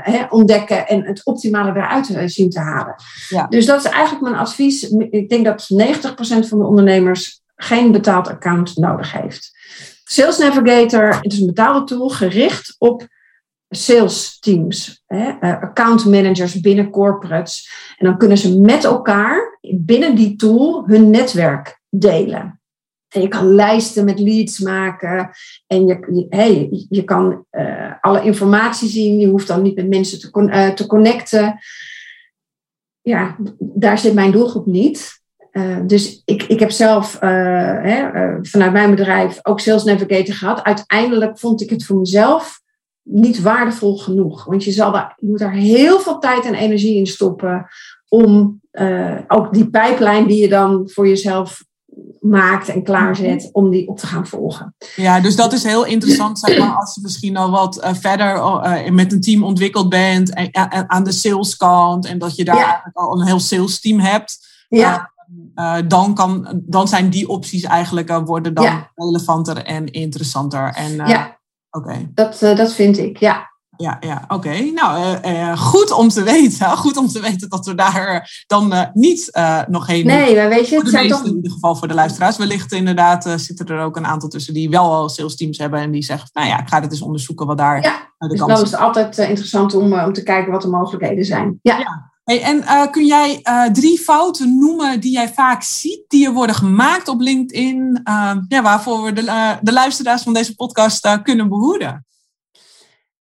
hè, 0.02 0.24
ontdekken 0.28 0.88
en 0.88 1.06
het 1.06 1.24
optimale 1.24 1.70
eruit 1.70 2.16
zien 2.24 2.50
te 2.50 2.60
halen. 2.60 2.94
Ja. 3.28 3.46
Dus 3.46 3.66
dat 3.66 3.84
is 3.84 3.90
eigenlijk 3.90 4.22
mijn 4.22 4.34
advies. 4.34 4.82
Ik 5.10 5.28
denk 5.28 5.44
dat 5.44 5.68
90% 5.72 6.48
van 6.48 6.58
de 6.58 6.66
ondernemers 6.66 7.42
geen 7.56 7.92
betaald 7.92 8.28
account 8.28 8.76
nodig 8.76 9.12
heeft. 9.12 9.58
Sales 10.04 10.38
Navigator, 10.38 11.18
het 11.20 11.32
is 11.32 11.40
een 11.40 11.46
betaalde 11.46 11.84
tool 11.84 12.08
gericht 12.08 12.74
op 12.78 13.06
sales 13.68 14.38
teams, 14.38 15.02
hè, 15.06 15.32
account 15.40 16.04
managers 16.04 16.60
binnen 16.60 16.90
corporates. 16.90 17.70
En 17.98 18.06
dan 18.06 18.18
kunnen 18.18 18.38
ze 18.38 18.60
met 18.60 18.84
elkaar 18.84 19.58
binnen 19.60 20.14
die 20.14 20.36
tool 20.36 20.84
hun 20.86 21.10
netwerk 21.10 21.80
delen. 21.88 22.59
En 23.10 23.20
je 23.20 23.28
kan 23.28 23.54
lijsten 23.54 24.04
met 24.04 24.18
leads 24.18 24.58
maken. 24.58 25.30
En 25.66 25.86
je, 25.86 26.26
hey, 26.28 26.84
je 26.88 27.04
kan 27.04 27.44
uh, 27.50 27.92
alle 28.00 28.22
informatie 28.22 28.88
zien. 28.88 29.18
Je 29.18 29.26
hoeft 29.26 29.46
dan 29.46 29.62
niet 29.62 29.74
met 29.74 29.88
mensen 29.88 30.18
te, 30.20 30.40
uh, 30.42 30.68
te 30.68 30.86
connecten. 30.86 31.58
Ja, 33.00 33.36
daar 33.58 33.98
zit 33.98 34.14
mijn 34.14 34.30
doelgroep 34.30 34.66
niet. 34.66 35.22
Uh, 35.52 35.78
dus 35.86 36.22
ik, 36.24 36.42
ik 36.42 36.60
heb 36.60 36.70
zelf 36.70 37.20
hè, 37.20 38.08
vanuit 38.42 38.72
mijn 38.72 38.90
bedrijf 38.90 39.38
ook 39.42 39.60
Sales 39.60 39.84
Navigator 39.84 40.34
gehad. 40.34 40.62
Uiteindelijk 40.62 41.38
vond 41.38 41.60
ik 41.60 41.70
het 41.70 41.84
voor 41.84 41.98
mezelf 41.98 42.60
niet 43.02 43.42
waardevol 43.42 43.96
genoeg. 43.96 44.44
Want 44.44 44.64
je, 44.64 44.70
zal 44.70 44.92
daar, 44.92 45.16
je 45.16 45.26
moet 45.26 45.38
daar 45.38 45.52
heel 45.52 46.00
veel 46.00 46.18
tijd 46.18 46.44
en 46.44 46.54
energie 46.54 46.96
in 46.96 47.06
stoppen. 47.06 47.66
Om 48.08 48.60
ook 49.26 49.52
die 49.52 49.70
pijplijn 49.70 50.26
die 50.26 50.40
je 50.40 50.48
dan 50.48 50.90
voor 50.90 51.08
jezelf 51.08 51.68
maakt 52.20 52.68
en 52.68 52.82
klaarzet 52.82 53.42
mhm. 53.42 53.48
om 53.52 53.70
die 53.70 53.88
op 53.88 53.98
te 53.98 54.06
gaan 54.06 54.26
volgen. 54.26 54.74
Ja, 54.96 55.20
dus 55.20 55.36
dat 55.36 55.52
is 55.52 55.62
heel 55.62 55.84
interessant, 55.84 56.38
zeg 56.38 56.58
maar, 56.58 56.74
als 56.74 56.94
je 56.94 57.00
misschien 57.00 57.36
al 57.36 57.50
wat 57.50 57.84
uh, 57.84 57.94
verder 57.94 58.36
uh, 58.36 58.90
met 58.90 59.12
een 59.12 59.20
team 59.20 59.44
ontwikkeld 59.44 59.88
bent 59.88 60.34
en, 60.34 60.50
en, 60.50 60.90
aan 60.90 61.04
de 61.04 61.12
saleskant 61.12 62.06
en 62.06 62.18
dat 62.18 62.36
je 62.36 62.44
daar 62.44 62.56
eigenlijk 62.56 62.96
al 62.96 63.20
een 63.20 63.26
heel 63.26 63.40
sales 63.40 63.80
team 63.80 63.98
hebt. 63.98 64.48
Ja. 64.68 65.12
Dan, 65.86 66.14
kan, 66.14 66.60
dan 66.62 66.88
zijn 66.88 67.10
die 67.10 67.28
opties 67.28 67.62
eigenlijk 67.62 68.18
worden 68.24 68.54
dan 68.54 68.86
relevanter 68.94 69.64
en 69.64 69.86
interessanter. 69.86 70.72
En, 70.74 70.96
ja, 70.96 71.38
oké. 71.70 72.10
Dat, 72.14 72.38
dat 72.38 72.72
vind 72.72 72.98
ik, 72.98 73.16
ja 73.16 73.49
ja, 73.80 73.96
ja 74.00 74.24
oké. 74.28 74.60
Nou, 74.74 75.18
uh, 75.24 75.58
goed 75.58 75.90
om 75.92 76.08
te 76.08 76.22
weten. 76.22 76.66
Goed 76.80 76.96
om 76.96 77.08
te 77.08 77.20
weten 77.20 77.48
dat 77.48 77.66
we 77.66 77.74
daar 77.74 78.44
dan 78.46 78.72
uh, 78.72 78.82
niet 78.92 79.30
nog 79.68 79.86
heen. 79.86 80.06
Nee, 80.06 80.36
maar 80.36 80.48
weet 80.48 80.68
je, 80.68 80.76
het 80.76 80.88
zijn 80.88 81.08
toch. 81.08 81.24
In 81.24 81.36
ieder 81.36 81.52
geval 81.52 81.76
voor 81.76 81.88
de 81.88 81.94
luisteraars. 81.94 82.36
Wellicht 82.36 82.72
inderdaad 82.72 83.34
zitten 83.36 83.66
er 83.66 83.84
ook 83.84 83.96
een 83.96 84.06
aantal 84.06 84.28
tussen 84.28 84.54
die 84.54 84.70
wel 84.70 84.92
al 84.92 85.08
sales 85.08 85.36
teams 85.36 85.58
hebben 85.58 85.80
en 85.80 85.90
die 85.90 86.04
zeggen: 86.04 86.28
Nou 86.32 86.48
ja, 86.48 86.60
ik 86.60 86.68
ga 86.68 86.80
dit 86.80 86.90
eens 86.90 87.02
onderzoeken 87.02 87.46
wat 87.46 87.58
daar. 87.58 87.82
Ja, 87.82 88.12
de 88.18 88.28
dus 88.28 88.38
dan 88.38 88.50
is 88.50 88.60
het 88.60 88.76
altijd 88.76 89.18
interessant 89.18 89.74
om, 89.74 89.92
om 89.92 90.12
te 90.12 90.22
kijken 90.22 90.52
wat 90.52 90.62
de 90.62 90.68
mogelijkheden 90.68 91.24
zijn. 91.24 91.58
Ja. 91.62 91.78
ja. 91.78 92.08
Hey, 92.24 92.42
en 92.42 92.90
kun 92.90 93.06
jij 93.06 93.42
drie 93.72 93.98
fouten 93.98 94.58
noemen 94.58 95.00
die 95.00 95.12
jij 95.12 95.28
vaak 95.28 95.62
ziet, 95.62 96.04
die 96.08 96.26
er 96.26 96.32
worden 96.32 96.54
gemaakt 96.54 97.08
op 97.08 97.20
LinkedIn, 97.20 98.00
ja, 98.48 98.62
waarvoor 98.62 99.02
we 99.02 99.12
de, 99.12 99.56
de 99.60 99.72
luisteraars 99.72 100.22
van 100.22 100.32
deze 100.32 100.54
podcast 100.54 101.20
kunnen 101.22 101.48
behoeden? 101.48 102.04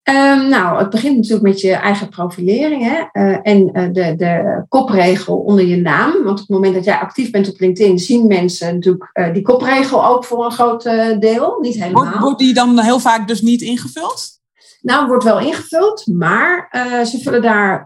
Um, 0.10 0.49
nou, 0.49 0.80
het 0.80 0.89
begint 0.89 1.16
natuurlijk 1.16 1.43
met 1.43 1.62
je 1.62 1.74
eigen 1.74 2.10
profilering 2.10 2.84
hè? 2.84 3.22
Uh, 3.22 3.38
en 3.41 3.78
uh, 3.78 3.84
de, 3.91 4.16
de 4.16 4.66
kopregel 4.70 5.38
onder 5.38 5.66
je 5.66 5.78
naam. 5.78 6.12
Want 6.12 6.30
op 6.30 6.38
het 6.38 6.49
moment 6.49 6.74
dat 6.74 6.84
jij 6.84 6.97
actief 6.97 7.32
bent 7.32 7.49
op 7.49 7.60
LinkedIn, 7.60 7.99
zien 7.99 8.28
mensen 8.28 8.74
natuurlijk 8.74 9.10
uh, 9.14 9.34
die 9.34 9.41
kopregel 9.41 10.05
ook 10.05 10.26
voor 10.26 10.45
een 10.45 10.51
groot 10.51 10.84
deel. 11.20 11.57
Niet 11.62 11.76
helemaal. 11.76 12.03
Wordt, 12.03 12.20
wordt, 12.20 12.39
die 12.39 12.53
dan 12.53 12.80
heel 12.80 12.99
vaak 12.99 13.28
dus 13.28 13.41
niet 13.41 13.62
ingevuld? 13.62 14.39
Nou, 14.82 15.07
wordt 15.07 15.24
wel 15.24 15.39
ingevuld, 15.39 16.07
maar 16.07 16.70
ze 17.05 17.20
vullen 17.24 17.41
daar 17.41 17.86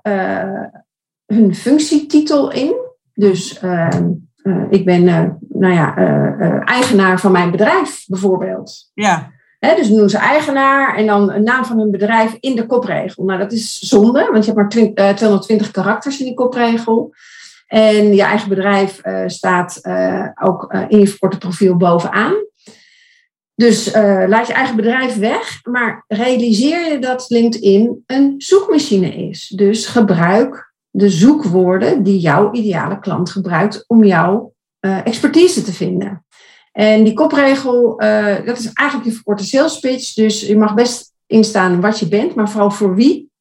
hun 1.25 1.55
functietitel 1.55 2.51
in. 2.51 2.75
Dus 3.13 3.59
ehm, 3.59 4.09
ik 4.69 4.85
ben 4.85 5.03
nou 5.49 5.73
ja, 5.73 5.95
eigenaar 6.65 7.19
van 7.19 7.31
mijn 7.31 7.51
bedrijf 7.51 8.03
bijvoorbeeld. 8.07 8.91
Ja. 8.93 9.31
He, 9.65 9.75
dus 9.75 9.89
noemen 9.89 10.09
ze 10.09 10.17
eigenaar 10.17 10.95
en 10.95 11.05
dan 11.05 11.31
een 11.31 11.43
naam 11.43 11.65
van 11.65 11.79
hun 11.79 11.91
bedrijf 11.91 12.37
in 12.39 12.55
de 12.55 12.65
kopregel. 12.65 13.23
Nou, 13.23 13.39
dat 13.39 13.51
is 13.51 13.79
zonde, 13.79 14.29
want 14.31 14.45
je 14.45 14.51
hebt 14.51 14.55
maar 14.55 14.69
220 14.69 15.67
eh, 15.67 15.73
karakters 15.73 16.19
in 16.19 16.25
die 16.25 16.33
kopregel. 16.33 17.13
En 17.67 18.15
je 18.15 18.21
eigen 18.21 18.49
bedrijf 18.49 19.05
uh, 19.05 19.23
staat 19.27 19.79
uh, 19.81 20.27
ook 20.41 20.73
in 20.87 20.99
je 20.99 21.07
verkorte 21.07 21.37
profiel 21.37 21.77
bovenaan. 21.77 22.33
Dus 23.55 23.93
laat 24.27 24.47
je 24.47 24.53
eigen 24.53 24.75
bedrijf 24.75 25.17
weg, 25.17 25.59
maar 25.63 26.03
realiseer 26.07 26.91
je 26.91 26.99
dat 26.99 27.25
LinkedIn 27.29 28.03
een 28.05 28.35
zoekmachine 28.37 29.15
is. 29.29 29.47
Dus 29.55 29.85
gebruik 29.85 30.73
de 30.89 31.09
zoekwoorden 31.09 32.03
die 32.03 32.19
jouw 32.19 32.51
ideale 32.51 32.99
klant 32.99 33.29
gebruikt 33.29 33.83
om 33.87 34.03
jouw 34.03 34.53
expertise 34.79 35.61
te 35.61 35.73
vinden. 35.73 36.22
En 36.73 37.03
die 37.03 37.13
kopregel, 37.13 38.03
uh, 38.03 38.45
dat 38.45 38.57
is 38.57 38.73
eigenlijk 38.73 39.09
je 39.09 39.15
verkorte 39.15 39.43
sales 39.43 39.79
pitch. 39.79 40.13
Dus 40.13 40.41
je 40.41 40.57
mag 40.57 40.73
best 40.73 41.13
instaan 41.25 41.81
wat 41.81 41.99
je 41.99 42.07
bent, 42.07 42.35
maar 42.35 42.49
vooral 42.49 42.71
voor 42.71 42.95
wie. 42.95 43.31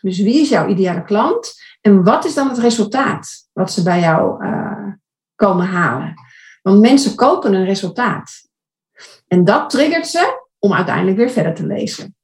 Dus 0.00 0.18
wie 0.18 0.40
is 0.40 0.48
jouw 0.48 0.68
ideale 0.68 1.04
klant? 1.04 1.54
En 1.80 2.04
wat 2.04 2.24
is 2.24 2.34
dan 2.34 2.48
het 2.48 2.58
resultaat 2.58 3.48
wat 3.52 3.72
ze 3.72 3.82
bij 3.82 4.00
jou 4.00 4.44
uh, 4.44 4.92
komen 5.34 5.66
halen? 5.66 6.14
Want 6.62 6.80
mensen 6.80 7.14
kopen 7.14 7.54
een 7.54 7.64
resultaat. 7.64 8.30
En 9.26 9.44
dat 9.44 9.70
triggert 9.70 10.06
ze 10.06 10.46
om 10.58 10.72
uiteindelijk 10.72 11.16
weer 11.16 11.30
verder 11.30 11.54
te 11.54 11.66
lezen. 11.66 12.16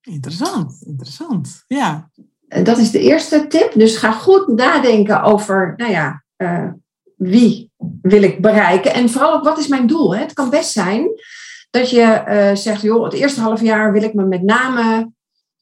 Interessant, 0.00 0.82
interessant. 0.86 1.64
Ja. 1.66 2.10
Dat 2.40 2.78
is 2.78 2.90
de 2.90 3.00
eerste 3.00 3.46
tip. 3.46 3.72
Dus 3.72 3.96
ga 3.96 4.12
goed 4.12 4.48
nadenken 4.48 5.22
over, 5.22 5.74
nou 5.76 5.90
ja, 5.90 6.24
uh, 6.36 6.70
wie 7.18 7.70
wil 8.02 8.22
ik 8.22 8.40
bereiken? 8.40 8.94
En 8.94 9.10
vooral 9.10 9.34
ook, 9.34 9.44
wat 9.44 9.58
is 9.58 9.68
mijn 9.68 9.86
doel? 9.86 10.16
Het 10.16 10.32
kan 10.32 10.50
best 10.50 10.70
zijn 10.70 11.08
dat 11.70 11.90
je 11.90 12.24
uh, 12.28 12.56
zegt, 12.56 12.82
joh, 12.82 13.04
het 13.04 13.12
eerste 13.12 13.40
half 13.40 13.60
jaar 13.60 13.92
wil 13.92 14.02
ik 14.02 14.14
me 14.14 14.24
met 14.24 14.42
name 14.42 15.10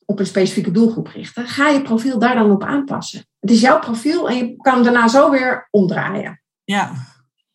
op 0.04 0.18
een 0.18 0.26
specifieke 0.26 0.70
doelgroep 0.70 1.06
richten. 1.06 1.46
Ga 1.46 1.68
je 1.68 1.82
profiel 1.82 2.18
daar 2.18 2.34
dan 2.34 2.50
op 2.50 2.62
aanpassen. 2.62 3.26
Het 3.40 3.50
is 3.50 3.60
jouw 3.60 3.78
profiel 3.78 4.28
en 4.28 4.36
je 4.36 4.56
kan 4.56 4.74
hem 4.74 4.82
daarna 4.82 5.08
zo 5.08 5.30
weer 5.30 5.68
omdraaien. 5.70 6.42
Ja. 6.64 6.92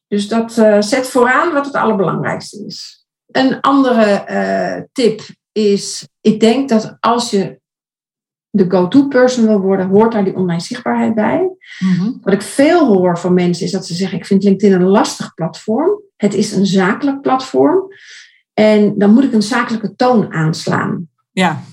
Dus 0.07 0.27
dat 0.27 0.57
uh, 0.57 0.81
zet 0.81 1.07
vooraan 1.07 1.53
wat 1.53 1.65
het 1.65 1.75
allerbelangrijkste 1.75 2.65
is. 2.65 3.05
Een 3.27 3.61
andere 3.61 4.25
uh, 4.29 4.83
tip 4.91 5.21
is, 5.51 6.07
ik 6.21 6.39
denk 6.39 6.69
dat 6.69 6.97
als 6.99 7.29
je 7.29 7.60
de 8.51 8.65
go-to-person 8.69 9.45
wil 9.45 9.59
worden, 9.59 9.87
hoort 9.87 10.11
daar 10.11 10.23
die 10.23 10.35
online 10.35 10.61
zichtbaarheid 10.61 11.15
bij. 11.15 11.49
Mhm. 11.79 12.11
Wat 12.21 12.33
ik 12.33 12.41
veel 12.41 12.87
hoor 12.87 13.19
van 13.19 13.33
mensen 13.33 13.65
is 13.65 13.71
dat 13.71 13.85
ze 13.85 13.93
zeggen: 13.93 14.17
Ik 14.17 14.25
vind 14.25 14.43
LinkedIn 14.43 14.81
een 14.81 14.87
lastig 14.87 15.33
platform. 15.33 16.01
Het 16.15 16.33
is 16.33 16.51
een 16.51 16.65
zakelijk 16.65 17.21
platform. 17.21 17.87
En 18.53 18.97
dan 18.97 19.13
moet 19.13 19.23
ik 19.23 19.33
een 19.33 19.41
zakelijke 19.41 19.95
toon 19.95 20.33
aanslaan. 20.33 21.09
Ja. 21.31 21.63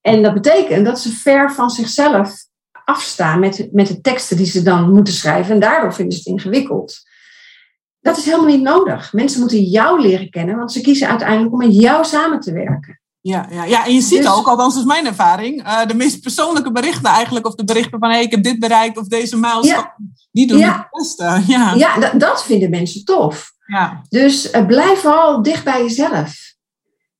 En 0.00 0.22
dat 0.22 0.34
betekent 0.34 0.84
dat 0.84 1.00
ze 1.00 1.12
ver 1.12 1.52
van 1.52 1.70
zichzelf 1.70 2.46
afstaan 2.84 3.40
met, 3.40 3.68
met 3.72 3.86
de 3.86 4.00
teksten 4.00 4.36
die 4.36 4.46
ze 4.46 4.62
dan 4.62 4.92
moeten 4.92 5.14
schrijven. 5.14 5.54
En 5.54 5.60
daardoor 5.60 5.94
vinden 5.94 6.12
ze 6.12 6.18
het 6.18 6.28
ingewikkeld. 6.28 7.02
Dat 8.00 8.16
is 8.16 8.24
helemaal 8.24 8.46
niet 8.46 8.62
nodig. 8.62 9.12
Mensen 9.12 9.40
moeten 9.40 9.62
jou 9.62 10.00
leren 10.00 10.30
kennen, 10.30 10.56
want 10.56 10.72
ze 10.72 10.80
kiezen 10.80 11.08
uiteindelijk 11.08 11.52
om 11.52 11.58
met 11.58 11.74
jou 11.74 12.04
samen 12.04 12.40
te 12.40 12.52
werken. 12.52 13.00
Ja, 13.26 13.46
ja, 13.50 13.64
ja, 13.64 13.86
en 13.86 13.94
je 13.94 14.00
ziet 14.00 14.22
dus- 14.22 14.32
ook, 14.32 14.46
althans 14.46 14.76
is 14.76 14.84
mijn 14.84 15.06
ervaring, 15.06 15.66
uh, 15.66 15.86
de 15.86 15.94
meest 15.94 16.20
persoonlijke 16.20 16.72
berichten 16.72 17.10
eigenlijk, 17.10 17.46
of 17.46 17.54
de 17.54 17.64
berichten 17.64 17.98
van 17.98 18.10
hey, 18.10 18.22
ik 18.22 18.30
heb 18.30 18.42
dit 18.42 18.58
bereikt 18.58 18.98
of 18.98 19.06
deze 19.06 19.36
milestone, 19.36 19.92
die 20.32 20.46
doen 20.46 20.62
het 20.62 20.86
beste. 20.90 21.40
Ja, 21.46 21.74
ja 21.74 22.10
dat 22.10 22.44
vinden 22.44 22.70
mensen 22.70 23.04
tof. 23.04 23.52
Ja. 23.66 24.02
Dus 24.08 24.52
uh, 24.52 24.66
blijf 24.66 25.00
vooral 25.00 25.42
dicht 25.42 25.64
bij 25.64 25.82
jezelf. 25.82 26.34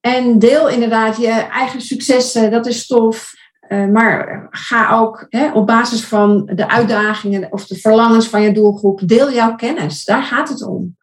En 0.01 0.39
deel 0.39 0.69
inderdaad 0.69 1.17
je 1.17 1.31
eigen 1.31 1.81
successen, 1.81 2.51
dat 2.51 2.67
is 2.67 2.87
tof. 2.87 3.33
Uh, 3.69 3.87
maar 3.87 4.47
ga 4.51 4.91
ook 4.91 5.27
hè, 5.29 5.53
op 5.53 5.67
basis 5.67 6.05
van 6.05 6.51
de 6.55 6.69
uitdagingen 6.69 7.53
of 7.53 7.67
de 7.67 7.77
verlangens 7.77 8.29
van 8.29 8.43
je 8.43 8.53
doelgroep, 8.53 9.09
deel 9.09 9.33
jouw 9.33 9.55
kennis. 9.55 10.05
Daar 10.05 10.23
gaat 10.23 10.49
het 10.49 10.67
om. 10.67 10.97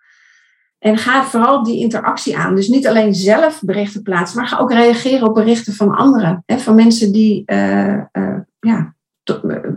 En 0.82 0.98
ga 0.98 1.24
vooral 1.24 1.64
die 1.64 1.80
interactie 1.80 2.38
aan. 2.38 2.56
Dus 2.56 2.68
niet 2.68 2.88
alleen 2.88 3.14
zelf 3.14 3.62
berichten 3.62 4.02
plaatsen, 4.02 4.40
maar 4.40 4.48
ga 4.48 4.58
ook 4.58 4.72
reageren 4.72 5.28
op 5.28 5.34
berichten 5.34 5.74
van 5.74 5.96
anderen. 5.96 6.44
Hè, 6.46 6.58
van 6.58 6.76
mensen 6.76 7.12
die 7.12 7.44
uh, 7.46 7.98
uh, 8.12 8.38
ja, 8.60 8.96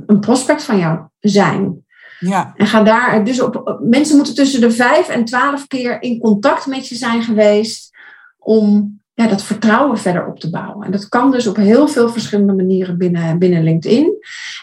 een 0.06 0.20
prospect 0.20 0.64
van 0.64 0.78
jou 0.78 0.98
zijn. 1.20 1.84
Ja. 2.18 2.52
En 2.56 2.66
ga 2.66 2.82
daar, 2.82 3.24
dus 3.24 3.40
op, 3.40 3.78
mensen 3.82 4.16
moeten 4.16 4.34
tussen 4.34 4.60
de 4.60 4.70
vijf 4.70 5.08
en 5.08 5.24
twaalf 5.24 5.66
keer 5.66 6.02
in 6.02 6.18
contact 6.18 6.66
met 6.66 6.88
je 6.88 6.94
zijn 6.94 7.22
geweest 7.22 7.90
om 8.38 8.98
ja, 9.14 9.26
dat 9.26 9.42
vertrouwen 9.42 9.98
verder 9.98 10.26
op 10.26 10.40
te 10.40 10.50
bouwen. 10.50 10.86
En 10.86 10.92
dat 10.92 11.08
kan 11.08 11.30
dus 11.30 11.46
op 11.46 11.56
heel 11.56 11.88
veel 11.88 12.08
verschillende 12.08 12.54
manieren 12.54 12.98
binnen, 12.98 13.38
binnen 13.38 13.64
LinkedIn. 13.64 14.12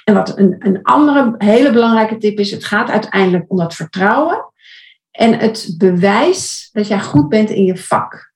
En 0.03 0.13
wat 0.13 0.37
een, 0.37 0.55
een 0.59 0.79
andere 0.83 1.35
hele 1.37 1.71
belangrijke 1.71 2.17
tip 2.17 2.39
is, 2.39 2.51
het 2.51 2.65
gaat 2.65 2.89
uiteindelijk 2.89 3.45
om 3.47 3.57
dat 3.57 3.75
vertrouwen 3.75 4.50
en 5.21 5.39
het 5.39 5.75
bewijs 5.77 6.69
dat 6.71 6.87
jij 6.87 7.01
goed 7.01 7.29
bent 7.29 7.49
in 7.49 7.63
je 7.63 7.77
vak. 7.77 8.33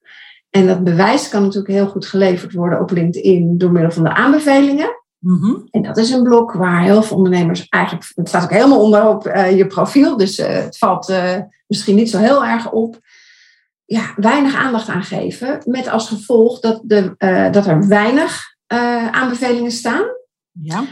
En 0.50 0.66
dat 0.66 0.84
bewijs 0.84 1.28
kan 1.28 1.42
natuurlijk 1.42 1.72
heel 1.72 1.86
goed 1.86 2.06
geleverd 2.06 2.52
worden 2.52 2.80
op 2.80 2.90
LinkedIn 2.90 3.58
door 3.58 3.72
middel 3.72 3.90
van 3.90 4.02
de 4.02 4.14
aanbevelingen. 4.14 5.04
Mm 5.18 5.68
En 5.70 5.82
dat 5.82 5.96
is 5.96 6.10
een 6.10 6.22
blok 6.22 6.52
waar 6.52 6.82
heel 6.82 7.02
veel 7.02 7.16
ondernemers 7.16 7.68
eigenlijk, 7.68 8.12
het 8.14 8.28
staat 8.28 8.42
ook 8.42 8.50
helemaal 8.50 8.82
onderop 8.82 9.26
uh, 9.26 9.56
je 9.56 9.66
profiel, 9.66 10.16
dus 10.16 10.38
uh, 10.38 10.46
het 10.46 10.78
valt 10.78 11.10
uh, 11.10 11.36
misschien 11.66 11.96
niet 11.96 12.10
zo 12.10 12.18
heel 12.18 12.44
erg 12.44 12.70
op 12.70 12.98
ja, 13.84 14.12
weinig 14.16 14.54
aandacht 14.54 14.88
aan 14.88 15.04
geven. 15.04 15.62
Met 15.64 15.88
als 15.88 16.08
gevolg 16.08 16.60
dat, 16.60 16.80
de, 16.84 17.14
dat 17.50 17.66
er 17.66 17.88
weinig 17.88 18.54
aanbevelingen 19.10 19.70
staan. 19.70 20.04
Ja. 20.50 20.84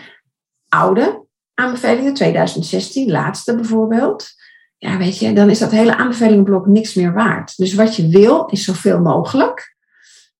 Oude 0.69 1.27
aanbevelingen, 1.55 2.15
2016, 2.15 3.11
laatste 3.11 3.55
bijvoorbeeld. 3.55 4.27
Ja, 4.85 4.99
weet 4.99 5.19
je, 5.19 5.33
dan 5.33 5.51
is 5.51 5.59
dat 5.59 5.71
hele 5.71 5.97
aanbevelingenblok 5.97 6.67
niks 6.67 6.95
meer 6.95 7.13
waard. 7.13 7.57
Dus 7.57 7.75
wat 7.75 7.97
je 7.97 8.09
wil, 8.09 8.47
is 8.47 8.65
zoveel 8.65 9.01
mogelijk. 9.01 9.77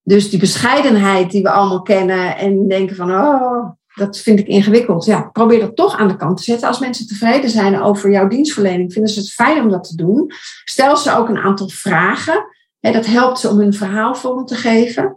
Dus 0.03 0.31
die 0.31 0.39
bescheidenheid 0.39 1.31
die 1.31 1.43
we 1.43 1.51
allemaal 1.51 1.83
kennen 1.83 2.37
en 2.37 2.69
denken 2.69 2.97
van, 2.97 3.11
oh, 3.11 3.71
dat 3.95 4.19
vind 4.19 4.39
ik 4.39 4.47
ingewikkeld. 4.47 5.05
Ja, 5.05 5.23
probeer 5.23 5.61
dat 5.61 5.77
toch 5.77 5.99
aan 5.99 6.09
de 6.09 6.17
kant 6.17 6.37
te 6.37 6.43
zetten. 6.43 6.69
Als 6.69 6.79
mensen 6.79 7.07
tevreden 7.07 7.51
zijn 7.51 7.83
over 7.83 8.11
jouw 8.11 8.29
dienstverlening, 8.29 8.93
vinden 8.93 9.13
ze 9.13 9.21
het 9.21 9.33
fijn 9.33 9.63
om 9.63 9.71
dat 9.71 9.85
te 9.85 9.97
doen. 9.97 10.31
Stel 10.65 10.97
ze 10.97 11.17
ook 11.17 11.29
een 11.29 11.39
aantal 11.39 11.69
vragen. 11.69 12.47
dat 12.81 13.07
helpt 13.07 13.39
ze 13.39 13.49
om 13.49 13.59
hun 13.59 13.75
verhaal 13.75 14.15
vorm 14.15 14.47
te 14.47 14.55
geven. 14.55 15.17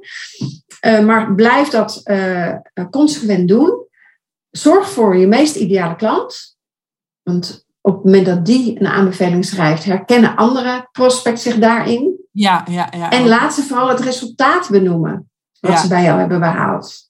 Uh, 0.86 1.06
maar 1.06 1.36
blijf 1.36 1.70
dat 1.70 2.02
uh, 2.04 2.56
consequent 2.92 3.48
doen. 3.48 3.86
Zorg 4.50 4.90
voor 4.90 5.18
je 5.18 5.28
meest 5.28 5.56
ideale 5.56 5.96
klant. 5.96 6.58
Want 7.24 7.67
op 7.88 7.94
het 7.94 8.04
moment 8.04 8.26
dat 8.26 8.46
die 8.46 8.80
een 8.80 8.88
aanbeveling 8.88 9.46
schrijft, 9.46 9.84
herkennen 9.84 10.36
andere 10.36 10.88
prospects 10.92 11.44
zich 11.44 11.56
daarin. 11.56 12.20
Ja, 12.32 12.66
ja, 12.70 12.88
ja. 12.98 13.12
En 13.12 13.28
laat 13.28 13.54
ze 13.54 13.64
vooral 13.64 13.88
het 13.88 14.00
resultaat 14.00 14.70
benoemen 14.70 15.30
wat 15.60 15.80
ze 15.80 15.88
bij 15.88 16.04
jou 16.04 16.20
hebben 16.20 16.40
behaald. 16.40 17.10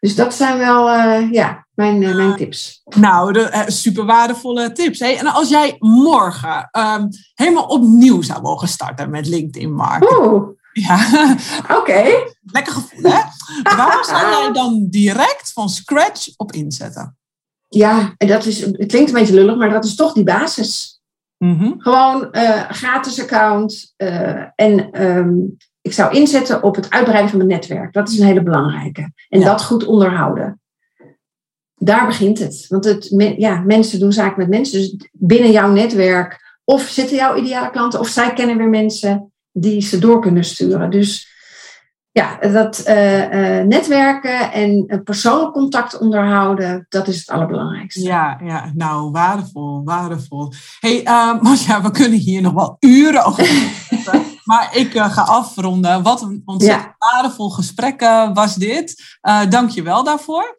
Dus 0.00 0.14
dat 0.14 0.34
zijn 0.34 0.58
wel 0.58 0.94
uh, 0.94 1.32
ja, 1.32 1.66
mijn, 1.74 2.02
uh, 2.02 2.14
mijn 2.14 2.36
tips. 2.36 2.82
Nou, 2.96 3.32
de, 3.32 3.50
uh, 3.52 3.62
super 3.66 4.04
waardevolle 4.04 4.72
tips. 4.72 4.98
Hè? 4.98 5.08
En 5.08 5.26
als 5.26 5.48
jij 5.48 5.76
morgen 5.78 6.68
um, 6.72 7.08
helemaal 7.34 7.66
opnieuw 7.66 8.22
zou 8.22 8.42
mogen 8.42 8.68
starten 8.68 9.10
met 9.10 9.26
LinkedIn 9.26 9.74
marketing. 9.74 10.18
Oeh. 10.18 10.48
Ja. 10.72 11.06
Oké. 11.62 11.74
Okay. 11.74 12.34
Lekker 12.42 12.72
gevoel, 12.72 13.10
hè? 13.10 13.20
Waar 13.76 14.04
zou 14.04 14.30
jij 14.30 14.52
dan 14.52 14.86
direct 14.90 15.52
van 15.52 15.68
scratch 15.68 16.28
op 16.36 16.52
inzetten? 16.52 17.16
Ja, 17.74 18.14
en 18.16 18.26
dat 18.26 18.44
is, 18.44 18.60
het 18.60 18.86
klinkt 18.86 19.08
een 19.08 19.18
beetje 19.18 19.34
lullig, 19.34 19.56
maar 19.56 19.70
dat 19.70 19.84
is 19.84 19.94
toch 19.94 20.12
die 20.12 20.24
basis. 20.24 21.00
Mm 21.38 21.58
-hmm. 21.58 21.74
Gewoon 21.78 22.28
gratis 22.68 23.20
account 23.20 23.94
en 24.54 25.02
um, 25.06 25.56
ik 25.84 25.92
zou 25.92 26.14
inzetten 26.14 26.62
op 26.62 26.74
het 26.74 26.90
uitbreiden 26.90 27.28
van 27.30 27.38
mijn 27.38 27.50
netwerk. 27.50 27.92
Dat 27.92 28.08
is 28.08 28.18
een 28.18 28.26
hele 28.26 28.42
belangrijke. 28.42 29.12
En 29.28 29.40
dat 29.40 29.64
goed 29.64 29.86
onderhouden. 29.86 30.60
Daar 31.74 32.06
begint 32.06 32.38
het. 32.38 32.66
Want 32.68 32.84
het, 32.84 33.14
ja, 33.36 33.60
mensen 33.60 34.00
doen 34.00 34.12
zaken 34.12 34.38
met 34.38 34.48
mensen. 34.48 34.78
Dus 34.78 35.08
binnen 35.12 35.50
jouw 35.50 35.70
netwerk. 35.70 36.58
Of 36.64 36.82
zitten 36.82 37.16
jouw 37.16 37.36
ideale 37.36 37.70
klanten. 37.70 38.00
Of 38.00 38.08
zij 38.08 38.32
kennen 38.32 38.56
weer 38.56 38.68
mensen 38.68 39.32
die 39.52 39.80
ze 39.80 39.98
door 39.98 40.20
kunnen 40.20 40.44
sturen. 40.44 40.90
Dus 40.90 41.33
ja, 42.14 42.38
dat 42.38 42.82
uh, 42.88 43.58
uh, 43.58 43.64
netwerken 43.64 44.52
en 44.52 45.00
persoonlijk 45.04 45.52
contact 45.52 45.98
onderhouden, 45.98 46.86
dat 46.88 47.08
is 47.08 47.18
het 47.18 47.30
allerbelangrijkste. 47.30 48.02
Ja, 48.02 48.40
ja 48.44 48.72
nou, 48.74 49.10
waardevol, 49.10 49.84
waardevol. 49.84 50.52
hey, 50.80 51.02
uh, 51.06 51.82
we 51.82 51.90
kunnen 51.90 52.18
hier 52.18 52.42
nog 52.42 52.52
wel 52.52 52.76
uren 52.80 53.24
over 53.24 53.48
Maar 54.50 54.76
ik 54.76 54.98
ga 54.98 55.22
afronden. 55.22 56.02
Wat 56.02 56.22
een 56.22 56.42
ontzettend 56.44 56.94
waardevol 56.98 57.50
gesprek 57.50 58.00
was 58.34 58.54
dit. 58.54 59.18
Dank 59.48 59.70
je 59.70 59.82
wel 59.82 60.04
daarvoor. 60.04 60.56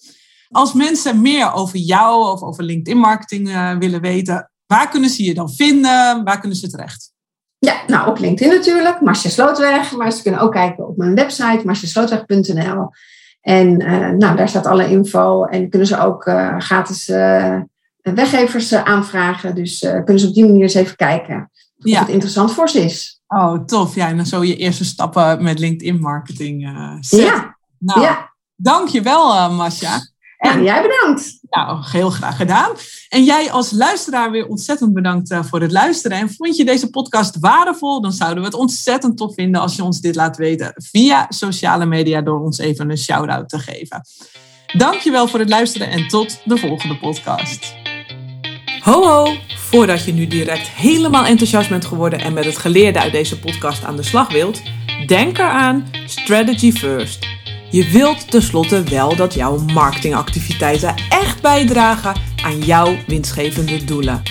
Als 0.50 0.74
mensen 0.74 1.22
meer 1.22 1.54
over 1.54 1.78
jou 1.78 2.32
of 2.32 2.42
over 2.42 2.64
LinkedIn 2.64 3.00
marketing 3.00 3.76
willen 3.80 4.02
weten, 4.02 4.52
waar 4.66 4.90
kunnen 4.90 5.10
ze 5.10 5.24
je 5.24 5.34
dan 5.34 5.50
vinden? 5.50 6.24
Waar 6.24 6.40
kunnen 6.40 6.58
ze 6.58 6.70
terecht? 6.70 7.15
Ja, 7.66 7.82
nou 7.88 8.10
op 8.10 8.20
LinkedIn 8.20 8.54
natuurlijk, 8.54 9.02
Marcia 9.02 9.30
Slootweg. 9.30 9.96
Maar 9.96 10.12
ze 10.12 10.22
kunnen 10.22 10.42
ook 10.42 10.52
kijken 10.52 10.88
op 10.88 10.98
mijn 10.98 11.16
website, 11.16 11.62
marciaslootweg.nl. 11.66 12.90
En 13.42 13.78
nou, 14.18 14.36
daar 14.36 14.50
staat 14.50 14.66
alle 14.66 14.90
info. 14.90 15.44
En 15.44 15.70
kunnen 15.70 15.88
ze 15.88 16.00
ook 16.00 16.24
gratis 16.58 17.08
weggevers 18.02 18.74
aanvragen. 18.74 19.56
Dus 19.56 19.80
kunnen 19.80 20.20
ze 20.20 20.28
op 20.28 20.34
die 20.34 20.46
manier 20.46 20.62
eens 20.62 20.74
even 20.74 20.96
kijken 20.96 21.50
of 21.78 22.00
het 22.00 22.10
interessant 22.10 22.54
voor 22.54 22.70
ze 22.70 22.84
is. 22.84 23.22
Oh, 23.28 23.66
tof. 23.66 23.96
Ja, 23.96 24.08
en 24.08 24.16
dan 24.16 24.26
zo 24.26 24.44
je 24.44 24.56
eerste 24.56 24.86
stappen 24.86 25.44
met 25.44 25.60
LinkedIn 25.60 26.00
marketing 26.00 26.68
uh, 26.68 26.98
Ja. 27.00 27.58
Nou, 27.80 28.02
ja. 28.02 28.34
dankjewel 28.56 29.52
Masha. 29.52 30.00
En 30.38 30.64
jij 30.64 30.82
bedankt. 30.82 31.40
Nou, 31.50 31.84
heel 31.92 32.10
graag 32.10 32.36
gedaan. 32.36 32.72
En 33.10 33.24
jij 33.24 33.52
als 33.52 33.72
luisteraar 33.72 34.32
weer 34.32 34.48
ontzettend 34.48 34.94
bedankt 34.94 35.32
uh, 35.32 35.44
voor 35.44 35.62
het 35.62 35.72
luisteren. 35.72 36.18
En 36.18 36.34
vond 36.34 36.58
je 36.58 36.66
deze 36.66 36.90
podcast 36.90 37.40
waardevol? 37.40 38.02
Dan 38.02 38.12
zouden 38.12 38.40
we 38.40 38.46
het 38.46 38.58
ontzettend 38.58 39.18
tof 39.18 39.34
vinden 39.34 39.62
als 39.62 39.76
je 39.76 39.84
ons 39.84 40.02
dit 40.02 40.16
laat 40.16 40.38
weten 40.38 40.74
via 40.76 41.26
sociale 41.30 41.86
media 41.86 42.22
door 42.22 42.40
ons 42.40 42.58
even 42.58 42.90
een 42.90 42.98
shout-out 42.98 43.50
te 43.50 43.60
geven. 43.60 44.02
Dankjewel 44.78 45.28
voor 45.28 45.40
het 45.40 45.50
luisteren 45.50 45.90
en 45.90 46.08
tot 46.08 46.42
de 46.46 46.58
volgende 46.58 46.98
podcast. 46.98 47.74
Ho 48.80 49.04
ho! 49.04 49.34
Voordat 49.56 50.06
je 50.06 50.14
nu 50.14 50.28
direct 50.28 50.68
helemaal 50.68 51.26
enthousiast 51.26 51.70
bent 51.70 51.86
geworden 51.86 52.20
en 52.20 52.34
met 52.34 52.46
het 52.46 52.58
geleerde 52.58 53.00
uit 53.00 53.12
deze 53.12 53.40
podcast 53.40 53.84
aan 53.84 53.96
de 53.96 54.04
slag 54.04 54.32
wilt, 54.32 54.62
denk 55.08 55.38
eraan 55.38 55.86
strategy 56.06 56.72
first. 56.72 57.28
Je 57.72 57.90
wilt 57.90 58.32
tenslotte 58.32 58.84
wel 58.84 59.16
dat 59.16 59.34
jouw 59.34 59.58
marketingactiviteiten 59.58 60.96
echt 61.10 61.42
bijdragen 61.42 62.16
aan 62.44 62.60
jouw 62.60 62.96
winstgevende 63.08 63.84
doelen. 63.84 64.22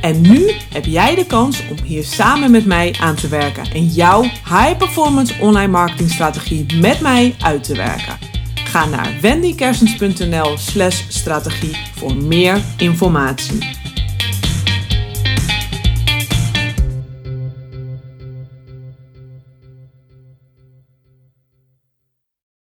En 0.00 0.20
nu 0.20 0.50
heb 0.72 0.84
jij 0.84 1.14
de 1.14 1.26
kans 1.26 1.62
om 1.70 1.76
hier 1.84 2.04
samen 2.04 2.50
met 2.50 2.66
mij 2.66 2.94
aan 3.00 3.14
te 3.14 3.28
werken 3.28 3.72
en 3.72 3.86
jouw 3.86 4.22
high 4.22 4.76
performance 4.76 5.34
online 5.40 5.72
marketing 5.72 6.10
strategie 6.10 6.66
met 6.80 7.00
mij 7.00 7.34
uit 7.38 7.64
te 7.64 7.76
werken. 7.76 8.18
Ga 8.54 8.86
naar 8.86 9.14
wendykersens.nl/strategie 9.20 11.76
voor 11.96 12.16
meer 12.16 12.60
informatie. 12.76 13.76